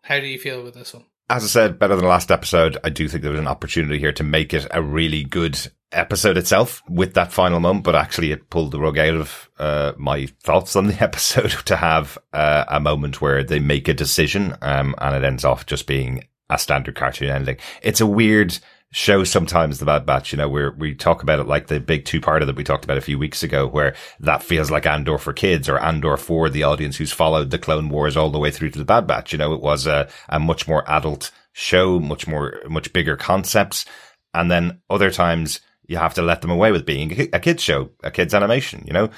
how 0.05 0.21
do 0.21 0.27
you 0.27 0.39
feel 0.39 0.63
with 0.63 0.75
this 0.75 0.95
one? 0.95 1.05
As 1.31 1.43
I 1.43 1.47
said, 1.47 1.79
better 1.79 1.97
than 1.97 2.05
the 2.05 2.11
last 2.11 2.31
episode. 2.31 2.77
I 2.85 2.91
do 2.91 3.09
think 3.09 3.23
there 3.23 3.33
was 3.33 3.41
an 3.41 3.47
opportunity 3.47 3.99
here 3.99 4.13
to 4.13 4.23
make 4.23 4.53
it 4.53 4.67
a 4.71 4.83
really 4.83 5.25
good 5.25 5.59
episode 5.91 6.37
itself 6.37 6.83
with 6.89 7.15
that 7.15 7.33
final 7.33 7.61
moment, 7.61 7.85
but 7.85 7.95
actually 7.95 8.31
it 8.31 8.51
pulled 8.51 8.73
the 8.73 8.81
rug 8.81 8.99
out 8.99 9.15
of 9.15 9.49
uh, 9.59 9.93
my 9.97 10.27
thoughts 10.43 10.77
on 10.77 10.89
the 10.89 10.95
episode 11.03 11.53
to 11.65 11.77
have 11.77 12.19
uh, 12.35 12.65
a 12.69 12.81
moment 12.81 13.23
where 13.23 13.43
they 13.43 13.59
make 13.59 13.89
a 13.89 13.95
decision 13.95 14.55
um, 14.61 14.95
and 14.99 15.17
it 15.17 15.27
ends 15.27 15.45
off 15.45 15.65
just 15.65 15.87
being 15.87 16.25
a 16.51 16.59
standard 16.59 16.95
cartoon 16.95 17.31
ending. 17.31 17.57
It's 17.83 18.03
a 18.03 18.07
weird 18.07 18.59
show 18.95 19.25
sometimes, 19.25 19.81
The 19.81 19.87
Bad 19.87 20.07
Batch, 20.07 20.33
you 20.33 20.39
know, 20.39 20.49
where 20.49 20.71
we 20.71 20.95
talk 20.95 21.25
about 21.25 21.41
it 21.41 21.49
like 21.49 21.67
the 21.67 21.81
big 21.81 22.05
two-parter 22.05 22.47
that 22.47 22.55
we 22.55 22.63
talked 22.63 22.85
about 22.85 22.97
a 22.97 23.01
few 23.01 23.19
weeks 23.19 23.43
ago, 23.43 23.67
where 23.67 23.97
that 24.21 24.41
feels 24.41 24.71
like 24.71 24.87
Andor 24.87 25.19
for 25.19 25.33
kids 25.33 25.69
or 25.69 25.81
Andor 25.81 26.17
for 26.17 26.49
the 26.49 26.63
audience 26.63 26.97
who's 26.97 27.11
followed 27.11 27.51
the 27.51 27.59
Clone 27.59 27.89
Wars 27.89 28.17
all 28.17 28.31
the 28.31 28.39
way 28.39 28.53
through 28.53 28.71
to 28.71 28.79
The 28.79 28.85
Bad 28.85 29.09
Batch. 29.09 29.33
You 29.33 29.39
know, 29.39 29.53
it 29.53 29.61
was 29.61 29.89
a, 29.89 30.09
a 30.29 30.39
much 30.39 30.69
more 30.69 30.89
adult 30.89 31.33
show, 31.53 31.99
much 31.99 32.29
more, 32.29 32.61
much 32.69 32.93
bigger 32.93 33.17
concepts. 33.17 33.85
And 34.33 34.49
then 34.49 34.81
other 34.89 35.11
times 35.11 35.59
you 35.89 35.97
have 35.97 36.15
to 36.15 36.23
let 36.23 36.41
them 36.41 36.53
away 36.53 36.71
with 36.71 36.87
being 36.87 37.29
a 37.33 37.41
kid's 37.41 37.65
show, 37.65 37.91
a 38.05 38.13
kid's 38.13 38.33
animation, 38.33 38.85
you 38.87 38.93
know? 38.93 39.11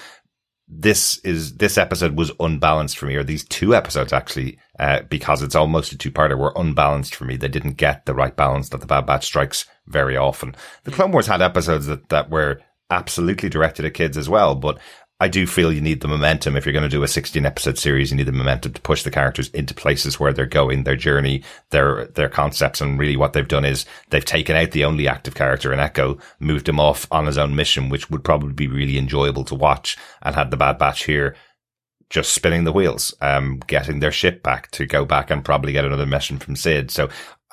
This 0.68 1.18
is, 1.18 1.56
this 1.58 1.78
episode 1.78 2.16
was 2.16 2.32
unbalanced 2.40 2.98
for 2.98 3.06
me, 3.06 3.14
or 3.14 3.22
these 3.22 3.44
two 3.44 3.74
episodes 3.74 4.12
actually, 4.12 4.58
uh, 4.80 5.02
because 5.02 5.42
it's 5.42 5.54
almost 5.54 5.92
a 5.92 5.98
two-parter, 5.98 6.36
were 6.36 6.52
unbalanced 6.56 7.14
for 7.14 7.24
me. 7.24 7.36
They 7.36 7.48
didn't 7.48 7.74
get 7.74 8.04
the 8.04 8.14
right 8.14 8.34
balance 8.34 8.70
that 8.70 8.80
the 8.80 8.86
Bad 8.86 9.06
Batch 9.06 9.24
strikes 9.24 9.66
very 9.86 10.16
often. 10.16 10.56
The 10.84 10.90
Clone 10.90 11.12
Wars 11.12 11.28
had 11.28 11.40
episodes 11.40 11.86
that, 11.86 12.08
that 12.08 12.30
were 12.30 12.60
absolutely 12.90 13.48
directed 13.48 13.84
at 13.84 13.94
kids 13.94 14.16
as 14.16 14.28
well, 14.28 14.54
but 14.54 14.78
I 15.18 15.28
do 15.28 15.46
feel 15.46 15.72
you 15.72 15.80
need 15.80 16.02
the 16.02 16.08
momentum. 16.08 16.56
If 16.56 16.66
you're 16.66 16.74
going 16.74 16.82
to 16.82 16.88
do 16.90 17.02
a 17.02 17.08
16 17.08 17.46
episode 17.46 17.78
series, 17.78 18.10
you 18.10 18.18
need 18.18 18.26
the 18.26 18.32
momentum 18.32 18.74
to 18.74 18.80
push 18.82 19.02
the 19.02 19.10
characters 19.10 19.48
into 19.50 19.72
places 19.72 20.20
where 20.20 20.32
they're 20.32 20.44
going, 20.44 20.84
their 20.84 20.96
journey, 20.96 21.42
their, 21.70 22.06
their 22.08 22.28
concepts. 22.28 22.82
And 22.82 22.98
really 22.98 23.16
what 23.16 23.32
they've 23.32 23.48
done 23.48 23.64
is 23.64 23.86
they've 24.10 24.24
taken 24.24 24.56
out 24.56 24.72
the 24.72 24.84
only 24.84 25.08
active 25.08 25.34
character 25.34 25.72
in 25.72 25.80
Echo, 25.80 26.18
moved 26.38 26.68
him 26.68 26.78
off 26.78 27.06
on 27.10 27.24
his 27.24 27.38
own 27.38 27.56
mission, 27.56 27.88
which 27.88 28.10
would 28.10 28.24
probably 28.24 28.52
be 28.52 28.66
really 28.66 28.98
enjoyable 28.98 29.44
to 29.44 29.54
watch 29.54 29.96
and 30.20 30.34
had 30.34 30.50
the 30.50 30.56
Bad 30.56 30.76
Batch 30.76 31.04
here 31.04 31.34
just 32.10 32.34
spinning 32.34 32.64
the 32.64 32.72
wheels, 32.72 33.14
um, 33.22 33.60
getting 33.66 34.00
their 34.00 34.12
ship 34.12 34.42
back 34.42 34.70
to 34.72 34.86
go 34.86 35.04
back 35.04 35.30
and 35.30 35.44
probably 35.44 35.72
get 35.72 35.84
another 35.84 36.06
mission 36.06 36.38
from 36.38 36.56
Cid. 36.56 36.90
So 36.90 37.08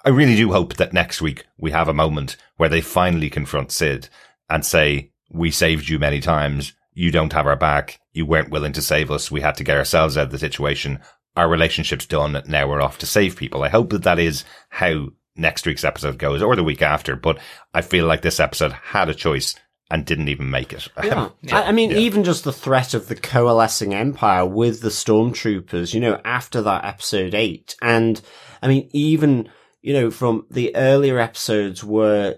I 0.06 0.10
really 0.10 0.36
do 0.36 0.52
hope 0.52 0.76
that 0.76 0.94
next 0.94 1.22
week 1.22 1.46
we 1.58 1.72
have 1.72 1.88
a 1.88 1.94
moment 1.94 2.36
where 2.58 2.70
they 2.70 2.82
finally 2.82 3.30
confront 3.30 3.72
Cid 3.72 4.10
and 4.50 4.66
say, 4.66 5.12
we 5.32 5.50
saved 5.50 5.88
you 5.88 5.98
many 5.98 6.20
times. 6.20 6.74
You 6.94 7.12
don't 7.12 7.34
have 7.34 7.48
our 7.48 7.56
back. 7.56 8.00
You 8.14 8.26
weren't 8.26 8.50
willing 8.52 8.74
to 8.74 8.82
save 8.82 9.10
us. 9.12 9.32
We 9.32 9.42
had 9.42 9.56
to 9.56 9.64
get 9.64 9.78
ourselves 9.78 10.18
out 10.18 10.26
of 10.26 10.32
the 10.32 10.40
situation. 10.40 11.00
Our 11.36 11.48
relationship's 11.50 12.06
done. 12.06 12.42
Now 12.48 12.68
we're 12.68 12.82
off 12.82 13.00
to 13.00 13.06
save 13.08 13.36
people. 13.36 13.64
I 13.64 13.70
hope 13.70 13.90
that 13.90 14.04
that 14.04 14.20
is 14.20 14.44
how 14.70 15.08
next 15.36 15.66
week's 15.66 15.84
episode 15.84 16.20
goes 16.20 16.44
or 16.44 16.56
the 16.56 16.64
week 16.64 16.82
after. 16.84 17.16
But 17.16 17.40
I 17.74 17.82
feel 17.82 18.06
like 18.06 18.22
this 18.22 18.40
episode 18.40 18.72
had 18.72 19.10
a 19.10 19.16
choice 19.16 19.56
and 19.90 20.06
didn't 20.06 20.28
even 20.30 20.50
make 20.50 20.72
it. 20.74 20.88
Yeah. 21.04 21.30
I, 21.52 21.64
I 21.64 21.72
mean, 21.72 21.92
Yeah. 21.92 21.98
even 21.98 22.24
just 22.24 22.44
the 22.44 22.54
threat 22.54 22.94
of 22.94 23.08
the 23.08 23.16
coalescing 23.16 23.94
empire 23.94 24.46
with 24.46 24.82
the 24.82 24.90
stormtroopers, 24.90 25.94
you 25.94 26.00
know, 26.00 26.20
after 26.24 26.62
that 26.62 26.86
episode 26.86 27.34
eight. 27.34 27.76
And 27.82 28.22
I 28.62 28.68
mean, 28.68 28.90
even, 28.94 29.50
you 29.82 29.94
know, 29.94 30.12
from 30.12 30.46
the 30.50 30.76
earlier 30.76 31.20
episodes 31.20 31.84
where 31.84 32.38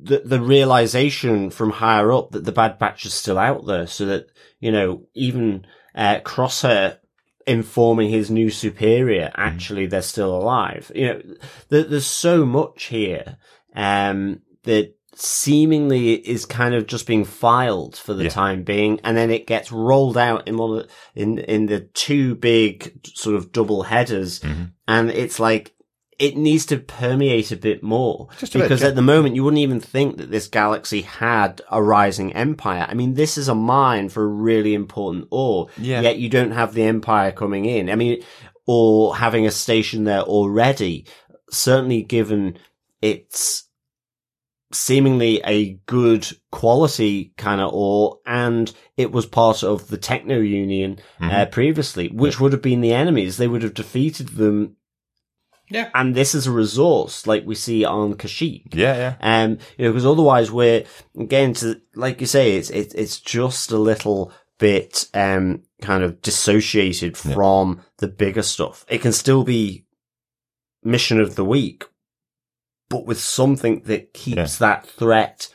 the, 0.00 0.20
the 0.24 0.40
realization 0.40 1.50
from 1.50 1.70
higher 1.70 2.12
up 2.12 2.30
that 2.30 2.44
the 2.44 2.52
Bad 2.52 2.78
Batch 2.78 3.04
is 3.04 3.14
still 3.14 3.38
out 3.38 3.66
there 3.66 3.86
so 3.86 4.06
that, 4.06 4.26
you 4.60 4.70
know, 4.70 5.02
even, 5.14 5.66
uh, 5.94 6.20
Crosshair 6.20 6.98
informing 7.46 8.10
his 8.10 8.30
new 8.30 8.50
superior, 8.50 9.32
actually 9.34 9.86
they're 9.86 10.02
still 10.02 10.34
alive. 10.36 10.92
You 10.94 11.06
know, 11.06 11.22
there, 11.70 11.84
there's 11.84 12.06
so 12.06 12.44
much 12.46 12.84
here, 12.84 13.36
um, 13.74 14.40
that 14.64 14.94
seemingly 15.14 16.14
is 16.14 16.44
kind 16.46 16.74
of 16.74 16.86
just 16.86 17.06
being 17.06 17.24
filed 17.24 17.96
for 17.96 18.14
the 18.14 18.24
Yeah. 18.24 18.30
time 18.30 18.62
being, 18.62 19.00
and 19.02 19.16
then 19.16 19.30
it 19.30 19.46
gets 19.46 19.72
rolled 19.72 20.16
out 20.16 20.46
in 20.46 20.56
one 20.56 20.78
of 20.78 20.86
the, 20.86 21.20
in 21.20 21.38
in 21.38 21.66
the 21.66 21.80
two 21.80 22.34
big 22.36 23.00
sort 23.14 23.34
of 23.36 23.50
double 23.52 23.82
headers, 23.84 24.40
Mhm. 24.40 24.72
and 24.86 25.10
it's 25.10 25.40
like 25.40 25.74
it 26.18 26.36
needs 26.36 26.66
to 26.66 26.78
permeate 26.78 27.52
a 27.52 27.56
bit 27.56 27.82
more 27.82 28.28
a 28.42 28.46
because 28.58 28.82
yeah. 28.82 28.88
at 28.88 28.96
the 28.96 29.02
moment 29.02 29.36
you 29.36 29.44
wouldn't 29.44 29.60
even 29.60 29.80
think 29.80 30.16
that 30.16 30.30
this 30.30 30.48
galaxy 30.48 31.02
had 31.02 31.62
a 31.70 31.82
rising 31.82 32.32
empire. 32.32 32.86
I 32.88 32.94
mean, 32.94 33.14
this 33.14 33.38
is 33.38 33.48
a 33.48 33.54
mine 33.54 34.08
for 34.08 34.24
a 34.24 34.26
really 34.26 34.74
important 34.74 35.28
ore, 35.30 35.68
Yeah. 35.76 36.00
yet 36.00 36.18
you 36.18 36.28
don't 36.28 36.50
have 36.50 36.74
the 36.74 36.82
empire 36.82 37.30
coming 37.30 37.66
in. 37.66 37.88
I 37.88 37.94
mean, 37.94 38.22
or 38.66 39.16
having 39.16 39.46
a 39.46 39.50
station 39.50 40.04
there 40.04 40.22
already. 40.22 41.06
Certainly, 41.50 42.02
given 42.02 42.58
its 43.00 43.64
seemingly 44.72 45.40
a 45.44 45.74
good 45.86 46.26
quality 46.50 47.32
kind 47.36 47.60
of 47.60 47.72
ore, 47.72 48.18
and 48.26 48.72
it 48.96 49.12
was 49.12 49.24
part 49.24 49.62
of 49.62 49.88
the 49.88 49.96
Techno 49.96 50.38
Union 50.38 50.98
uh, 51.20 51.46
previously, 51.46 52.08
which 52.08 52.38
would 52.38 52.52
have 52.52 52.62
been 52.62 52.82
the 52.82 52.92
enemies. 52.92 53.36
They 53.36 53.48
would 53.48 53.62
have 53.62 53.74
defeated 53.74 54.28
them, 54.28 54.76
Yeah. 55.70 55.90
and 55.94 56.14
this 56.14 56.34
is 56.34 56.46
a 56.46 56.52
resource 56.52 57.26
like 57.26 57.44
we 57.46 57.54
see 57.54 57.84
on 57.84 58.14
Kashyyyk. 58.14 58.74
Yeah, 58.74 59.16
yeah. 59.20 59.42
Um, 59.42 59.58
you 59.76 59.84
know, 59.84 59.92
because 59.92 60.06
otherwise 60.06 60.50
we're 60.50 60.84
again 61.18 61.54
to 61.54 61.80
like 61.94 62.20
you 62.20 62.26
say, 62.26 62.56
it's 62.56 62.70
it's 62.70 62.94
it's 62.94 63.20
just 63.20 63.70
a 63.72 63.78
little 63.78 64.32
bit 64.58 65.06
um 65.14 65.62
kind 65.82 66.02
of 66.02 66.20
dissociated 66.22 67.16
Yeah. 67.24 67.34
from 67.34 67.80
the 67.98 68.08
bigger 68.08 68.42
stuff. 68.42 68.84
It 68.88 68.98
can 69.02 69.12
still 69.12 69.44
be 69.44 69.84
mission 70.82 71.20
of 71.20 71.34
the 71.36 71.44
week, 71.44 71.84
but 72.88 73.06
with 73.06 73.20
something 73.20 73.82
that 73.86 74.14
keeps 74.14 74.58
that 74.58 74.86
threat, 74.86 75.48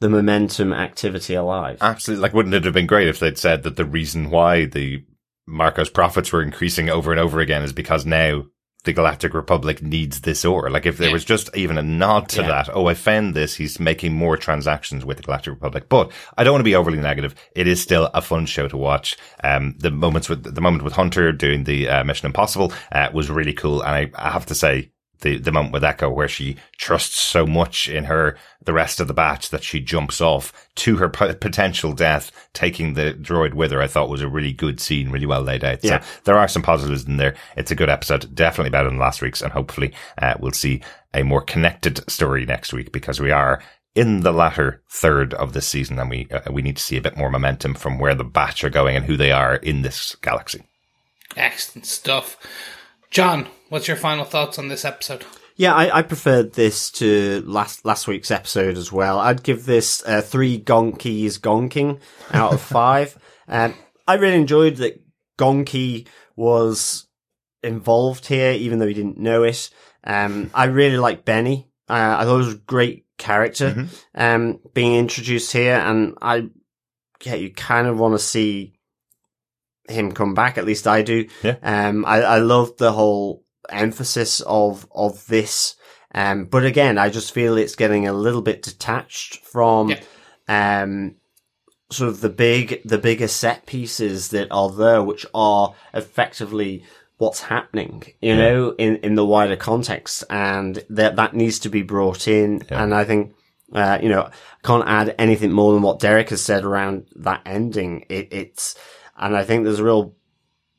the 0.00 0.08
momentum 0.08 0.72
activity 0.72 1.34
alive. 1.34 1.78
Absolutely. 1.80 2.22
Like, 2.22 2.34
wouldn't 2.34 2.54
it 2.54 2.64
have 2.64 2.74
been 2.74 2.86
great 2.86 3.08
if 3.08 3.18
they'd 3.18 3.38
said 3.38 3.62
that 3.62 3.76
the 3.76 3.84
reason 3.84 4.30
why 4.30 4.66
the 4.66 5.04
Marcos 5.46 5.88
profits 5.88 6.32
were 6.32 6.42
increasing 6.42 6.90
over 6.90 7.10
and 7.12 7.20
over 7.20 7.40
again 7.40 7.62
is 7.62 7.72
because 7.72 8.04
now 8.04 8.44
the 8.86 8.94
Galactic 8.94 9.34
Republic 9.34 9.82
needs 9.82 10.22
this 10.22 10.44
ore. 10.44 10.70
Like 10.70 10.86
if 10.86 10.96
there 10.96 11.08
Yeah. 11.08 11.12
was 11.12 11.24
just 11.24 11.54
even 11.54 11.76
a 11.76 11.82
nod 11.82 12.28
to 12.30 12.40
Yeah. 12.40 12.48
that, 12.48 12.70
oh, 12.72 12.86
I 12.86 12.94
found 12.94 13.34
this, 13.34 13.56
he's 13.56 13.78
making 13.78 14.14
more 14.14 14.36
transactions 14.38 15.04
with 15.04 15.18
the 15.18 15.22
Galactic 15.22 15.52
Republic. 15.52 15.88
But 15.90 16.10
I 16.38 16.42
don't 16.44 16.54
want 16.54 16.60
to 16.60 16.64
be 16.70 16.74
overly 16.74 16.98
negative. 16.98 17.34
It 17.54 17.66
is 17.66 17.82
still 17.82 18.08
a 18.14 18.22
fun 18.22 18.46
show 18.46 18.66
to 18.68 18.76
watch. 18.76 19.16
Um, 19.44 19.74
the 19.78 19.90
moments 19.90 20.28
with 20.30 20.54
the 20.54 20.60
moment 20.62 20.82
with 20.84 20.94
Hunter 20.94 21.30
doing 21.32 21.64
the 21.64 21.88
uh, 21.88 22.04
Mission 22.04 22.26
Impossible 22.26 22.72
uh, 22.92 23.10
was 23.12 23.28
really 23.30 23.52
cool, 23.52 23.82
and 23.82 23.90
I, 23.94 24.10
I 24.14 24.30
have 24.30 24.46
to 24.46 24.54
say. 24.54 24.90
The, 25.22 25.38
the 25.38 25.50
moment 25.50 25.72
with 25.72 25.82
Echo 25.82 26.10
where 26.10 26.28
she 26.28 26.56
trusts 26.76 27.18
so 27.18 27.46
much 27.46 27.88
in 27.88 28.04
her, 28.04 28.36
the 28.66 28.72
rest 28.72 29.00
of 29.00 29.08
the 29.08 29.14
batch 29.14 29.50
that 29.50 29.64
she 29.64 29.80
jumps 29.80 30.20
off 30.20 30.52
to 30.74 30.96
her 30.96 31.08
p- 31.08 31.34
potential 31.34 31.92
death, 31.92 32.30
taking 32.52 32.94
the 32.94 33.14
droid 33.14 33.54
with 33.54 33.70
her, 33.70 33.80
I 33.80 33.86
thought 33.86 34.10
was 34.10 34.20
a 34.20 34.28
really 34.28 34.52
good 34.52 34.80
scene, 34.80 35.10
really 35.10 35.24
well 35.24 35.40
laid 35.40 35.64
out. 35.64 35.82
Yeah. 35.82 36.00
So 36.00 36.06
there 36.24 36.38
are 36.38 36.48
some 36.48 36.62
positives 36.62 37.04
in 37.04 37.16
there. 37.16 37.34
It's 37.56 37.70
a 37.70 37.76
good 37.76 37.88
episode, 37.88 38.34
definitely 38.34 38.70
better 38.70 38.90
than 38.90 38.98
last 38.98 39.22
week's, 39.22 39.40
and 39.40 39.52
hopefully 39.52 39.94
uh, 40.20 40.34
we'll 40.38 40.52
see 40.52 40.82
a 41.14 41.22
more 41.22 41.40
connected 41.40 42.08
story 42.10 42.44
next 42.44 42.72
week 42.72 42.92
because 42.92 43.20
we 43.20 43.30
are 43.30 43.62
in 43.94 44.20
the 44.20 44.32
latter 44.32 44.82
third 44.90 45.32
of 45.34 45.52
this 45.52 45.66
season, 45.66 45.98
and 45.98 46.10
we 46.10 46.28
uh, 46.30 46.52
we 46.52 46.60
need 46.60 46.76
to 46.76 46.82
see 46.82 46.96
a 46.96 47.02
bit 47.02 47.16
more 47.16 47.30
momentum 47.30 47.74
from 47.74 47.98
where 47.98 48.14
the 48.14 48.24
batch 48.24 48.62
are 48.62 48.70
going 48.70 48.96
and 48.96 49.06
who 49.06 49.16
they 49.16 49.32
are 49.32 49.56
in 49.56 49.82
this 49.82 50.14
galaxy. 50.16 50.64
Excellent 51.36 51.86
stuff. 51.86 52.36
John, 53.10 53.46
what's 53.68 53.88
your 53.88 53.96
final 53.96 54.24
thoughts 54.24 54.58
on 54.58 54.68
this 54.68 54.84
episode? 54.84 55.24
Yeah, 55.56 55.74
I, 55.74 55.98
I 55.98 56.02
preferred 56.02 56.52
this 56.52 56.90
to 56.92 57.42
last 57.46 57.84
last 57.84 58.06
week's 58.06 58.30
episode 58.30 58.76
as 58.76 58.92
well. 58.92 59.18
I'd 59.18 59.42
give 59.42 59.64
this 59.64 60.02
uh, 60.06 60.20
three 60.20 60.60
gonkies 60.60 61.40
gonking 61.40 61.98
out 62.30 62.52
of 62.52 62.60
five. 62.60 63.18
um, 63.48 63.74
I 64.06 64.14
really 64.14 64.36
enjoyed 64.36 64.76
that 64.76 65.02
Gonky 65.38 66.06
was 66.36 67.06
involved 67.62 68.26
here, 68.26 68.52
even 68.52 68.78
though 68.78 68.86
he 68.86 68.94
didn't 68.94 69.18
know 69.18 69.42
it. 69.42 69.70
Um, 70.04 70.50
I 70.54 70.64
really 70.64 70.98
like 70.98 71.24
Benni. 71.24 71.66
Uh, 71.88 72.16
I 72.18 72.24
thought 72.24 72.34
it 72.34 72.44
was 72.44 72.54
a 72.54 72.58
great 72.58 73.06
character 73.18 73.88
um, 74.14 74.60
being 74.74 74.94
introduced 74.94 75.52
here, 75.52 75.76
and 75.76 76.16
I 76.20 76.50
yeah, 77.22 77.34
you 77.34 77.50
kind 77.52 77.86
of 77.86 77.98
want 77.98 78.14
to 78.14 78.18
see 78.18 78.74
him 79.88 80.12
come 80.12 80.34
back. 80.34 80.58
At 80.58 80.66
least 80.66 80.86
I 80.86 81.02
do. 81.02 81.28
Yeah. 81.42 81.56
Um, 81.62 82.04
I, 82.04 82.22
I 82.22 82.38
love 82.38 82.76
the 82.76 82.92
whole 82.92 83.45
emphasis 83.70 84.40
of 84.46 84.86
of 84.92 85.26
this. 85.26 85.76
Um, 86.14 86.44
but 86.46 86.64
again, 86.64 86.98
I 86.98 87.10
just 87.10 87.32
feel 87.32 87.56
it's 87.56 87.74
getting 87.76 88.06
a 88.06 88.12
little 88.12 88.42
bit 88.42 88.62
detached 88.62 89.36
from 89.44 89.90
Yeah. 89.90 90.80
um 90.82 91.16
sort 91.90 92.08
of 92.08 92.20
the 92.20 92.28
big 92.28 92.80
the 92.84 92.98
bigger 92.98 93.28
set 93.28 93.66
pieces 93.66 94.28
that 94.30 94.48
are 94.50 94.70
there, 94.70 95.02
which 95.02 95.26
are 95.34 95.74
effectively 95.94 96.84
what's 97.18 97.42
happening, 97.42 98.02
you 98.20 98.34
know, 98.36 98.74
in 98.78 98.96
in 98.96 99.14
the 99.14 99.24
wider 99.26 99.56
context, 99.56 100.24
and 100.30 100.84
that 100.90 101.16
that 101.16 101.34
needs 101.34 101.58
to 101.60 101.68
be 101.68 101.82
brought 101.82 102.28
in. 102.28 102.62
And 102.70 102.94
I 102.94 103.04
think. 103.04 103.32
Uh, 103.72 103.98
you 104.00 104.08
know, 104.08 104.22
I 104.22 104.30
can't 104.62 104.86
add 104.86 105.12
anything 105.18 105.50
more 105.50 105.72
than 105.72 105.82
what 105.82 105.98
Derek 105.98 106.30
has 106.30 106.40
said 106.40 106.64
around 106.64 107.08
that 107.16 107.42
ending. 107.44 108.04
It, 108.08 108.28
it's, 108.30 108.76
and 109.18 109.36
I 109.36 109.42
think 109.42 109.64
there's 109.64 109.80
a 109.80 109.84
real 109.84 110.14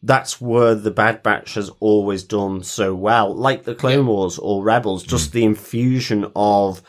that's 0.03 0.39
where 0.39 0.75
the 0.75 0.91
Bad 0.91 1.23
Batch 1.23 1.55
has 1.55 1.69
always 1.79 2.23
done 2.23 2.63
so 2.63 2.93
well, 2.93 3.33
like 3.33 3.63
the 3.63 3.75
Clone 3.75 4.07
Wars 4.07 4.37
or 4.37 4.63
Rebels, 4.63 5.03
just 5.03 5.31
the 5.31 5.43
infusion 5.43 6.31
of 6.35 6.81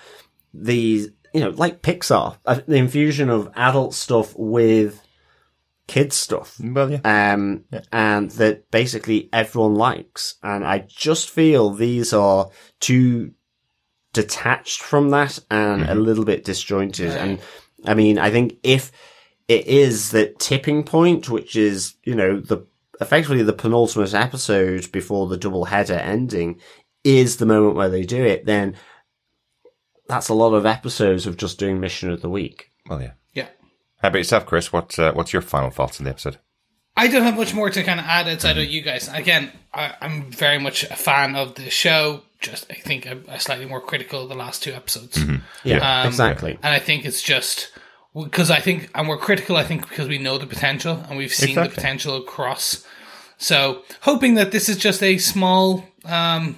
these, 0.52 1.08
you 1.32 1.40
know, 1.40 1.50
like 1.50 1.82
Pixar, 1.82 2.36
uh, 2.44 2.60
the 2.66 2.76
infusion 2.76 3.30
of 3.30 3.50
adult 3.54 3.94
stuff 3.94 4.34
with 4.36 5.02
kids 5.86 6.16
stuff. 6.16 6.60
Well, 6.62 6.90
yeah. 6.92 7.00
Um, 7.32 7.64
and 7.90 8.30
that 8.32 8.70
basically 8.70 9.30
everyone 9.32 9.74
likes. 9.74 10.34
And 10.42 10.64
I 10.64 10.80
just 10.86 11.30
feel 11.30 11.70
these 11.70 12.12
are 12.12 12.50
too 12.78 13.32
detached 14.12 14.82
from 14.82 15.10
that 15.10 15.38
and 15.50 15.84
a 15.84 15.94
little 15.94 16.24
bit 16.24 16.44
disjointed. 16.44 17.12
And 17.12 17.40
I 17.86 17.94
mean, 17.94 18.18
I 18.18 18.30
think 18.30 18.58
if 18.62 18.92
it 19.48 19.66
is 19.66 20.10
that 20.10 20.38
tipping 20.38 20.84
point, 20.84 21.30
which 21.30 21.56
is, 21.56 21.94
you 22.04 22.14
know, 22.14 22.38
the 22.38 22.66
effectively 23.00 23.42
the 23.42 23.52
penultimate 23.52 24.14
episode 24.14 24.90
before 24.92 25.26
the 25.28 25.36
double 25.36 25.66
header 25.66 25.94
ending 25.94 26.60
is 27.04 27.36
the 27.36 27.46
moment 27.46 27.76
where 27.76 27.88
they 27.88 28.02
do 28.02 28.24
it, 28.24 28.44
then 28.46 28.74
that's 30.08 30.28
a 30.28 30.34
lot 30.34 30.54
of 30.54 30.66
episodes 30.66 31.26
of 31.26 31.36
just 31.36 31.58
doing 31.58 31.80
mission 31.80 32.10
of 32.10 32.22
the 32.22 32.30
week. 32.30 32.70
Well, 32.88 33.00
yeah. 33.00 33.12
Yeah. 33.34 33.48
How 34.02 34.08
about 34.08 34.18
yourself, 34.18 34.46
Chris? 34.46 34.72
What 34.72 34.98
uh, 34.98 35.12
what's 35.12 35.32
your 35.32 35.42
final 35.42 35.70
thoughts 35.70 36.00
on 36.00 36.04
the 36.04 36.10
episode? 36.10 36.38
I 36.96 37.06
don't 37.06 37.22
have 37.22 37.36
much 37.36 37.54
more 37.54 37.70
to 37.70 37.82
kind 37.84 38.00
of 38.00 38.06
add 38.06 38.26
outside 38.26 38.58
of 38.58 38.64
you 38.64 38.82
guys. 38.82 39.08
Again, 39.08 39.52
I, 39.72 39.94
I'm 40.00 40.32
very 40.32 40.58
much 40.58 40.82
a 40.84 40.96
fan 40.96 41.36
of 41.36 41.54
the 41.54 41.70
show. 41.70 42.22
Just 42.40 42.66
I 42.70 42.74
think 42.74 43.06
I'm, 43.06 43.24
I'm 43.28 43.38
slightly 43.38 43.66
more 43.66 43.80
critical 43.80 44.22
of 44.22 44.28
the 44.28 44.34
last 44.34 44.62
two 44.64 44.72
episodes. 44.72 45.16
Yeah, 45.62 46.00
Um, 46.02 46.08
exactly. 46.08 46.58
And 46.62 46.74
I 46.74 46.78
think 46.80 47.04
it's 47.04 47.22
just 47.22 47.70
because 48.14 48.50
I 48.50 48.58
think, 48.58 48.90
and 48.96 49.08
we're 49.08 49.16
critical, 49.18 49.56
I 49.56 49.62
think, 49.64 49.88
because 49.88 50.08
we 50.08 50.18
know 50.18 50.38
the 50.38 50.46
potential 50.46 51.04
and 51.08 51.16
we've 51.18 51.32
seen 51.32 51.54
the 51.54 51.68
potential 51.68 52.16
across. 52.16 52.84
So, 53.38 53.82
hoping 54.02 54.34
that 54.34 54.50
this 54.50 54.68
is 54.68 54.76
just 54.76 55.02
a 55.02 55.16
small 55.18 55.84
um, 56.04 56.56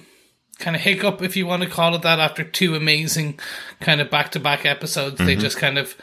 kind 0.57 0.75
of 0.75 0.81
hiccup, 0.81 1.21
if 1.21 1.35
you 1.37 1.45
want 1.45 1.61
to 1.63 1.69
call 1.69 1.93
it 1.95 2.01
that, 2.01 2.19
after 2.19 2.43
two 2.43 2.75
amazing 2.75 3.39
kind 3.79 4.01
of 4.01 4.09
back 4.09 4.31
to 4.31 4.39
back 4.39 4.65
episodes. 4.65 5.17
They 5.19 5.33
Mm-hmm. 5.33 5.41
just 5.41 5.57
kind 5.57 5.77
of, 5.77 5.95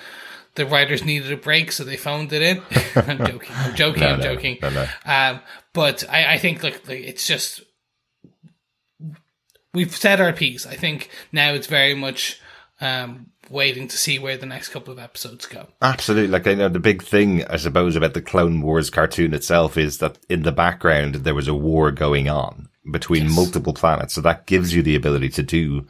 the 0.55 0.67
writers 0.67 1.05
needed 1.05 1.33
a 1.33 1.37
break, 1.37 1.73
so 1.73 1.83
they 1.85 1.97
phoned 1.97 2.33
it 2.33 2.43
in. 2.43 2.63
I'm 2.97 3.19
joking. 3.27 3.51
I'm 3.57 3.75
joking. 3.75 4.01
No, 4.03 4.09
I'm 4.11 4.19
no, 4.21 4.35
joking. 4.35 4.59
no, 4.63 4.71
no. 4.71 4.87
Um, 5.05 5.41
but 5.73 6.05
I, 6.09 6.35
I 6.35 6.39
think, 6.39 6.63
like, 6.63 6.87
like, 6.89 7.01
it's 7.01 7.27
just, 7.27 7.63
we've 9.75 9.95
said 9.95 10.21
our 10.21 10.33
piece. 10.33 10.67
I 10.67 10.75
think 10.77 11.11
now 11.33 11.53
it's 11.53 11.67
very 11.67 11.95
much 11.95 12.41
um, 12.81 13.27
waiting 13.51 13.89
to 13.89 13.97
see 13.97 14.19
where 14.19 14.37
the 14.37 14.47
next 14.47 14.69
couple 14.69 14.93
of 14.93 14.99
episodes 14.99 15.47
go. 15.47 15.67
Absolutely. 15.83 16.29
Like, 16.29 16.47
I 16.47 16.55
know 16.55 16.69
the 16.69 16.79
big 16.79 17.03
thing, 17.03 17.45
I 17.47 17.57
suppose, 17.57 17.97
about 17.97 18.15
the 18.15 18.23
Clone 18.23 18.61
Wars 18.61 18.91
cartoon 18.91 19.35
itself 19.35 19.77
is 19.77 19.99
that 19.99 20.19
in 20.29 20.43
the 20.43 20.53
background, 20.53 21.17
there 21.17 21.35
was 21.35 21.49
a 21.49 21.55
war 21.55 21.91
going 21.91 22.29
on 22.29 22.69
between 22.93 23.31
multiple 23.35 23.75
planets. 23.75 24.15
So 24.15 24.21
that 24.23 24.47
gives 24.47 24.75
you 24.75 24.83
the 24.83 24.95
ability 24.97 25.29
to 25.31 25.43
do 25.43 25.87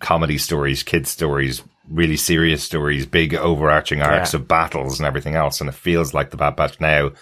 comedy 0.00 0.38
stories, 0.38 0.82
kids 0.82 1.08
stories, 1.10 1.62
really 1.88 2.16
serious 2.16 2.62
stories, 2.62 3.06
big 3.06 3.34
overarching 3.34 4.02
arcs 4.02 4.34
Yeah. 4.34 4.40
of 4.40 4.48
battles 4.48 4.98
and 5.00 5.06
everything 5.06 5.34
else. 5.34 5.60
And 5.60 5.68
it 5.70 5.74
feels 5.74 6.12
like 6.14 6.30
the 6.30 6.36
Bad 6.36 6.56
Batch 6.56 6.80
now, 6.80 7.12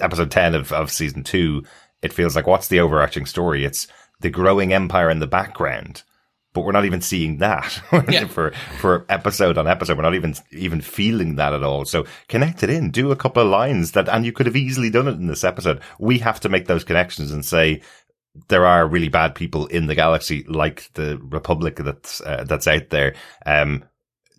episode 0.00 0.30
10 0.30 0.54
of, 0.54 0.72
of 0.72 0.90
season 0.90 1.22
two, 1.24 1.64
it 2.02 2.12
feels 2.12 2.36
like 2.36 2.46
what's 2.46 2.68
the 2.68 2.80
overarching 2.80 3.26
story? 3.26 3.64
It's 3.64 3.88
the 4.20 4.30
growing 4.30 4.72
empire 4.72 5.10
in 5.10 5.18
the 5.18 5.26
background. 5.26 6.02
But 6.56 6.64
we're 6.64 6.72
not 6.72 6.86
even 6.86 7.02
seeing 7.02 7.36
that 7.38 7.80
Yeah. 8.10 8.26
for 8.26 8.50
for 8.80 9.04
episode 9.10 9.58
on 9.58 9.68
episode. 9.68 9.96
We're 9.98 10.02
not 10.04 10.14
even 10.14 10.34
even 10.52 10.80
feeling 10.80 11.36
that 11.36 11.52
at 11.52 11.62
all. 11.62 11.84
So 11.84 12.06
connect 12.28 12.62
it 12.62 12.70
in, 12.70 12.90
do 12.90 13.12
a 13.12 13.16
couple 13.16 13.42
of 13.42 13.48
lines 13.50 13.92
that, 13.92 14.08
and 14.08 14.24
you 14.24 14.32
could 14.32 14.46
have 14.46 14.56
easily 14.56 14.88
done 14.90 15.06
it 15.06 15.16
in 15.16 15.26
this 15.26 15.44
episode. 15.44 15.82
We 16.00 16.18
have 16.20 16.40
to 16.40 16.48
make 16.48 16.66
those 16.66 16.82
connections 16.82 17.30
and 17.30 17.44
say 17.44 17.82
there 18.48 18.64
are 18.66 18.88
really 18.88 19.08
bad 19.10 19.34
people 19.34 19.66
in 19.66 19.86
the 19.86 19.94
galaxy, 19.94 20.44
like 20.48 20.90
the 20.94 21.18
Republic 21.18 21.76
that's 21.76 22.20
uh, 22.22 22.44
that's 22.48 22.66
out 22.66 22.88
there. 22.88 23.14
Um, 23.44 23.84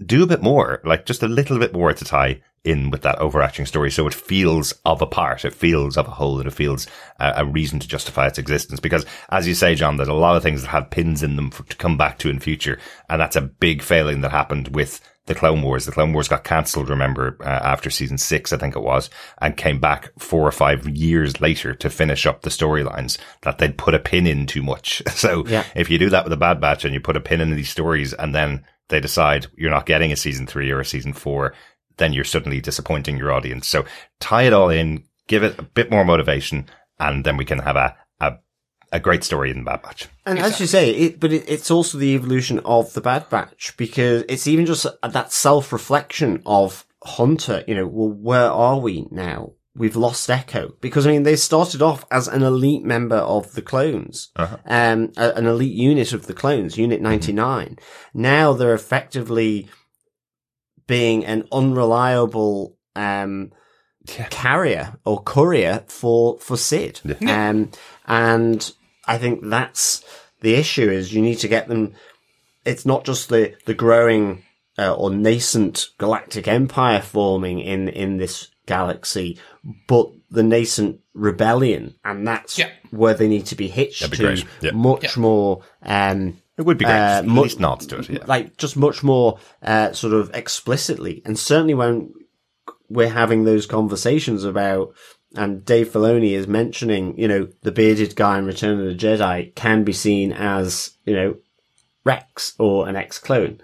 do 0.06 0.24
a 0.24 0.28
bit 0.28 0.42
more, 0.42 0.82
like 0.84 1.06
just 1.06 1.24
a 1.24 1.28
little 1.28 1.60
bit 1.60 1.74
more 1.74 1.94
to 1.94 2.06
tie 2.06 2.42
in 2.64 2.90
with 2.90 3.02
that 3.04 3.20
overarching 3.20 3.66
story, 3.66 3.90
so 3.92 4.08
it 4.08 4.14
feels 4.14 4.74
of 4.86 5.02
a 5.02 5.06
part, 5.06 5.46
it 5.46 5.54
feels 5.54 5.98
of 5.98 6.08
a 6.08 6.12
whole, 6.12 6.40
and 6.40 6.48
it 6.48 6.54
feels 6.54 6.86
uh, 7.20 7.34
a 7.38 7.46
reason 7.46 7.80
to 7.80 7.88
justify 7.88 8.28
its 8.28 8.38
existence. 8.40 8.80
Because, 8.80 9.06
as 9.30 9.48
you 9.48 9.54
say, 9.54 9.76
John, 9.76 9.98
there's 9.98 10.10
a 10.10 10.14
lot 10.14 10.36
of 10.36 10.44
things 10.44 10.62
that 10.62 10.68
have 10.70 10.90
pins 10.90 11.24
in 11.24 11.36
them 11.36 11.50
for, 11.52 11.64
to 11.64 11.76
come 11.78 11.98
back 11.98 12.18
to 12.20 12.30
in 12.30 12.40
future, 12.40 12.78
and 13.10 13.22
that's 13.22 13.36
a 13.36 13.42
big 13.42 13.82
failing 13.82 14.22
that 14.22 14.32
happened 14.32 14.70
with 14.76 15.00
the 15.28 15.36
Clone 15.36 15.62
Wars. 15.62 15.86
The 15.86 15.92
Clone 15.92 16.14
Wars 16.14 16.30
got 16.30 16.46
cancelled, 16.46 16.90
remember, 16.90 17.38
uh, 17.42 17.46
after 17.46 17.90
season 17.90 18.18
six, 18.18 18.54
I 18.54 18.58
think 18.58 18.76
it 18.78 18.82
was, 18.82 19.10
and 19.42 19.58
came 19.58 19.80
back 19.80 20.10
four 20.18 20.48
or 20.48 20.52
five 20.54 20.88
years 20.88 21.42
later 21.42 21.74
to 21.76 21.90
finish 21.90 22.26
up 22.26 22.42
the 22.42 22.50
storylines 22.50 23.18
that 23.42 23.58
they'd 23.58 23.78
put 23.78 23.94
a 23.94 24.00
pin 24.00 24.26
in 24.26 24.46
too 24.48 24.64
much. 24.64 25.02
So 25.18 25.46
Yeah. 25.48 25.66
if 25.76 25.90
you 25.90 25.98
do 25.98 26.10
that 26.12 26.24
with 26.24 26.32
a 26.34 26.38
Bad 26.38 26.62
Batch 26.62 26.86
and 26.86 26.94
you 26.94 27.02
put 27.02 27.18
a 27.18 27.22
pin 27.22 27.42
in 27.42 27.54
these 27.56 27.70
stories 27.70 28.14
and 28.14 28.34
then 28.34 28.64
they 28.90 29.02
decide 29.02 29.48
you're 29.58 29.70
not 29.72 29.86
getting 29.86 30.14
a 30.14 30.16
season 30.16 30.48
three 30.48 30.72
or 30.72 30.80
a 30.80 30.86
season 30.86 31.12
four, 31.12 31.54
then 31.98 32.14
you're 32.14 32.24
suddenly 32.24 32.62
disappointing 32.62 33.18
your 33.18 33.32
audience. 33.32 33.68
So 33.68 33.86
tie 34.20 34.44
it 34.44 34.54
all 34.54 34.70
in, 34.70 35.04
give 35.28 35.44
it 35.44 35.60
a 35.60 35.64
bit 35.64 35.92
more 35.92 36.06
motivation, 36.06 36.68
and 37.00 37.24
then 37.24 37.38
we 37.38 37.46
can 37.46 37.60
have 37.60 37.76
a, 37.76 37.96
a, 38.20 38.34
a 38.92 39.00
great 39.00 39.24
story 39.24 39.52
in 39.52 39.64
Bad 39.64 39.82
Batch. 39.82 40.08
And 40.26 40.40
as 40.40 40.60
you 40.60 40.68
say, 40.68 40.92
it, 40.92 41.20
but 41.20 41.32
it, 41.34 41.46
it's 41.48 41.70
also 41.72 41.98
the 41.98 42.16
evolution 42.16 42.60
of 42.60 42.94
the 42.94 43.02
Bad 43.02 43.30
Batch 43.30 43.76
because 43.78 44.24
it's 44.30 44.48
even 44.48 44.66
just 44.66 44.86
that 45.04 45.32
self-reflection 45.32 46.44
of 46.46 46.86
Hunter. 47.04 47.64
You 47.68 47.76
know, 47.76 47.88
well, 47.88 48.10
where 48.10 48.52
are 48.52 48.80
we 48.80 49.08
now? 49.12 49.54
We've 49.76 49.96
lost 49.96 50.28
Echo 50.28 50.74
because 50.82 51.06
I 51.06 51.12
mean 51.12 51.22
they 51.22 51.36
started 51.36 51.84
off 51.84 52.04
as 52.10 52.28
an 52.28 52.42
elite 52.42 52.84
member 52.84 53.18
of 53.18 53.54
the 53.54 53.62
clones, 53.62 54.32
um, 54.36 55.12
a- 55.18 55.34
an 55.36 55.46
elite 55.46 55.76
unit 55.76 56.14
of 56.14 56.26
the 56.26 56.34
clones, 56.34 56.80
Unit 56.80 57.00
Ninety 57.00 57.32
Now 57.32 58.54
they're 58.54 58.74
effectively 58.74 59.70
being 60.88 61.26
an 61.26 61.48
unreliable 61.52 62.76
um, 62.96 63.52
carrier 64.08 64.96
or 65.06 65.22
courier 65.22 65.84
for 65.88 66.40
for 66.40 66.58
Cid. 66.58 67.02
Um, 67.28 67.72
and 68.06 68.74
I 69.06 69.18
think 69.18 69.42
that's 69.44 70.04
the 70.42 70.56
issue 70.56 70.90
is 70.90 71.14
you 71.14 71.22
need 71.22 71.40
to 71.40 71.48
get 71.48 71.68
them. 71.68 71.94
It's 72.66 72.86
not 72.86 73.06
just 73.06 73.30
the, 73.30 73.56
the 73.66 73.74
growing 73.74 74.44
uh, 74.78 74.94
or 74.94 75.10
nascent 75.10 75.88
galactic 75.98 76.48
empire 76.48 77.02
forming 77.02 77.60
in, 77.60 77.88
in 77.88 78.18
this 78.18 78.50
galaxy, 78.66 79.40
but 79.88 80.10
the 80.30 80.44
nascent 80.44 81.00
rebellion. 81.14 81.96
And 82.04 82.28
that's 82.28 82.58
Yeah. 82.60 82.70
where 82.92 83.14
they 83.14 83.30
need 83.30 83.46
to 83.48 83.56
be 83.56 83.70
hitched 83.70 84.12
be 84.12 84.18
to. 84.18 84.44
Yeah. 84.62 84.72
much 84.72 85.04
Yeah. 85.16 85.22
more, 85.22 85.62
um, 85.82 86.42
It 86.58 86.64
would 86.66 86.78
be 86.78 86.86
great. 86.86 86.94
Uh, 86.96 87.20
at 87.20 87.26
mu- 87.28 87.42
least 87.44 87.60
nods 87.60 87.86
to 87.88 88.00
it. 88.00 88.10
Yeah. 88.10 88.24
like 88.26 88.58
just 88.58 88.76
much 88.76 89.04
more 89.04 89.40
uh, 89.62 89.92
sort 89.94 90.14
of 90.14 90.32
explicitly, 90.34 91.22
and 91.26 91.38
certainly 91.38 91.74
when 91.76 92.14
we're 92.90 93.10
having 93.10 93.44
those 93.44 93.66
conversations 93.66 94.44
about, 94.44 94.94
and 95.36 95.64
Dave 95.66 95.90
Filoni 95.90 96.32
is 96.32 96.48
mentioning, 96.48 97.18
you 97.20 97.28
know, 97.28 97.48
the 97.62 97.72
bearded 97.72 98.16
guy 98.16 98.40
in 98.40 98.46
Return 98.46 98.80
of 98.80 98.86
the 98.88 98.96
Jedi 98.96 99.54
can 99.56 99.84
be 99.84 99.94
seen 99.94 100.32
as, 100.32 100.92
you 101.06 101.14
know, 101.16 101.36
Rex 102.06 102.54
or 102.58 102.88
an 102.88 102.96
ex-clone 102.96 103.62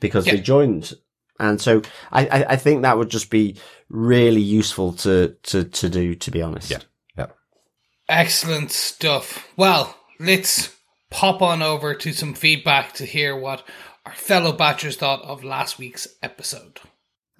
because 0.00 0.26
Yeah. 0.26 0.34
they 0.36 0.40
joined, 0.42 0.92
and 1.38 1.58
so 1.60 1.80
I, 2.12 2.26
I, 2.26 2.44
I 2.50 2.56
think 2.56 2.82
that 2.82 2.98
would 2.98 3.08
just 3.10 3.30
be 3.30 3.56
really 3.88 4.42
useful 4.42 4.92
to 4.92 5.34
to 5.44 5.64
to 5.64 5.88
do, 5.88 6.14
to 6.14 6.30
be 6.30 6.42
honest. 6.42 6.70
Yeah. 6.70 6.78
Yeah. 7.16 7.26
Excellent 8.08 8.70
stuff. 8.70 9.48
Well, 9.56 9.96
let's 10.18 10.76
pop 11.10 11.42
on 11.42 11.62
over 11.62 11.94
to 11.94 12.12
some 12.12 12.34
feedback 12.34 12.92
to 12.94 13.04
hear 13.04 13.36
what 13.36 13.62
our 14.06 14.12
fellow 14.12 14.56
batchers 14.56 14.96
thought 14.96 15.22
of 15.22 15.44
last 15.44 15.78
week's 15.78 16.08
episode. 16.22 16.80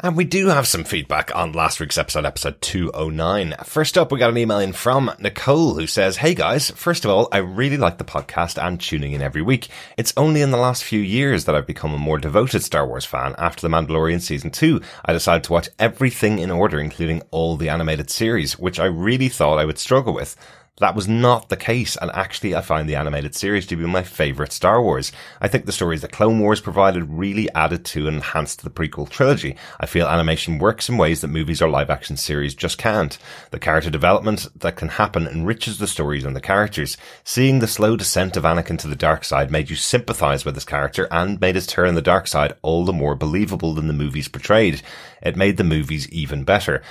And 0.02 0.16
we 0.16 0.24
do 0.24 0.46
have 0.46 0.66
some 0.66 0.84
feedback 0.84 1.34
on 1.36 1.52
last 1.52 1.78
week's 1.78 1.98
episode, 1.98 2.24
episode 2.24 2.62
209. 2.62 3.54
First 3.64 3.98
up, 3.98 4.10
we 4.10 4.18
got 4.18 4.30
an 4.30 4.38
email 4.38 4.58
in 4.58 4.72
from 4.72 5.10
Nicole 5.18 5.74
who 5.74 5.86
says, 5.86 6.16
Hey 6.16 6.34
guys, 6.34 6.70
first 6.70 7.04
of 7.04 7.10
all, 7.10 7.28
I 7.32 7.38
really 7.38 7.76
like 7.76 7.98
the 7.98 8.04
podcast 8.04 8.62
and 8.62 8.80
tuning 8.80 9.12
in 9.12 9.20
every 9.20 9.42
week. 9.42 9.68
It's 9.98 10.14
only 10.16 10.40
in 10.40 10.52
the 10.52 10.56
last 10.56 10.84
few 10.84 11.00
years 11.00 11.44
that 11.44 11.54
I've 11.54 11.66
become 11.66 11.92
a 11.92 11.98
more 11.98 12.16
devoted 12.16 12.62
Star 12.62 12.86
Wars 12.86 13.04
fan. 13.04 13.34
After 13.36 13.60
The 13.60 13.68
Mandalorian 13.68 14.22
season 14.22 14.50
2, 14.50 14.80
I 15.04 15.12
decided 15.12 15.44
to 15.44 15.52
watch 15.52 15.68
everything 15.78 16.38
in 16.38 16.50
order, 16.50 16.80
including 16.80 17.20
all 17.30 17.58
the 17.58 17.68
animated 17.68 18.08
series, 18.08 18.58
which 18.58 18.80
I 18.80 18.86
really 18.86 19.28
thought 19.28 19.58
I 19.58 19.66
would 19.66 19.78
struggle 19.78 20.14
with. 20.14 20.34
That 20.81 20.95
was 20.95 21.07
not 21.07 21.51
the 21.51 21.59
case, 21.59 21.97
and 22.01 22.11
actually 22.12 22.55
I 22.55 22.62
find 22.62 22.89
the 22.89 22.95
animated 22.95 23.35
series 23.35 23.66
to 23.66 23.76
be 23.76 23.85
my 23.85 24.03
favourite 24.03 24.51
Star 24.51 24.83
Wars. 24.83 25.12
I 25.39 25.47
think 25.47 25.66
the 25.66 25.72
stories 25.72 26.01
that 26.01 26.11
Clone 26.11 26.41
Wars 26.41 26.62
provided 26.62 27.05
really 27.11 27.51
added 27.55 27.85
to 27.87 28.09
and 28.09 28.16
enhanced 28.16 28.64
the 28.64 28.70
prequel 28.70 29.07
trilogy. 29.07 29.57
I 29.78 29.85
feel 29.85 30.07
animation 30.07 30.59
works 30.59 30.89
in 30.89 30.97
ways 30.97 31.20
that 31.20 31.28
movies 31.28 31.61
or 31.61 31.68
live 31.68 31.91
action 31.91 32.16
series 32.16 32.55
just 32.55 32.78
can't. 32.78 33.18
The 33.51 33.59
character 33.59 33.91
development 33.91 34.49
that 34.59 34.76
can 34.76 34.89
happen 34.89 35.26
enriches 35.26 35.76
the 35.76 35.87
stories 35.87 36.24
and 36.24 36.35
the 36.35 36.41
characters. 36.41 36.97
Seeing 37.24 37.59
the 37.59 37.66
slow 37.66 37.95
descent 37.95 38.39
of 38.39 38.45
Anakin 38.45 38.78
to 38.78 38.89
the 38.89 38.97
dark 38.97 39.24
side 39.24 39.51
made 39.51 39.68
you 39.68 39.76
sympathise 39.76 40.47
with 40.47 40.55
his 40.55 40.64
character 40.64 41.07
and 41.11 41.39
made 41.43 41.57
his 41.57 41.66
turn 41.66 41.89
on 41.89 41.95
the 41.95 42.01
dark 42.01 42.26
side 42.26 42.55
all 42.62 42.87
the 42.87 42.93
more 42.95 43.14
believable 43.14 43.74
than 43.74 43.87
the 43.87 43.93
movies 43.93 44.28
portrayed. 44.28 44.81
It 45.20 45.37
made 45.37 45.59
the 45.59 45.64
movies 45.64 46.09
even 46.09 46.45
better. 46.45 46.83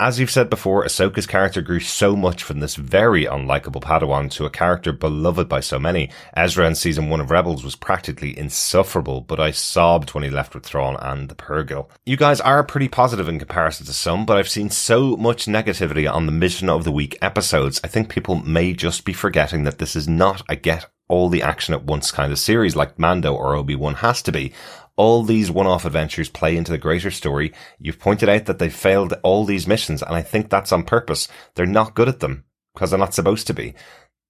As 0.00 0.18
you've 0.18 0.30
said 0.30 0.48
before, 0.48 0.82
Ahsoka's 0.82 1.26
character 1.26 1.60
grew 1.60 1.78
so 1.78 2.16
much 2.16 2.42
from 2.42 2.60
this 2.60 2.74
very 2.74 3.26
unlikable 3.26 3.82
Padawan 3.82 4.30
to 4.30 4.46
a 4.46 4.50
character 4.50 4.94
beloved 4.94 5.46
by 5.46 5.60
so 5.60 5.78
many. 5.78 6.08
Ezra 6.34 6.66
in 6.66 6.74
season 6.74 7.10
one 7.10 7.20
of 7.20 7.30
Rebels 7.30 7.62
was 7.62 7.76
practically 7.76 8.36
insufferable, 8.38 9.20
but 9.20 9.38
I 9.38 9.50
sobbed 9.50 10.14
when 10.14 10.24
he 10.24 10.30
left 10.30 10.54
with 10.54 10.64
Thrawn 10.64 10.96
and 10.96 11.28
the 11.28 11.34
Purrgil. 11.34 11.90
You 12.06 12.16
guys 12.16 12.40
are 12.40 12.64
pretty 12.64 12.88
positive 12.88 13.28
in 13.28 13.38
comparison 13.38 13.84
to 13.84 13.92
some, 13.92 14.24
but 14.24 14.38
I've 14.38 14.48
seen 14.48 14.70
so 14.70 15.18
much 15.18 15.44
negativity 15.44 16.10
on 16.10 16.24
the 16.24 16.32
Mission 16.32 16.70
of 16.70 16.84
the 16.84 16.92
Week 16.92 17.18
episodes. 17.20 17.78
I 17.84 17.88
think 17.88 18.08
people 18.08 18.36
may 18.36 18.72
just 18.72 19.04
be 19.04 19.12
forgetting 19.12 19.64
that 19.64 19.76
this 19.76 19.94
is 19.94 20.08
not 20.08 20.40
a 20.48 20.56
get 20.56 20.86
all 21.10 21.28
the 21.28 21.42
action 21.42 21.74
at 21.74 21.82
once 21.82 22.12
kind 22.12 22.32
of 22.32 22.38
series 22.38 22.76
like 22.76 22.98
Mando 22.98 23.34
or 23.34 23.56
Obi-Wan 23.56 23.94
has 23.94 24.22
to 24.22 24.32
be 24.32 24.52
all 25.00 25.22
these 25.22 25.50
one-off 25.50 25.86
adventures 25.86 26.28
play 26.28 26.54
into 26.58 26.70
the 26.70 26.76
greater 26.76 27.10
story. 27.10 27.54
You've 27.78 27.98
pointed 27.98 28.28
out 28.28 28.44
that 28.44 28.58
they've 28.58 28.70
failed 28.70 29.14
all 29.22 29.46
these 29.46 29.66
missions, 29.66 30.02
and 30.02 30.14
I 30.14 30.20
think 30.20 30.50
that's 30.50 30.72
on 30.72 30.82
purpose. 30.82 31.26
They're 31.54 31.64
not 31.64 31.94
good 31.94 32.06
at 32.06 32.20
them 32.20 32.44
because 32.74 32.90
they're 32.90 32.98
not 32.98 33.14
supposed 33.14 33.46
to 33.46 33.54
be. 33.54 33.72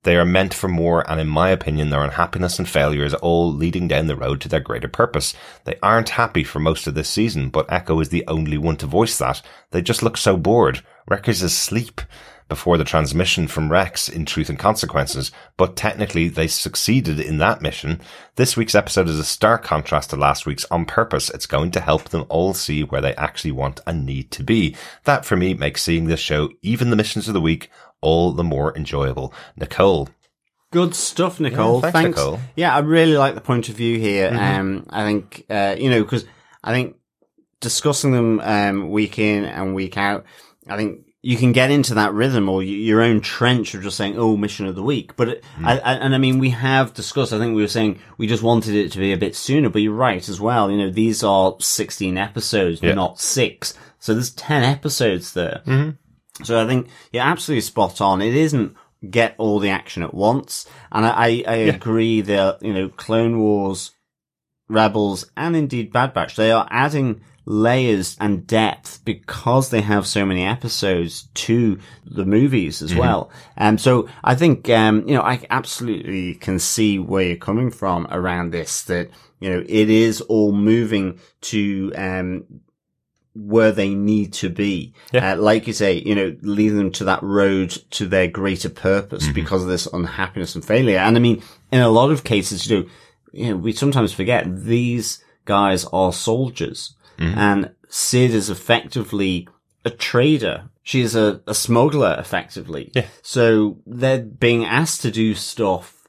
They 0.05 0.14
are 0.14 0.25
meant 0.25 0.55
for 0.55 0.68
more, 0.68 1.05
and 1.11 1.21
in 1.21 1.27
my 1.27 1.51
opinion, 1.51 1.91
their 1.91 2.05
unhappiness 2.05 2.61
and 2.61 2.68
failure 2.68 3.03
is 3.03 3.14
all 3.14 3.53
leading 3.53 3.89
down 3.89 4.07
the 4.07 4.14
road 4.14 4.41
to 4.43 4.49
their 4.49 4.61
greater 4.61 4.87
purpose. 4.87 5.35
They 5.64 5.75
aren't 5.83 6.11
happy 6.11 6.45
for 6.45 6.61
most 6.61 6.87
of 6.87 6.95
this 6.95 7.11
season, 7.11 7.49
but 7.49 7.66
Echo 7.68 7.99
is 7.99 8.11
the 8.11 8.25
only 8.29 8.57
one 8.57 8.77
to 8.77 8.87
voice 8.87 9.18
that. 9.18 9.43
They 9.73 9.83
just 9.83 10.05
look 10.05 10.16
so 10.16 10.37
bored. 10.37 10.85
Wreckers 11.09 11.43
is 11.43 11.53
asleep 11.53 12.01
before 12.51 12.77
the 12.77 12.85
transmission 12.85 13.49
from 13.49 13.73
Rex 13.73 14.09
in 14.11 14.27
Truth 14.27 14.51
and 14.51 14.59
Consequences, 14.59 15.33
but 15.57 15.77
technically 15.77 16.29
they 16.29 16.47
succeeded 16.47 17.19
in 17.19 17.39
that 17.39 17.63
mission. 17.63 18.01
This 18.37 18.59
week's 18.59 18.75
episode 18.75 19.09
is 19.09 19.19
a 19.19 19.25
stark 19.25 19.65
contrast 19.65 20.11
to 20.11 20.17
last 20.17 20.45
week's 20.45 20.67
on 20.67 20.85
purpose. 20.85 21.31
It's 21.31 21.47
going 21.47 21.71
to 21.71 21.81
help 21.81 22.11
them 22.11 22.27
all 22.29 22.53
see 22.53 22.83
where 22.83 23.01
they 23.01 23.15
actually 23.15 23.53
want 23.53 23.81
and 23.87 24.05
need 24.05 24.31
to 24.33 24.43
be. 24.43 24.77
That 25.05 25.25
for 25.25 25.37
me 25.37 25.55
makes 25.55 25.83
seeing 25.83 26.05
this 26.05 26.21
show, 26.21 26.51
even 26.61 26.91
the 26.91 26.97
missions 26.97 27.27
of 27.29 27.35
the 27.35 27.41
week, 27.41 27.71
all 28.03 28.33
the 28.33 28.45
more 28.45 28.77
enjoyable. 28.77 29.33
Nicole. 29.57 30.11
Good 30.73 30.95
stuff, 30.95 31.41
Nicole. 31.41 31.81
Yeah, 31.83 31.91
thanks, 31.91 32.19
Nicole. 32.19 32.41
Yeah, 32.55 32.75
I 32.75 32.81
really 32.81 33.17
like 33.17 33.35
the 33.35 33.41
point 33.41 33.69
of 33.69 33.77
view 33.77 33.99
here. 33.99 34.31
Mm-hmm. 34.31 34.61
Um, 34.61 34.87
I 34.91 35.05
think, 35.05 35.47
uh, 35.49 35.77
you 35.79 35.91
know, 35.91 36.03
because 36.03 36.27
I 36.63 36.73
think 36.73 36.97
discussing 37.61 38.13
them 38.13 38.41
um, 38.41 38.91
week 38.91 39.19
in 39.19 39.45
and 39.45 39.75
week 39.75 39.97
out, 39.97 40.25
I 40.69 40.77
think 40.77 41.07
you 41.23 41.37
can 41.37 41.53
get 41.53 41.71
into 41.71 41.95
that 41.95 42.14
rhythm 42.14 42.49
or 42.49 42.62
your 42.62 43.03
own 43.03 43.21
trench 43.21 43.75
of 43.75 43.83
just 43.83 43.97
saying, 43.97 44.16
"Oh, 44.16 44.37
mission 44.37 44.66
of 44.66 44.75
the 44.75 44.83
week." 44.83 45.16
But 45.16 45.29
it, 45.29 45.45
Mm. 45.59 45.66
I, 45.66 45.79
I, 45.79 45.95
and 45.95 46.14
I 46.14 46.18
mean, 46.18 46.39
we 46.39 46.51
have 46.51 46.95
discussed. 46.95 47.33
I 47.33 47.39
think 47.39 47.55
we 47.55 47.62
were 47.62 47.68
saying 47.68 47.99
we 48.16 48.27
just 48.27 48.43
wanted 48.43 48.75
it 48.75 48.91
to 48.93 48.99
be 48.99 49.12
a 49.12 49.18
bit 49.18 49.37
sooner. 49.37 49.68
But 49.68 49.83
you're 49.83 49.93
right 49.93 50.27
as 50.29 50.41
well. 50.41 50.71
You 50.71 50.79
know, 50.79 50.91
these 50.91 51.23
are 51.23 51.55
16 51.61 52.16
episodes, 52.16 52.81
Yeah. 52.83 52.95
not 52.95 53.21
six. 53.21 53.75
So 53.99 54.14
there's 54.14 54.31
10 54.31 54.62
episodes 54.62 55.35
there. 55.35 55.61
Mm-hmm. 55.66 56.45
So 56.45 56.59
I 56.62 56.66
think 56.66 56.89
you're 57.12 57.23
absolutely 57.23 57.61
spot 57.61 58.01
on. 58.01 58.23
It 58.23 58.35
isn't 58.35 58.75
get 59.11 59.35
all 59.37 59.59
the 59.59 59.68
action 59.71 60.03
at 60.03 60.14
once. 60.14 60.64
And 60.91 61.05
I, 61.05 61.11
I, 61.11 61.45
I 61.47 61.55
agree 61.57 62.23
that, 62.23 62.62
you 62.62 62.73
know, 62.73 62.89
Clone 62.89 63.39
Wars, 63.39 63.91
Rebels, 64.68 65.31
and 65.37 65.55
indeed 65.57 65.93
Bad 65.93 66.14
Batch, 66.14 66.37
they 66.37 66.51
are 66.51 66.66
adding 66.71 67.21
layers 67.45 68.16
and 68.20 68.47
depth 68.47 69.01
because 69.05 69.70
they 69.70 69.80
have 69.80 70.07
so 70.07 70.24
many 70.24 70.45
episodes 70.45 71.28
to 71.34 71.78
the 72.05 72.24
movies 72.24 72.82
as 72.82 72.95
well. 72.95 73.30
Um, 73.57 73.78
so 73.78 74.09
I 74.22 74.34
think, 74.34 74.68
um, 74.68 75.09
you 75.09 75.14
know, 75.14 75.22
I 75.22 75.45
absolutely 75.51 76.34
can 76.34 76.59
see 76.59 76.99
where 76.99 77.24
you're 77.24 77.36
coming 77.36 77.70
from 77.70 78.07
around 78.11 78.51
this, 78.51 78.82
that, 78.82 79.11
you 79.41 79.51
know, 79.51 79.64
it 79.66 79.91
is 79.91 80.20
all 80.22 80.53
moving 80.53 81.18
to, 81.43 81.93
um, 81.97 82.45
where 83.34 83.72
they 83.72 83.95
need 83.95 84.32
to 84.34 84.51
be. 84.51 84.93
Yeah. 85.12 85.32
Uh, 85.32 85.36
like 85.36 85.66
you 85.66 85.72
say, 85.72 85.95
you 85.95 86.14
know, 86.14 86.36
leading 86.43 86.76
them 86.76 86.93
to 86.93 87.05
that 87.05 87.22
road 87.22 87.70
to 87.93 88.07
their 88.07 88.26
greater 88.26 88.68
purpose 88.68 89.24
Mm-hmm. 89.24 89.34
because 89.34 89.62
of 89.62 89.68
this 89.68 89.86
unhappiness 89.86 90.55
and 90.55 90.64
failure. 90.64 90.99
And 90.99 91.16
I 91.16 91.20
mean, 91.20 91.43
in 91.72 91.80
a 91.80 91.88
lot 91.88 92.11
of 92.11 92.24
cases, 92.24 92.68
you 92.68 92.80
know, 92.80 92.88
you 93.32 93.51
know, 93.51 93.57
we 93.57 93.72
sometimes 93.72 94.12
forget 94.12 94.45
these 94.64 95.22
guys 95.45 95.84
are 95.93 96.12
soldiers 96.12 96.95
Mm-hmm. 97.21 97.39
and 97.39 97.71
Cid 97.89 98.33
is 98.33 98.49
effectively 98.51 99.47
a 99.85 99.91
trader. 99.91 100.71
She's 100.83 101.14
a, 101.14 101.41
a 101.47 101.55
smuggler 101.55 102.16
effectively. 102.18 102.91
Yeah. 102.95 103.07
So 103.23 103.79
they're 103.87 104.23
being 104.23 104.64
asked 104.64 105.03
to 105.03 105.11
do 105.11 105.35
stuff 105.35 106.09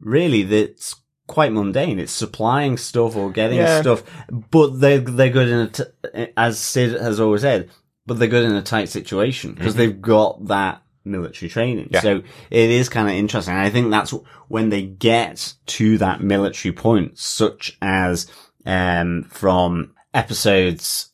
really 0.00 0.42
that's 0.42 0.96
quite 1.26 1.52
mundane. 1.52 1.98
It's 1.98 2.12
supplying 2.12 2.76
stuff 2.76 3.16
or 3.16 3.30
getting 3.30 3.58
Yeah. 3.58 3.80
stuff, 3.80 4.02
but 4.50 4.78
they're, 4.80 4.98
they're 5.00 5.30
good 5.30 5.48
in 5.48 5.58
a, 5.60 5.68
t- 5.68 6.32
as 6.36 6.58
Cid 6.58 7.00
has 7.00 7.18
always 7.20 7.40
said, 7.40 7.70
but 8.06 8.18
they're 8.18 8.28
good 8.28 8.44
in 8.44 8.54
a 8.54 8.62
tight 8.62 8.90
situation 8.90 9.54
because 9.54 9.74
they've 9.76 10.00
got 10.02 10.46
that 10.48 10.82
military 11.04 11.48
training. 11.48 11.86
Mm-hmm. 11.86 11.94
Yeah. 11.94 12.00
So 12.02 12.22
it 12.50 12.70
is 12.70 12.88
kind 12.90 13.08
of 13.08 13.14
interesting. 13.14 13.54
I 13.54 13.70
think 13.70 13.90
that's 13.90 14.10
when 14.48 14.68
they 14.68 14.82
get 14.82 15.54
to 15.66 15.96
that 15.98 16.20
military 16.20 16.72
point, 16.72 17.18
such 17.18 17.78
as, 17.80 18.30
um, 18.66 19.24
from 19.30 19.93
episodes 20.14 21.10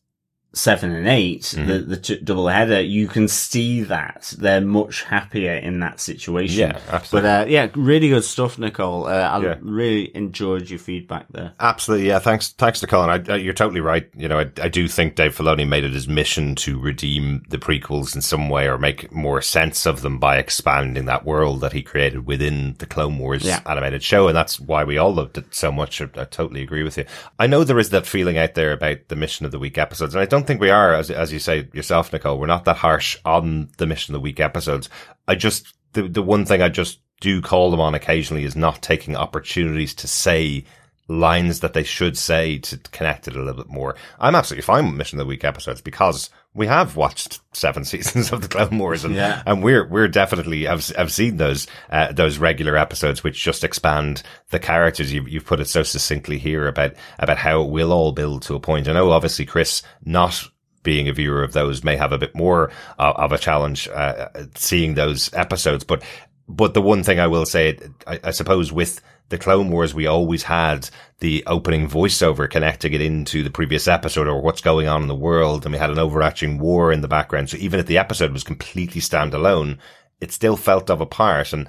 seven 0.53 0.93
and 0.93 1.07
8 1.09 1.41
Mm-hmm. 1.41 1.67
the, 1.69 1.79
the 1.79 1.97
t- 1.97 2.21
double 2.21 2.49
header, 2.49 2.81
you 2.81 3.07
can 3.09 3.29
see 3.29 3.83
that 3.85 4.35
they're 4.39 4.61
much 4.61 5.03
happier 5.05 5.55
in 5.55 5.81
that 5.81 6.01
situation. 6.01 6.59
Yeah, 6.61 6.79
absolutely. 6.91 7.29
But, 7.29 7.43
uh, 7.43 7.47
yeah, 7.49 7.69
really 7.75 8.09
good 8.09 8.25
stuff, 8.25 8.59
Nicole. 8.59 9.07
Uh, 9.07 9.11
I 9.11 9.41
Yeah. 9.43 9.55
really 9.61 10.15
enjoyed 10.17 10.69
your 10.69 10.79
feedback 10.79 11.27
there. 11.31 11.53
Absolutely, 11.61 12.09
yeah. 12.09 12.19
Thanks, 12.19 12.49
thanks 12.51 12.81
to 12.81 12.87
Colin. 12.87 13.11
I, 13.29 13.33
I, 13.33 13.37
you're 13.37 13.55
totally 13.55 13.81
right. 13.81 14.09
You 14.17 14.29
know, 14.29 14.41
I, 14.41 14.51
I 14.61 14.69
do 14.69 14.89
think 14.89 15.15
Dave 15.15 15.37
Filoni 15.37 15.67
made 15.69 15.85
it 15.85 15.93
his 15.93 16.09
mission 16.09 16.55
to 16.57 16.79
redeem 16.81 17.45
the 17.49 17.59
prequels 17.59 18.15
in 18.15 18.21
some 18.21 18.49
way 18.49 18.67
or 18.69 18.77
make 18.79 19.13
more 19.13 19.41
sense 19.43 19.87
of 19.87 20.03
them 20.03 20.19
by 20.19 20.37
expanding 20.39 21.05
that 21.07 21.25
world 21.25 21.61
that 21.61 21.73
he 21.73 21.83
created 21.83 22.27
within 22.27 22.75
the 22.79 22.87
Clone 22.87 23.19
Wars 23.19 23.45
Yeah. 23.45 23.61
animated 23.67 24.03
show, 24.03 24.27
and 24.29 24.37
that's 24.37 24.59
why 24.61 24.85
we 24.85 24.99
all 24.99 25.15
loved 25.15 25.39
it 25.39 25.55
so 25.55 25.71
much. 25.71 26.01
I, 26.03 26.09
I 26.17 26.25
totally 26.25 26.63
agree 26.63 26.83
with 26.83 26.99
you. 26.99 27.05
I 27.39 27.47
know 27.47 27.63
there 27.65 27.79
is 27.79 27.91
that 27.91 28.07
feeling 28.07 28.37
out 28.37 28.55
there 28.55 28.73
about 28.73 28.99
the 29.09 29.17
mission 29.17 29.47
of 29.47 29.53
the 29.53 29.59
week 29.59 29.79
episodes, 29.79 30.15
and 30.15 30.21
I 30.23 30.27
don't 30.27 30.40
think 30.47 30.61
we 30.61 30.71
are, 30.71 30.95
as 30.95 31.11
as 31.11 31.33
you 31.33 31.39
say 31.39 31.69
yourself, 31.73 32.13
Nicole. 32.13 32.39
We're 32.39 32.47
not 32.47 32.65
that 32.65 32.77
harsh 32.77 33.17
on 33.25 33.69
the 33.79 33.87
mission 33.87 34.15
of 34.15 34.21
the 34.21 34.23
week 34.23 34.41
episodes. 34.41 34.89
I 35.29 35.35
just 35.35 35.75
the 35.93 36.03
the 36.09 36.23
one 36.23 36.45
thing 36.45 36.63
I 36.63 36.69
just 36.69 37.01
do 37.21 37.43
call 37.43 37.71
them 37.71 37.81
on 37.81 37.95
occasionally 37.95 38.45
is 38.45 38.57
not 38.57 38.83
taking 38.83 39.17
opportunities 39.17 39.95
to 39.95 40.09
say 40.09 40.65
lines 41.09 41.61
that 41.61 41.75
they 41.75 41.83
should 41.83 42.17
say 42.17 42.59
to 42.59 42.79
connect 42.93 43.29
it 43.29 43.37
a 43.37 43.39
little 43.39 43.63
bit 43.63 43.71
more. 43.71 43.97
I'm 44.19 44.35
absolutely 44.35 44.63
fine 44.63 44.87
with 44.87 44.95
Mission 44.95 45.19
of 45.19 45.27
the 45.27 45.29
Week 45.29 45.45
episodes 45.45 45.81
because 45.81 46.31
we 46.55 46.67
have 46.67 46.97
watched 46.97 47.41
seven 47.53 47.85
seasons 47.87 48.33
of 48.33 48.43
the 48.43 48.49
Clone 48.49 48.79
Wars 48.79 49.05
and, 49.05 49.15
Yeah. 49.15 49.43
and 49.47 49.63
we're, 49.63 49.87
we're 49.87 50.09
definitely, 50.09 50.67
I've, 50.67 50.91
I've 50.99 51.13
seen 51.13 51.37
those, 51.37 51.67
uh, 51.91 52.13
those 52.13 52.39
regular 52.39 52.77
episodes 52.77 53.23
which 53.23 53.43
just 53.43 53.63
expand 53.65 54.23
the 54.51 54.59
characters. 54.59 55.13
You've, 55.13 55.29
you've 55.29 55.47
put 55.47 55.61
it 55.61 55.69
so 55.69 55.83
succinctly 55.83 56.39
here 56.39 56.67
about, 56.67 56.95
about 57.19 57.39
how 57.39 57.63
it 57.63 57.71
will 57.71 57.93
all 57.93 58.13
build 58.13 58.43
to 58.43 58.55
a 58.55 58.61
point. 58.61 58.89
I 58.89 58.93
know 58.93 59.11
obviously 59.13 59.47
Chris 59.47 59.83
not 60.05 60.43
being 60.83 61.09
a 61.09 61.13
viewer 61.13 61.43
of 61.45 61.53
those 61.53 61.85
may 61.85 61.95
have 61.97 62.11
a 62.13 62.19
bit 62.19 62.35
more 62.35 62.71
uh, 62.99 63.13
of 63.17 63.33
a 63.33 63.39
challenge, 63.39 63.87
uh, 63.89 64.29
seeing 64.55 64.95
those 64.95 65.33
episodes, 65.35 65.85
but, 65.85 66.03
but 66.49 66.75
the 66.75 66.83
one 66.83 67.03
thing 67.05 67.21
I 67.21 67.27
will 67.29 67.47
say, 67.47 67.79
I, 68.07 68.19
I 68.25 68.31
suppose 68.31 68.73
with 68.73 69.01
the 69.31 69.39
Clone 69.39 69.71
Wars, 69.71 69.95
we 69.95 70.07
always 70.07 70.43
had 70.43 70.91
the 71.21 71.43
opening 71.47 71.89
voiceover 71.89 72.51
connecting 72.51 72.93
it 72.93 73.01
into 73.01 73.43
the 73.43 73.51
previous 73.51 73.89
episode 73.89 74.27
or 74.27 74.43
what's 74.43 74.61
going 74.61 74.89
on 74.89 75.03
in 75.03 75.09
the 75.09 75.15
world. 75.15 75.65
And 75.65 75.73
we 75.73 75.79
had 75.79 75.91
an 75.91 75.99
overarching 75.99 76.59
war 76.59 76.93
in 76.93 77.01
the 77.01 77.09
background. 77.09 77.49
So 77.49 77.57
even 77.57 77.81
if 77.81 77.87
the 77.87 77.99
episode 77.99 78.33
was 78.33 78.45
completely 78.45 79.01
standalone, 79.01 79.79
it 80.21 80.33
still 80.33 80.57
felt 80.57 80.91
of 80.91 81.01
a 81.01 81.07
part. 81.07 81.53
And 81.53 81.69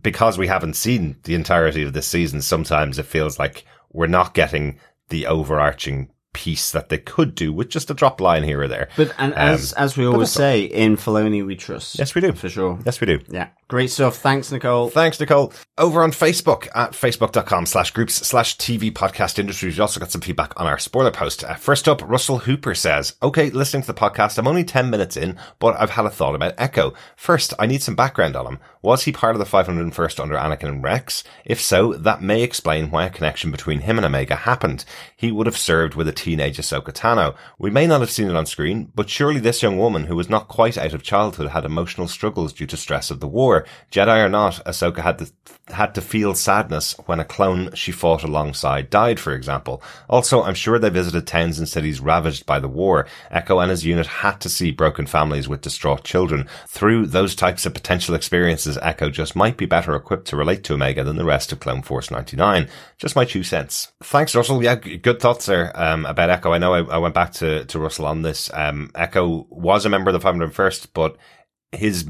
because 0.00 0.38
we 0.38 0.46
haven't 0.46 0.74
seen 0.74 1.16
the 1.24 1.34
entirety 1.34 1.82
of 1.82 1.94
this 1.94 2.06
season, 2.06 2.42
sometimes 2.42 2.98
it 2.98 3.06
feels 3.06 3.38
like 3.38 3.64
we're 3.92 4.06
not 4.06 4.34
getting 4.34 4.78
the 5.08 5.26
overarching 5.26 6.10
piece 6.34 6.70
that 6.70 6.90
they 6.90 6.98
could 6.98 7.34
do 7.34 7.52
with 7.52 7.70
just 7.70 7.90
a 7.90 7.94
drop 7.94 8.20
line 8.20 8.44
here 8.44 8.60
or 8.60 8.68
there. 8.68 8.88
But 8.96 9.14
and 9.18 9.32
um, 9.32 9.38
as 9.38 9.72
as 9.72 9.96
we 9.96 10.06
always 10.06 10.30
say, 10.30 10.64
in 10.64 10.96
Filoni 10.96 11.44
we 11.44 11.56
trust. 11.56 11.98
Yes, 11.98 12.14
we 12.14 12.20
do. 12.20 12.32
for 12.32 12.48
sure. 12.48 12.78
Yes, 12.84 13.00
we 13.00 13.06
do. 13.06 13.20
Yeah, 13.30 13.48
great 13.68 13.90
stuff. 13.90 14.16
Thanks, 14.16 14.50
Nicole. 14.50 14.88
Thanks, 14.88 15.20
Nicole. 15.20 15.52
Over 15.76 16.02
on 16.02 16.10
Facebook 16.10 16.68
at 16.74 16.92
facebook.com 16.92 17.66
slash 17.66 17.90
groups 17.92 18.14
slash 18.14 18.56
TV 18.56 18.90
podcast 18.90 19.38
industry. 19.38 19.68
We've 19.68 19.80
also 19.80 20.00
got 20.00 20.10
some 20.10 20.22
feedback 20.22 20.58
on 20.58 20.66
our 20.66 20.78
spoiler 20.78 21.10
post. 21.10 21.44
Uh, 21.44 21.54
first 21.54 21.86
up, 21.86 22.02
Russell 22.08 22.38
Hooper 22.38 22.74
says, 22.74 23.14
okay, 23.22 23.50
listening 23.50 23.82
to 23.82 23.86
the 23.86 23.94
podcast, 23.94 24.38
I'm 24.38 24.48
only 24.48 24.64
10 24.64 24.90
minutes 24.90 25.16
in, 25.16 25.38
but 25.58 25.76
I've 25.78 25.90
had 25.90 26.06
a 26.06 26.10
thought 26.10 26.34
about 26.34 26.54
Echo. 26.58 26.94
First, 27.14 27.54
I 27.58 27.66
need 27.66 27.82
some 27.82 27.94
background 27.94 28.34
on 28.36 28.46
him. 28.46 28.58
Was 28.80 29.04
he 29.04 29.12
part 29.12 29.34
of 29.34 29.38
the 29.40 29.44
501st 29.44 30.20
under 30.20 30.36
Anakin 30.36 30.68
and 30.68 30.82
Rex? 30.82 31.22
If 31.44 31.60
so, 31.60 31.92
that 31.92 32.22
may 32.22 32.42
explain 32.42 32.90
why 32.90 33.04
a 33.04 33.10
connection 33.10 33.50
between 33.50 33.80
him 33.80 33.98
and 33.98 34.06
Omega 34.06 34.36
happened. 34.36 34.84
He 35.16 35.30
would 35.30 35.46
have 35.46 35.58
served 35.58 35.94
with 35.94 36.08
a 36.08 36.12
teenage 36.12 36.56
Ahsoka 36.58 36.92
Tano. 36.92 37.36
We 37.58 37.70
may 37.70 37.86
not 37.86 38.00
have 38.00 38.10
seen 38.10 38.30
it 38.30 38.36
on 38.36 38.46
screen, 38.46 38.90
but 38.94 39.10
surely 39.10 39.40
this 39.40 39.62
young 39.62 39.78
woman 39.78 40.04
who 40.04 40.16
was 40.16 40.30
not 40.30 40.48
quite 40.48 40.78
out 40.78 40.94
of 40.94 41.02
childhood 41.02 41.48
had 41.50 41.64
emotional 41.64 42.08
struggles 42.08 42.52
due 42.52 42.66
to 42.66 42.76
stress 42.76 43.10
of 43.10 43.20
the 43.20 43.28
war. 43.28 43.57
Jedi 43.90 44.24
or 44.24 44.28
not, 44.28 44.54
Ahsoka 44.66 44.98
had 44.98 45.18
to, 45.18 45.32
had 45.72 45.94
to 45.94 46.00
feel 46.00 46.34
sadness 46.34 46.94
when 47.06 47.20
a 47.20 47.24
clone 47.24 47.74
she 47.74 47.92
fought 47.92 48.24
alongside 48.24 48.90
died, 48.90 49.20
for 49.20 49.32
example. 49.32 49.82
Also, 50.08 50.42
I'm 50.42 50.54
sure 50.54 50.78
they 50.78 50.90
visited 50.90 51.26
towns 51.26 51.58
and 51.58 51.68
cities 51.68 52.00
ravaged 52.00 52.46
by 52.46 52.58
the 52.58 52.68
war. 52.68 53.06
Echo 53.30 53.58
and 53.58 53.70
his 53.70 53.84
unit 53.84 54.06
had 54.06 54.40
to 54.40 54.48
see 54.48 54.70
broken 54.70 55.06
families 55.06 55.48
with 55.48 55.60
distraught 55.60 56.04
children. 56.04 56.48
Through 56.66 57.06
those 57.06 57.34
types 57.34 57.66
of 57.66 57.74
potential 57.74 58.14
experiences, 58.14 58.78
Echo 58.82 59.10
just 59.10 59.36
might 59.36 59.56
be 59.56 59.66
better 59.66 59.94
equipped 59.94 60.28
to 60.28 60.36
relate 60.36 60.64
to 60.64 60.74
Omega 60.74 61.04
than 61.04 61.16
the 61.16 61.24
rest 61.24 61.52
of 61.52 61.60
Clone 61.60 61.82
Force 61.82 62.10
99. 62.10 62.68
Just 62.98 63.16
my 63.16 63.24
two 63.24 63.42
cents. 63.42 63.92
Thanks, 64.02 64.34
Russell. 64.34 64.62
Yeah, 64.62 64.76
good 64.76 65.20
thoughts 65.20 65.46
there 65.46 65.72
um, 65.80 66.06
about 66.06 66.30
Echo. 66.30 66.52
I 66.52 66.58
know 66.58 66.74
I, 66.74 66.94
I 66.94 66.98
went 66.98 67.14
back 67.14 67.32
to, 67.34 67.64
to 67.66 67.78
Russell 67.78 68.06
on 68.06 68.22
this. 68.22 68.50
Um, 68.52 68.90
Echo 68.94 69.46
was 69.50 69.84
a 69.84 69.88
member 69.88 70.10
of 70.10 70.20
the 70.20 70.26
501st, 70.26 70.88
but 70.94 71.16
his 71.72 72.08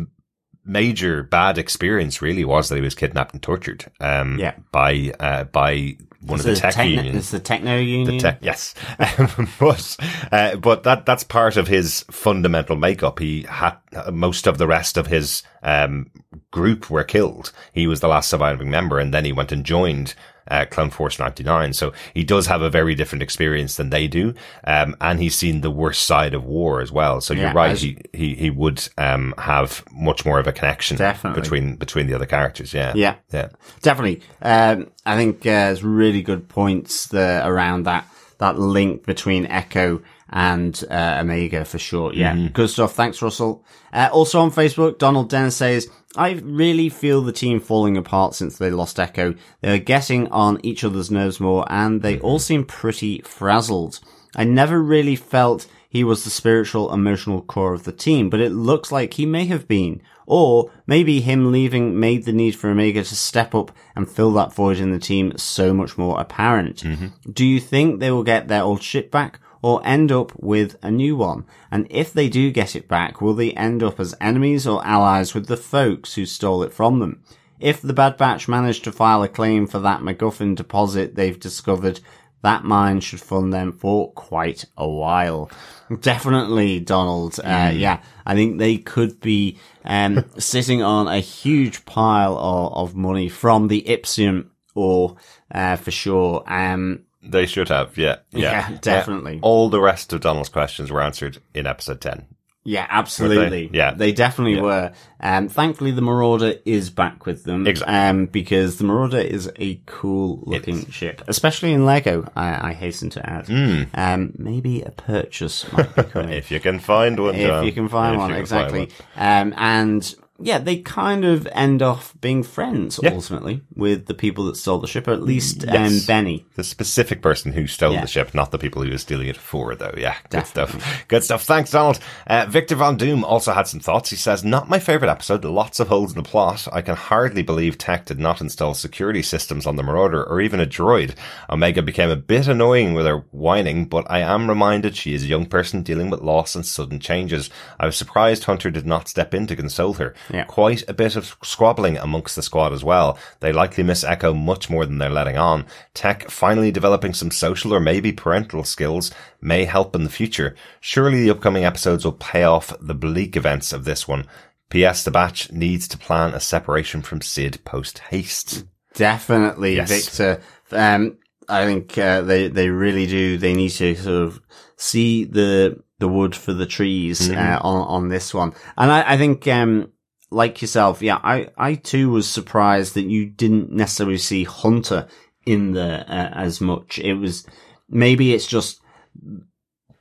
major 0.68 1.22
bad 1.22 1.58
experience 1.58 2.22
really 2.22 2.44
was 2.44 2.68
that 2.68 2.76
he 2.76 2.82
was 2.82 2.94
kidnapped 2.94 3.32
and 3.32 3.42
tortured 3.42 3.90
um, 4.00 4.38
Yeah. 4.38 4.54
by 4.70 5.12
uh, 5.18 5.44
by 5.44 5.96
one 6.20 6.40
of 6.40 6.44
the 6.46 6.56
tech 6.56 6.74
techno, 6.74 6.90
unions. 6.96 7.16
It's 7.16 7.30
the 7.30 7.38
techno 7.40 7.76
union. 7.78 8.18
Tech, 8.18 8.38
yes, 8.42 8.74
but 9.58 9.96
uh, 10.32 10.56
but 10.56 10.82
that 10.82 11.06
that's 11.06 11.24
part 11.24 11.56
of 11.56 11.68
his 11.68 12.04
fundamental 12.10 12.76
makeup. 12.76 13.18
He 13.18 13.42
had 13.48 13.76
most 14.12 14.46
of 14.46 14.58
the 14.58 14.66
rest 14.66 14.96
of 14.96 15.06
his 15.06 15.42
um, 15.62 16.10
group 16.50 16.90
were 16.90 17.04
killed. 17.04 17.52
He 17.72 17.86
was 17.86 18.00
the 18.00 18.08
last 18.08 18.28
surviving 18.28 18.70
member, 18.70 18.98
and 18.98 19.14
then 19.14 19.24
he 19.24 19.32
went 19.32 19.52
and 19.52 19.64
joined 19.64 20.14
uh, 20.50 20.64
Clone 20.70 20.90
Force 20.90 21.18
ninety 21.18 21.42
nine. 21.44 21.72
So 21.72 21.92
he 22.14 22.24
does 22.24 22.46
have 22.46 22.62
a 22.62 22.70
very 22.70 22.94
different 22.94 23.22
experience 23.22 23.76
than 23.76 23.90
they 23.90 24.06
do, 24.08 24.34
um, 24.64 24.96
and 25.00 25.20
he's 25.20 25.34
seen 25.34 25.60
the 25.60 25.70
worst 25.70 26.04
side 26.04 26.34
of 26.34 26.44
war 26.44 26.80
as 26.80 26.90
well. 26.92 27.20
So 27.20 27.34
Yeah, 27.34 27.42
you're 27.42 27.52
right. 27.52 27.78
He, 27.78 27.98
he 28.12 28.34
he 28.34 28.50
would 28.50 28.86
um, 28.98 29.34
have 29.38 29.84
much 29.92 30.24
more 30.24 30.38
of 30.38 30.46
a 30.46 30.52
connection 30.52 30.96
Definitely. 30.96 31.40
between 31.40 31.76
between 31.76 32.06
the 32.06 32.14
other 32.14 32.26
characters. 32.26 32.74
Yeah, 32.74 32.92
Yeah. 32.94 33.16
yeah. 33.32 33.48
Definitely. 33.82 34.22
Um, 34.42 34.90
I 35.06 35.16
think 35.16 35.40
uh, 35.40 35.68
there's 35.72 35.84
really 35.84 36.22
good 36.22 36.48
points 36.48 37.06
there 37.06 37.48
around 37.50 37.84
that 37.84 38.06
that 38.38 38.58
link 38.58 39.04
between 39.04 39.46
Echo 39.46 40.00
and 40.30 40.84
uh, 40.90 41.18
Omega 41.20 41.64
for 41.64 41.78
sure. 41.78 42.12
Yeah, 42.12 42.48
good 42.52 42.70
stuff. 42.70 42.94
Thanks, 42.94 43.20
Russell. 43.22 43.64
Uh, 43.92 44.10
also 44.12 44.40
on 44.40 44.50
Facebook, 44.50 44.98
Donald 44.98 45.30
Dennis 45.30 45.56
says, 45.56 45.88
I 46.18 46.32
really 46.42 46.88
feel 46.88 47.22
the 47.22 47.32
team 47.32 47.60
falling 47.60 47.96
apart 47.96 48.34
since 48.34 48.58
they 48.58 48.70
lost 48.70 48.98
Echo. 48.98 49.34
They're 49.60 49.78
getting 49.78 50.26
on 50.28 50.58
each 50.64 50.82
other's 50.82 51.10
nerves 51.10 51.38
more 51.38 51.64
and 51.70 52.02
they 52.02 52.18
all 52.18 52.38
mm-hmm. 52.38 52.42
seem 52.42 52.64
pretty 52.64 53.20
frazzled. 53.20 54.00
I 54.34 54.44
never 54.44 54.82
really 54.82 55.16
felt 55.16 55.68
he 55.88 56.04
was 56.04 56.24
the 56.24 56.30
spiritual, 56.30 56.92
emotional 56.92 57.40
core 57.40 57.72
of 57.72 57.84
the 57.84 57.92
team, 57.92 58.28
but 58.28 58.40
it 58.40 58.50
looks 58.50 58.92
like 58.92 59.14
he 59.14 59.26
may 59.26 59.46
have 59.46 59.66
been. 59.68 60.02
Or 60.26 60.70
maybe 60.86 61.20
him 61.20 61.50
leaving 61.50 61.98
made 61.98 62.24
the 62.24 62.32
need 62.32 62.56
for 62.56 62.68
Omega 62.68 63.02
to 63.02 63.16
step 63.16 63.54
up 63.54 63.72
and 63.96 64.10
fill 64.10 64.32
that 64.32 64.52
void 64.52 64.78
in 64.78 64.90
the 64.90 64.98
team 64.98 65.38
so 65.38 65.72
much 65.72 65.96
more 65.96 66.20
apparent. 66.20 66.82
Mm-hmm. 66.82 67.30
Do 67.32 67.46
you 67.46 67.60
think 67.60 68.00
they 68.00 68.10
will 68.10 68.24
get 68.24 68.48
their 68.48 68.62
old 68.62 68.82
ship 68.82 69.10
back? 69.10 69.40
Or 69.60 69.84
end 69.84 70.12
up 70.12 70.32
with 70.36 70.76
a 70.82 70.90
new 70.90 71.16
one? 71.16 71.44
And 71.70 71.86
if 71.90 72.12
they 72.12 72.28
do 72.28 72.50
get 72.52 72.76
it 72.76 72.88
back, 72.88 73.20
will 73.20 73.34
they 73.34 73.52
end 73.52 73.82
up 73.82 73.98
as 73.98 74.14
enemies 74.20 74.66
or 74.66 74.86
allies 74.86 75.34
with 75.34 75.46
the 75.46 75.56
folks 75.56 76.14
who 76.14 76.26
stole 76.26 76.62
it 76.62 76.72
from 76.72 77.00
them? 77.00 77.22
If 77.60 77.82
the 77.82 77.92
Bad 77.92 78.16
Batch 78.16 78.46
manage 78.46 78.82
to 78.82 78.92
file 78.92 79.22
a 79.22 79.28
claim 79.28 79.66
for 79.66 79.80
that 79.80 80.00
MacGuffin 80.00 80.54
deposit 80.54 81.16
they've 81.16 81.38
discovered, 81.38 82.00
that 82.42 82.64
mine 82.64 83.00
should 83.00 83.20
fund 83.20 83.52
them 83.52 83.72
for 83.72 84.12
quite 84.12 84.64
a 84.76 84.88
while. 84.88 85.50
Definitely, 86.00 86.80
Donald. 86.80 87.38
Uh, 87.40 87.72
yeah, 87.74 88.00
I 88.24 88.34
think 88.34 88.58
they 88.58 88.78
could 88.78 89.20
be 89.20 89.58
um, 89.84 90.24
sitting 90.38 90.82
on 90.82 91.08
a 91.08 91.18
huge 91.18 91.84
pile 91.84 92.38
of, 92.38 92.90
of 92.90 92.96
money 92.96 93.28
from 93.28 93.68
the 93.68 93.82
Ipsium 93.82 94.50
ore, 94.74 95.16
uh, 95.50 95.76
for 95.76 95.90
sure. 95.90 96.44
Um, 96.46 97.06
They 97.28 97.46
should 97.46 97.68
have. 97.68 97.96
Yeah, 97.98 98.16
yeah, 98.30 98.70
Yeah, 98.70 98.78
definitely. 98.80 99.36
Uh, 99.36 99.46
all 99.46 99.68
the 99.68 99.80
rest 99.80 100.12
of 100.12 100.20
Donald's 100.20 100.48
questions 100.48 100.90
were 100.90 101.00
answered 101.02 101.38
in 101.54 101.66
episode 101.66 102.00
ten. 102.00 102.26
yeah, 102.64 102.86
absolutely. 102.90 103.70
Yeah. 103.72 103.94
they 103.94 104.12
definitely 104.12 104.56
Yeah. 104.56 104.62
were. 104.62 104.92
Um, 105.20 105.48
thankfully, 105.48 105.90
the 105.90 106.02
Marauder 106.02 106.54
is 106.66 106.90
back 106.90 107.24
with 107.24 107.44
them. 107.44 107.66
Exactly. 107.66 107.94
Um, 107.96 108.26
because 108.26 108.76
the 108.76 108.84
Marauder 108.84 109.18
is 109.18 109.50
a 109.58 109.80
cool 109.86 110.42
looking 110.46 110.84
ship, 110.90 111.22
especially 111.28 111.72
in 111.72 111.86
Lego. 111.86 112.30
I, 112.36 112.68
I 112.70 112.72
hasten 112.74 113.08
to 113.10 113.28
add. 113.28 113.46
Hmm. 113.48 113.82
Um, 113.94 114.32
maybe 114.36 114.82
a 114.82 114.90
purchase 114.90 115.70
might 115.72 115.94
be 115.96 116.02
coming. 116.14 116.30
If 116.34 116.50
you 116.50 116.60
can 116.60 116.78
find 116.78 117.18
one, 117.18 117.34
if 117.36 117.46
John. 117.46 117.64
you 117.64 117.72
can 117.72 117.88
find 117.88 118.14
If 118.16 118.18
one, 118.20 118.32
exactly. 118.34 118.86
find 119.16 119.52
Um, 119.52 119.58
and 119.58 120.14
yeah, 120.40 120.58
they 120.58 120.78
kind 120.78 121.24
of 121.24 121.46
end 121.52 121.82
off 121.82 122.14
being 122.20 122.42
friends 122.42 123.00
Yeah. 123.02 123.10
ultimately 123.14 123.62
with 123.74 124.06
the 124.06 124.14
people 124.14 124.44
that 124.46 124.56
stole 124.56 124.78
the 124.78 124.86
ship, 124.86 125.08
or 125.08 125.12
at 125.12 125.22
least 125.22 125.66
um, 125.68 125.98
Benni. 126.06 126.44
The 126.54 126.64
specific 126.64 127.22
person 127.22 127.52
who 127.52 127.66
stole 127.66 127.92
Yeah. 127.94 128.02
the 128.02 128.06
ship, 128.06 128.34
not 128.34 128.50
the 128.52 128.58
people 128.58 128.82
who 128.82 128.90
were 128.90 128.98
stealing 128.98 129.28
it 129.28 129.36
for, 129.36 129.74
though. 129.74 129.94
Yeah, 129.96 130.14
good 130.30 130.44
Definitely. 130.44 130.80
stuff. 130.80 131.04
Good 131.08 131.24
stuff. 131.24 131.42
Thanks, 131.44 131.70
Donald. 131.72 131.98
Uh, 132.26 132.46
Victor 132.48 132.76
Von 132.76 132.96
Doom 132.96 133.24
also 133.24 133.52
had 133.52 133.66
some 133.66 133.80
thoughts. 133.80 134.10
He 134.10 134.16
says, 134.16 134.44
not 134.44 134.68
my 134.68 134.78
favorite 134.78 135.10
episode. 135.10 135.44
Lots 135.44 135.80
of 135.80 135.88
holes 135.88 136.12
in 136.12 136.16
the 136.22 136.28
plot. 136.28 136.68
I 136.72 136.82
can 136.82 136.94
hardly 136.96 137.42
believe 137.42 137.76
Tech 137.78 138.06
did 138.06 138.18
not 138.20 138.40
install 138.40 138.74
security 138.74 139.22
systems 139.22 139.66
on 139.66 139.76
the 139.76 139.82
Marauder 139.82 140.22
or 140.24 140.40
even 140.40 140.60
a 140.60 140.66
droid. 140.66 141.14
Omega 141.50 141.82
became 141.82 142.10
a 142.10 142.16
bit 142.16 142.46
annoying 142.46 142.94
with 142.94 143.06
her 143.06 143.24
whining, 143.32 143.86
but 143.86 144.06
I 144.08 144.20
am 144.20 144.48
reminded 144.48 144.94
she 144.96 145.14
is 145.14 145.24
a 145.24 145.28
young 145.28 145.46
person 145.46 145.82
dealing 145.82 146.10
with 146.10 146.20
loss 146.20 146.54
and 146.54 146.64
sudden 146.64 147.00
changes. 147.00 147.50
I 147.80 147.86
was 147.86 147.96
surprised 147.96 148.44
Hunter 148.44 148.70
did 148.70 148.86
not 148.86 149.08
step 149.08 149.34
in 149.34 149.46
to 149.48 149.56
console 149.56 149.94
her. 149.94 150.14
Yeah. 150.32 150.44
Quite 150.44 150.88
a 150.88 150.94
bit 150.94 151.16
of 151.16 151.36
squabbling 151.42 151.96
amongst 151.96 152.36
the 152.36 152.42
squad 152.42 152.72
as 152.72 152.84
well. 152.84 153.18
They 153.40 153.52
likely 153.52 153.82
miss 153.84 154.04
Echo 154.04 154.34
much 154.34 154.68
more 154.68 154.84
than 154.86 154.98
they're 154.98 155.08
letting 155.10 155.38
on. 155.38 155.66
Tech 155.94 156.30
finally 156.30 156.70
developing 156.70 157.14
some 157.14 157.30
social 157.30 157.72
or 157.74 157.80
maybe 157.80 158.12
parental 158.12 158.64
skills 158.64 159.10
may 159.40 159.64
help 159.64 159.94
in 159.94 160.04
the 160.04 160.10
future. 160.10 160.54
Surely 160.80 161.22
the 161.22 161.30
upcoming 161.30 161.64
episodes 161.64 162.04
will 162.04 162.12
pay 162.12 162.44
off 162.44 162.72
the 162.80 162.94
bleak 162.94 163.36
events 163.36 163.72
of 163.72 163.84
this 163.84 164.06
one. 164.06 164.26
P.S. 164.70 165.02
The 165.02 165.10
batch 165.10 165.50
needs 165.50 165.88
to 165.88 165.96
plan 165.98 166.34
a 166.34 166.40
separation 166.40 167.00
from 167.00 167.22
Cid 167.22 167.58
post 167.64 168.00
haste. 168.10 168.64
Definitely, 168.94 169.76
Yes. 169.76 169.88
Victor. 169.88 170.42
Um, 170.72 171.16
I 171.48 171.64
think 171.64 171.96
uh, 171.96 172.20
they 172.20 172.48
they 172.48 172.68
really 172.68 173.06
do. 173.06 173.38
They 173.38 173.54
need 173.54 173.70
to 173.70 173.94
sort 173.94 174.22
of 174.24 174.40
see 174.76 175.24
the 175.24 175.82
the 176.00 176.08
wood 176.08 176.36
for 176.36 176.52
the 176.52 176.66
trees 176.66 177.28
Mm-hmm. 177.30 177.38
uh, 177.38 177.58
on 177.66 177.86
on 177.86 178.08
this 178.10 178.34
one, 178.34 178.52
and 178.76 178.92
I, 178.92 179.14
I 179.14 179.16
think 179.16 179.48
um, 179.48 179.90
like 180.30 180.60
yourself, 180.60 181.02
yeah, 181.02 181.18
I, 181.22 181.48
I 181.56 181.74
too 181.74 182.10
was 182.10 182.28
surprised 182.28 182.94
that 182.94 183.06
you 183.06 183.26
didn't 183.26 183.72
necessarily 183.72 184.18
see 184.18 184.44
Hunter 184.44 185.08
in 185.46 185.72
there 185.72 186.04
uh, 186.08 186.30
as 186.34 186.60
much. 186.60 186.98
It 186.98 187.14
was, 187.14 187.46
maybe 187.88 188.34
it's 188.34 188.46
just, 188.46 188.80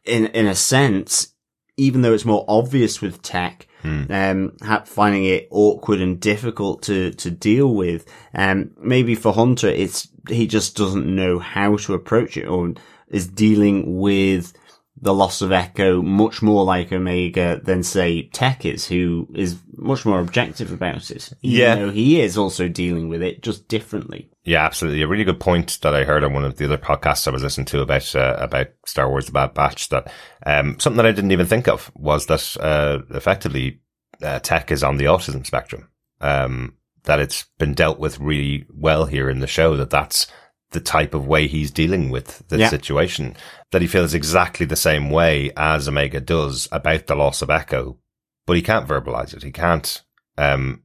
in, 0.03 0.27
in 0.27 0.45
a 0.45 0.55
sense, 0.55 1.33
even 1.77 2.01
though 2.01 2.13
it's 2.13 2.25
more 2.25 2.43
obvious 2.47 3.01
with 3.01 3.21
tech, 3.21 3.67
um, 4.11 4.57
finding 4.85 5.25
it 5.25 5.47
awkward 5.51 6.01
and 6.01 6.19
difficult 6.19 6.81
to, 6.83 7.11
to 7.11 7.31
deal 7.31 7.73
with. 7.73 8.05
Um, 8.33 8.71
maybe 8.77 9.15
for 9.15 9.31
Hunter, 9.31 9.69
it's, 9.69 10.09
he 10.27 10.47
just 10.47 10.75
doesn't 10.75 11.05
know 11.05 11.39
how 11.39 11.77
to 11.77 11.93
approach 11.93 12.35
it 12.35 12.47
or 12.47 12.73
is 13.07 13.27
dealing 13.27 13.97
with 13.97 14.51
the 14.99 15.13
loss 15.13 15.41
of 15.41 15.51
Echo 15.51 16.01
much 16.01 16.41
more 16.41 16.63
like 16.65 16.91
Omega 16.91 17.61
than 17.63 17.83
say 17.83 18.23
Tech 18.29 18.65
is, 18.65 18.87
who 18.87 19.27
is 19.35 19.59
much 19.75 20.05
more 20.05 20.19
objective 20.19 20.71
about 20.71 21.11
it. 21.11 21.31
Even 21.43 21.59
Yeah. 21.59 21.75
though 21.75 21.91
he 21.91 22.19
is 22.19 22.37
also 22.37 22.67
dealing 22.67 23.07
with 23.07 23.21
it 23.21 23.43
just 23.43 23.67
differently. 23.67 24.29
Yeah, 24.43 24.65
absolutely. 24.65 25.01
A 25.03 25.07
really 25.07 25.23
good 25.23 25.39
point 25.39 25.77
that 25.83 25.93
I 25.93 26.03
heard 26.03 26.23
on 26.23 26.33
one 26.33 26.45
of 26.45 26.57
the 26.57 26.65
other 26.65 26.77
podcasts 26.77 27.27
I 27.27 27.31
was 27.31 27.43
listening 27.43 27.65
to 27.67 27.81
about 27.81 28.15
uh, 28.15 28.37
about 28.39 28.67
Star 28.85 29.07
Wars: 29.09 29.27
The 29.27 29.33
Bad 29.33 29.53
Batch. 29.53 29.89
That 29.89 30.11
um, 30.45 30.79
something 30.79 30.97
that 30.97 31.05
I 31.05 31.11
didn't 31.11 31.31
even 31.31 31.45
think 31.45 31.67
of 31.67 31.91
was 31.93 32.25
that 32.27 32.57
uh, 32.59 32.99
effectively 33.15 33.81
uh, 34.23 34.39
tech 34.39 34.71
is 34.71 34.83
on 34.83 34.97
the 34.97 35.05
autism 35.05 35.45
spectrum. 35.45 35.89
Um, 36.21 36.73
that 37.03 37.19
it's 37.19 37.45
been 37.59 37.73
dealt 37.73 37.99
with 37.99 38.19
really 38.19 38.65
well 38.73 39.05
here 39.05 39.29
in 39.29 39.39
the 39.39 39.47
show. 39.47 39.77
That 39.77 39.89
that's 39.91 40.27
the 40.71 40.79
type 40.79 41.13
of 41.13 41.27
way 41.27 41.47
he's 41.47 41.71
dealing 41.71 42.09
with 42.09 42.47
the 42.49 42.57
Yeah. 42.57 42.69
situation. 42.69 43.35
That 43.71 43.81
he 43.81 43.87
feels 43.87 44.13
exactly 44.13 44.65
the 44.65 44.75
same 44.75 45.09
way 45.09 45.51
as 45.55 45.87
Omega 45.87 46.19
does 46.19 46.67
about 46.71 47.07
the 47.07 47.15
loss 47.15 47.41
of 47.41 47.49
Echo, 47.49 47.97
but 48.45 48.55
he 48.55 48.61
can't 48.61 48.87
verbalize 48.87 49.33
it. 49.33 49.43
He 49.43 49.51
can't. 49.51 50.01
Um, 50.37 50.83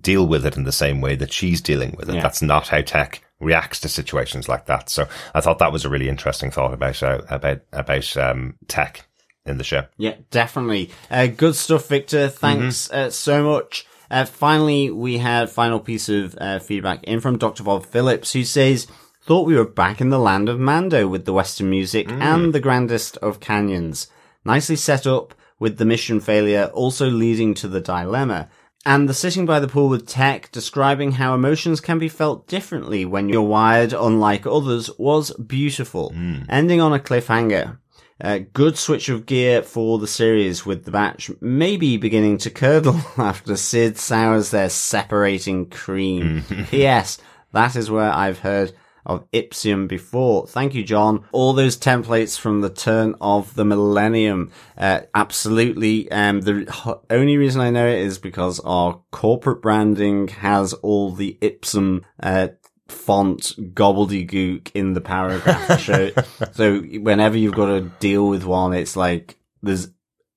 deal 0.00 0.26
with 0.26 0.44
it 0.44 0.56
in 0.56 0.64
the 0.64 0.72
same 0.72 1.00
way 1.00 1.14
that 1.16 1.32
she's 1.32 1.60
dealing 1.60 1.94
with 1.96 2.08
it. 2.08 2.16
Yeah. 2.16 2.22
That's 2.22 2.42
not 2.42 2.68
how 2.68 2.80
tech 2.80 3.22
reacts 3.40 3.80
to 3.80 3.88
situations 3.88 4.48
like 4.48 4.66
that. 4.66 4.88
So 4.90 5.08
I 5.34 5.40
thought 5.40 5.58
that 5.58 5.72
was 5.72 5.84
a 5.84 5.88
really 5.88 6.08
interesting 6.08 6.50
thought 6.50 6.74
about 6.74 7.02
uh, 7.02 7.22
about 7.28 7.60
about 7.72 8.16
um, 8.16 8.56
tech 8.68 9.06
in 9.44 9.58
the 9.58 9.64
show. 9.64 9.84
Yeah, 9.96 10.16
definitely. 10.30 10.90
Uh, 11.10 11.28
good 11.28 11.54
stuff, 11.54 11.88
Victor. 11.88 12.28
Thanks 12.28 12.90
uh, 12.90 13.10
so 13.10 13.44
much. 13.44 13.86
Uh, 14.10 14.24
finally, 14.24 14.90
we 14.90 15.18
had 15.18 15.50
final 15.50 15.80
piece 15.80 16.08
of 16.08 16.36
uh, 16.40 16.58
feedback 16.58 17.02
in 17.04 17.20
from 17.20 17.38
Dr. 17.38 17.62
Bob 17.62 17.86
Phillips, 17.86 18.32
who 18.32 18.44
says, 18.44 18.86
thought 19.22 19.46
we 19.46 19.56
were 19.56 19.66
back 19.66 20.00
in 20.00 20.10
the 20.10 20.18
land 20.18 20.48
of 20.48 20.60
Mando 20.60 21.08
with 21.08 21.24
the 21.24 21.32
Western 21.32 21.68
music 21.68 22.08
and 22.08 22.54
the 22.54 22.60
grandest 22.60 23.16
of 23.18 23.40
canyons. 23.40 24.06
Nicely 24.44 24.76
set 24.76 25.06
up 25.06 25.34
with 25.58 25.78
the 25.78 25.84
mission 25.84 26.20
failure 26.20 26.70
also 26.72 27.08
leading 27.10 27.52
to 27.54 27.66
the 27.66 27.80
dilemma. 27.80 28.48
And 28.84 29.08
the 29.08 29.14
sitting 29.14 29.46
by 29.46 29.58
the 29.58 29.66
pool 29.66 29.88
with 29.88 30.06
Tech 30.06 30.52
describing 30.52 31.12
how 31.12 31.34
emotions 31.34 31.80
can 31.80 31.98
be 31.98 32.08
felt 32.08 32.46
differently 32.46 33.04
when 33.04 33.28
you're 33.28 33.42
wired 33.42 33.92
unlike 33.92 34.46
others 34.46 34.88
was 34.96 35.32
beautiful. 35.32 36.12
Ending 36.48 36.80
on 36.80 36.92
a 36.92 37.00
cliffhanger. 37.00 37.78
Uh, 38.20 38.40
good 38.52 38.78
switch 38.78 39.08
of 39.08 39.26
gear 39.26 39.62
for 39.62 39.98
the 39.98 40.06
series 40.06 40.64
with 40.64 40.84
the 40.84 40.90
batch 40.90 41.30
maybe 41.40 41.98
beginning 41.98 42.38
to 42.38 42.50
curdle 42.50 42.98
after 43.18 43.56
Cid 43.56 43.98
sours 43.98 44.50
their 44.50 44.70
separating 44.70 45.68
cream. 45.68 46.42
P.S. 46.70 47.18
That 47.52 47.76
is 47.76 47.90
where 47.90 48.10
I've 48.10 48.38
heard 48.38 48.72
of 49.06 49.30
Ipsium 49.30 49.86
before. 49.86 50.46
Thank 50.46 50.74
you, 50.74 50.82
John. 50.82 51.24
All 51.32 51.52
those 51.52 51.78
templates 51.78 52.38
from 52.38 52.60
the 52.60 52.70
turn 52.70 53.14
of 53.20 53.54
the 53.54 53.64
millennium. 53.64 54.50
Uh, 54.76 55.02
absolutely. 55.14 56.10
Um, 56.10 56.40
the 56.40 57.00
only 57.08 57.36
reason 57.36 57.60
I 57.60 57.70
know 57.70 57.86
it 57.86 58.00
is 58.00 58.18
because 58.18 58.60
our 58.60 59.00
corporate 59.12 59.62
branding 59.62 60.28
has 60.28 60.72
all 60.74 61.12
the 61.12 61.38
Ipsum, 61.40 62.04
uh, 62.20 62.48
font 62.88 63.40
gobbledygook 63.74 64.70
in 64.74 64.92
the 64.92 65.00
paragraph. 65.00 65.80
so, 65.84 66.10
so 66.52 66.80
whenever 66.80 67.36
you've 67.36 67.54
got 67.54 67.66
to 67.66 67.80
deal 68.00 68.28
with 68.28 68.44
one, 68.44 68.72
it's 68.72 68.96
like 68.96 69.38
there's 69.62 69.88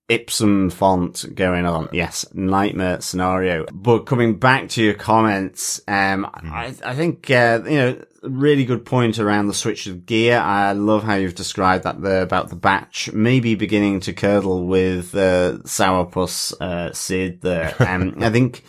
Ipsum 0.09 0.71
font 0.71 1.23
going 1.35 1.65
on. 1.67 1.87
Yes, 1.93 2.25
nightmare 2.33 2.99
scenario. 2.99 3.65
But 3.71 4.07
coming 4.07 4.39
back 4.39 4.69
to 4.69 4.83
your 4.83 4.95
comments, 4.95 5.79
um, 5.87 6.25
I, 6.33 6.73
I 6.83 6.95
think, 6.95 7.29
uh, 7.29 7.61
you 7.65 7.77
know, 7.77 8.03
really 8.23 8.65
good 8.65 8.85
point 8.85 9.19
around 9.19 9.47
the 9.47 9.53
switch 9.53 9.85
of 9.85 10.07
gear. 10.07 10.39
I 10.39 10.71
love 10.71 11.03
how 11.03 11.13
you've 11.13 11.35
described 11.35 11.83
that 11.83 12.01
there 12.01 12.23
about 12.23 12.49
the 12.49 12.55
batch 12.55 13.13
maybe 13.13 13.53
beginning 13.53 13.99
to 14.01 14.13
curdle 14.13 14.65
with, 14.65 15.13
uh, 15.13 15.59
Sourpuss, 15.63 16.59
uh, 16.59 16.91
Cid 16.91 17.41
there. 17.41 17.75
Um, 17.89 18.15
I 18.19 18.29
think, 18.29 18.63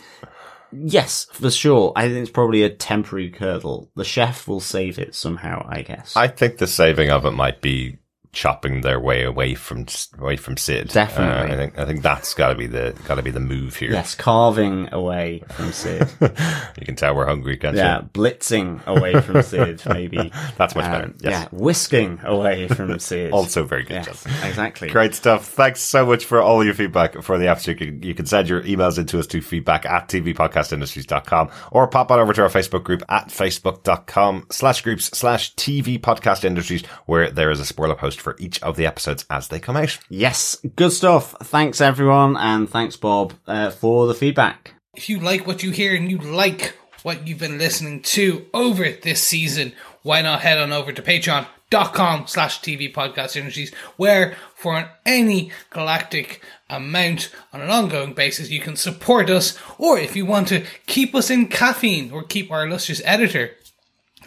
Yes, 0.71 1.27
for 1.31 1.51
sure. 1.51 1.93
I 1.95 2.07
think 2.07 2.19
it's 2.19 2.31
probably 2.31 2.63
a 2.63 2.69
temporary 2.69 3.29
curdle. 3.29 3.89
The 3.95 4.03
chef 4.03 4.47
will 4.47 4.59
save 4.59 4.99
it 4.99 5.15
somehow, 5.15 5.65
I 5.69 5.81
guess. 5.81 6.15
I 6.15 6.27
think 6.27 6.57
the 6.57 6.67
saving 6.67 7.09
of 7.09 7.25
it 7.25 7.31
might 7.31 7.61
be 7.61 7.97
chopping 8.33 8.81
their 8.81 8.99
way 8.99 9.23
away 9.23 9.55
from 9.55 9.85
away 10.17 10.37
from 10.37 10.55
Cid. 10.57 10.87
Definitely. 10.89 11.51
Uh, 11.51 11.53
I 11.53 11.57
think 11.57 11.79
I 11.79 11.85
think 11.85 12.01
that's 12.01 12.33
got 12.33 12.49
to 12.49 12.55
be 12.55 12.67
the 12.67 12.95
got 13.05 13.15
to 13.15 13.21
be 13.23 13.31
the 13.31 13.39
move 13.39 13.75
here. 13.75 13.91
yes, 13.91 14.15
carving 14.15 14.91
away 14.93 15.43
from 15.49 15.71
Cid. 15.71 16.09
You 16.79 16.85
can 16.85 16.95
tell 16.95 17.15
we're 17.15 17.25
hungry, 17.25 17.57
can't 17.57 17.75
yeah, 17.75 17.97
you? 17.97 18.01
Yeah, 18.03 18.07
blitzing 18.13 18.85
away 18.87 19.19
from 19.21 19.41
Cid, 19.43 19.83
maybe. 19.85 20.31
That's 20.57 20.75
much 20.75 20.85
better. 20.85 21.05
Um, 21.05 21.15
Yes. 21.19 21.31
Yeah, 21.31 21.47
whisking 21.51 22.19
away 22.23 22.67
from 22.67 22.97
Cid. 22.99 23.31
Also 23.31 23.63
very 23.65 23.83
good. 23.83 24.05
yes, 24.05 24.25
exactly. 24.43 24.89
Great 24.89 25.13
stuff. 25.13 25.45
Thanks 25.45 25.81
so 25.81 26.05
much 26.05 26.25
for 26.25 26.41
all 26.41 26.63
your 26.63 26.73
feedback 26.73 27.21
for 27.21 27.37
the 27.37 27.47
episode. 27.47 27.79
You 27.81 27.87
can, 27.87 28.03
you 28.03 28.15
can 28.15 28.25
send 28.25 28.49
your 28.49 28.61
emails 28.63 28.97
into 28.97 29.19
us 29.19 29.27
to 29.27 29.41
feedback 29.41 29.85
at 29.85 30.07
tvpodcastindustries.com 30.07 31.49
or 31.71 31.87
pop 31.87 32.11
on 32.11 32.19
over 32.19 32.33
to 32.33 32.41
our 32.43 32.49
Facebook 32.49 32.83
group 32.83 33.03
at 33.09 33.27
facebook.com 33.27 34.47
slash 34.49 34.81
groups 34.81 35.05
slash 35.17 35.53
TV 35.55 35.99
podcast 35.99 36.43
industries 36.43 36.85
where 37.05 37.29
there 37.29 37.51
is 37.51 37.59
a 37.59 37.65
spoiler 37.65 37.95
post 37.95 38.20
for 38.21 38.35
each 38.39 38.61
of 38.63 38.75
the 38.75 38.85
episodes 38.85 39.25
as 39.29 39.47
they 39.47 39.59
come 39.59 39.77
out. 39.77 39.97
Yes, 40.09 40.57
good 40.75 40.91
stuff. 40.91 41.35
Thanks 41.41 41.81
everyone, 41.81 42.37
and 42.37 42.69
thanks 42.69 42.95
Bob 42.95 43.33
uh, 43.47 43.71
for 43.71 44.07
the 44.07 44.13
feedback. 44.13 44.75
If 44.95 45.09
you 45.09 45.19
like 45.19 45.47
what 45.47 45.63
you 45.63 45.71
hear 45.71 45.95
and 45.95 46.11
you 46.11 46.17
like 46.17 46.75
what 47.03 47.27
you've 47.27 47.39
been 47.39 47.57
listening 47.57 48.01
to 48.01 48.45
over 48.53 48.89
this 48.89 49.23
season, 49.23 49.73
why 50.03 50.21
not 50.21 50.41
head 50.41 50.57
on 50.57 50.71
over 50.71 50.91
to 50.91 51.01
patreon.com 51.01 52.27
slash 52.27 52.59
TV 52.61 52.93
podcast 52.93 53.35
industries, 53.35 53.73
where 53.97 54.35
for 54.55 54.89
any 55.05 55.51
galactic 55.69 56.43
amount 56.69 57.31
on 57.53 57.61
an 57.61 57.69
ongoing 57.69 58.13
basis, 58.13 58.49
you 58.49 58.59
can 58.59 58.75
support 58.75 59.29
us, 59.29 59.57
or 59.77 59.97
if 59.97 60.15
you 60.15 60.25
want 60.25 60.47
to 60.49 60.65
keep 60.85 61.15
us 61.15 61.29
in 61.29 61.47
caffeine 61.47 62.11
or 62.11 62.23
keep 62.23 62.51
our 62.51 62.67
illustrious 62.67 63.01
editor 63.03 63.51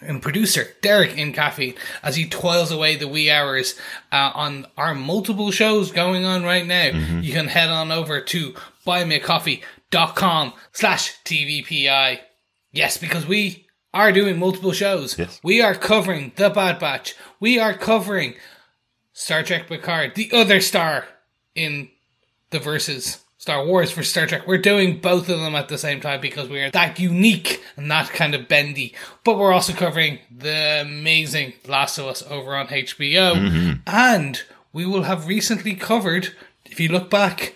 and 0.02 0.20
producer 0.22 0.68
Derek 0.82 1.16
in 1.16 1.32
caffeine 1.32 1.74
as 2.02 2.16
he 2.16 2.28
toils 2.28 2.70
away 2.70 2.96
the 2.96 3.08
wee 3.08 3.30
hours 3.30 3.78
uh, 4.12 4.32
on 4.34 4.66
our 4.76 4.94
multiple 4.94 5.50
shows 5.50 5.92
going 5.92 6.24
on 6.24 6.42
right 6.42 6.66
now. 6.66 6.90
You 7.20 7.32
can 7.32 7.48
head 7.48 7.70
on 7.70 7.90
over 7.92 8.20
to 8.20 8.54
buymeacoffee.com 8.86 10.52
slash 10.72 11.16
TVPI. 11.24 12.18
Yes, 12.72 12.98
because 12.98 13.26
we 13.26 13.66
are 13.92 14.12
doing 14.12 14.38
multiple 14.38 14.72
shows. 14.72 15.18
Yes. 15.18 15.40
We 15.42 15.62
are 15.62 15.74
covering 15.74 16.32
The 16.36 16.50
Bad 16.50 16.78
Batch. 16.78 17.14
We 17.38 17.58
are 17.58 17.74
covering 17.74 18.34
Star 19.12 19.44
Trek 19.44 19.68
Picard, 19.68 20.16
the 20.16 20.30
other 20.32 20.60
star 20.60 21.06
in 21.54 21.88
the 22.50 22.58
verses. 22.58 23.23
Star 23.44 23.66
Wars 23.66 23.90
for 23.90 24.02
Star 24.02 24.26
Trek. 24.26 24.46
We're 24.46 24.56
doing 24.56 25.00
both 25.00 25.28
of 25.28 25.38
them 25.38 25.54
at 25.54 25.68
the 25.68 25.76
same 25.76 26.00
time 26.00 26.22
because 26.22 26.48
we're 26.48 26.70
that 26.70 26.98
unique 26.98 27.62
and 27.76 27.90
that 27.90 28.08
kind 28.08 28.34
of 28.34 28.48
bendy. 28.48 28.94
But 29.22 29.36
we're 29.36 29.52
also 29.52 29.74
covering 29.74 30.20
the 30.34 30.80
amazing 30.80 31.52
Last 31.68 31.98
of 31.98 32.06
Us 32.06 32.22
over 32.30 32.56
on 32.56 32.68
HBO. 32.68 33.34
Mm-hmm. 33.34 33.72
And 33.86 34.40
we 34.72 34.86
will 34.86 35.02
have 35.02 35.28
recently 35.28 35.74
covered, 35.74 36.30
if 36.64 36.80
you 36.80 36.88
look 36.88 37.10
back, 37.10 37.54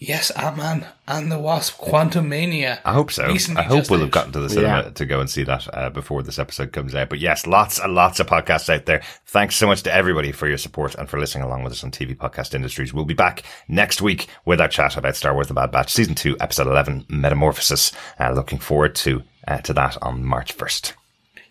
yes, 0.00 0.30
Ant-Man 0.32 0.84
and 1.06 1.30
the 1.30 1.38
Wasp 1.38 1.78
Quantumania. 1.78 2.80
I 2.84 2.92
hope 2.92 3.12
so. 3.12 3.26
Recently 3.28 3.60
I 3.60 3.64
hope 3.66 3.88
we'll 3.90 4.00
have 4.00 4.10
gotten 4.10 4.32
to 4.32 4.40
the 4.40 4.48
cinema 4.48 4.82
Yeah. 4.84 4.90
to 4.90 5.06
go 5.06 5.20
and 5.20 5.30
see 5.30 5.44
that 5.44 5.68
uh, 5.72 5.90
before 5.90 6.22
this 6.24 6.38
episode 6.40 6.72
comes 6.72 6.94
out. 6.94 7.08
But 7.10 7.18
yes, 7.20 7.46
lots 7.46 7.78
and 7.78 7.94
lots 7.94 8.18
of 8.18 8.26
podcasts 8.26 8.68
out 8.74 8.86
there. 8.86 9.02
Thanks 9.26 9.54
so 9.56 9.66
much 9.66 9.82
to 9.84 9.94
everybody 9.94 10.32
for 10.32 10.48
your 10.48 10.58
support 10.58 10.94
and 10.96 11.08
for 11.08 11.20
listening 11.20 11.44
along 11.44 11.62
with 11.62 11.72
us 11.72 11.84
on 11.84 11.90
TV 11.92 12.16
Podcast 12.16 12.54
Industries. 12.54 12.92
We'll 12.92 13.04
be 13.04 13.14
back 13.14 13.42
next 13.68 14.02
week 14.02 14.26
with 14.44 14.60
our 14.60 14.68
chat 14.68 14.96
about 14.96 15.14
Star 15.16 15.34
Wars: 15.34 15.46
The 15.48 15.54
Bad 15.54 15.70
Batch, 15.70 15.92
season 15.92 16.14
two, 16.16 16.36
episode 16.40 16.66
eleven, 16.66 17.04
Metamorphosis. 17.08 17.92
Uh, 18.18 18.32
looking 18.32 18.58
forward 18.58 18.94
to 18.96 19.22
uh, 19.46 19.58
to 19.58 19.72
that 19.74 19.96
on 20.02 20.24
March 20.24 20.52
first. 20.52 20.94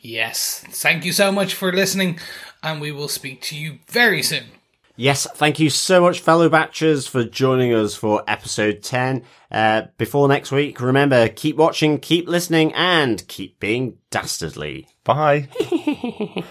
Yes. 0.01 0.63
Thank 0.69 1.03
you 1.05 1.11
so 1.11 1.31
much 1.31 1.53
for 1.53 1.71
listening, 1.73 2.19
and 2.63 2.79
we 2.79 2.91
will 2.91 3.09
speak 3.09 3.41
to 3.43 3.55
you 3.57 3.79
very 3.87 4.23
soon. 4.23 4.45
Yes, 4.99 5.25
thank 5.35 5.61
you 5.61 5.69
so 5.69 6.01
much, 6.01 6.19
fellow 6.19 6.49
batchers, 6.49 7.07
for 7.07 7.23
joining 7.23 7.73
us 7.73 7.95
for 7.95 8.21
episode 8.27 8.83
10. 8.83 9.23
Uh, 9.49 9.83
before 9.97 10.27
next 10.27 10.51
week, 10.51 10.81
remember, 10.81 11.29
keep 11.29 11.55
watching, 11.55 11.99
keep 11.99 12.27
listening, 12.27 12.73
and 12.73 13.25
keep 13.29 13.61
being 13.61 13.97
dastardly. 14.11 14.89
Bye. 15.05 15.47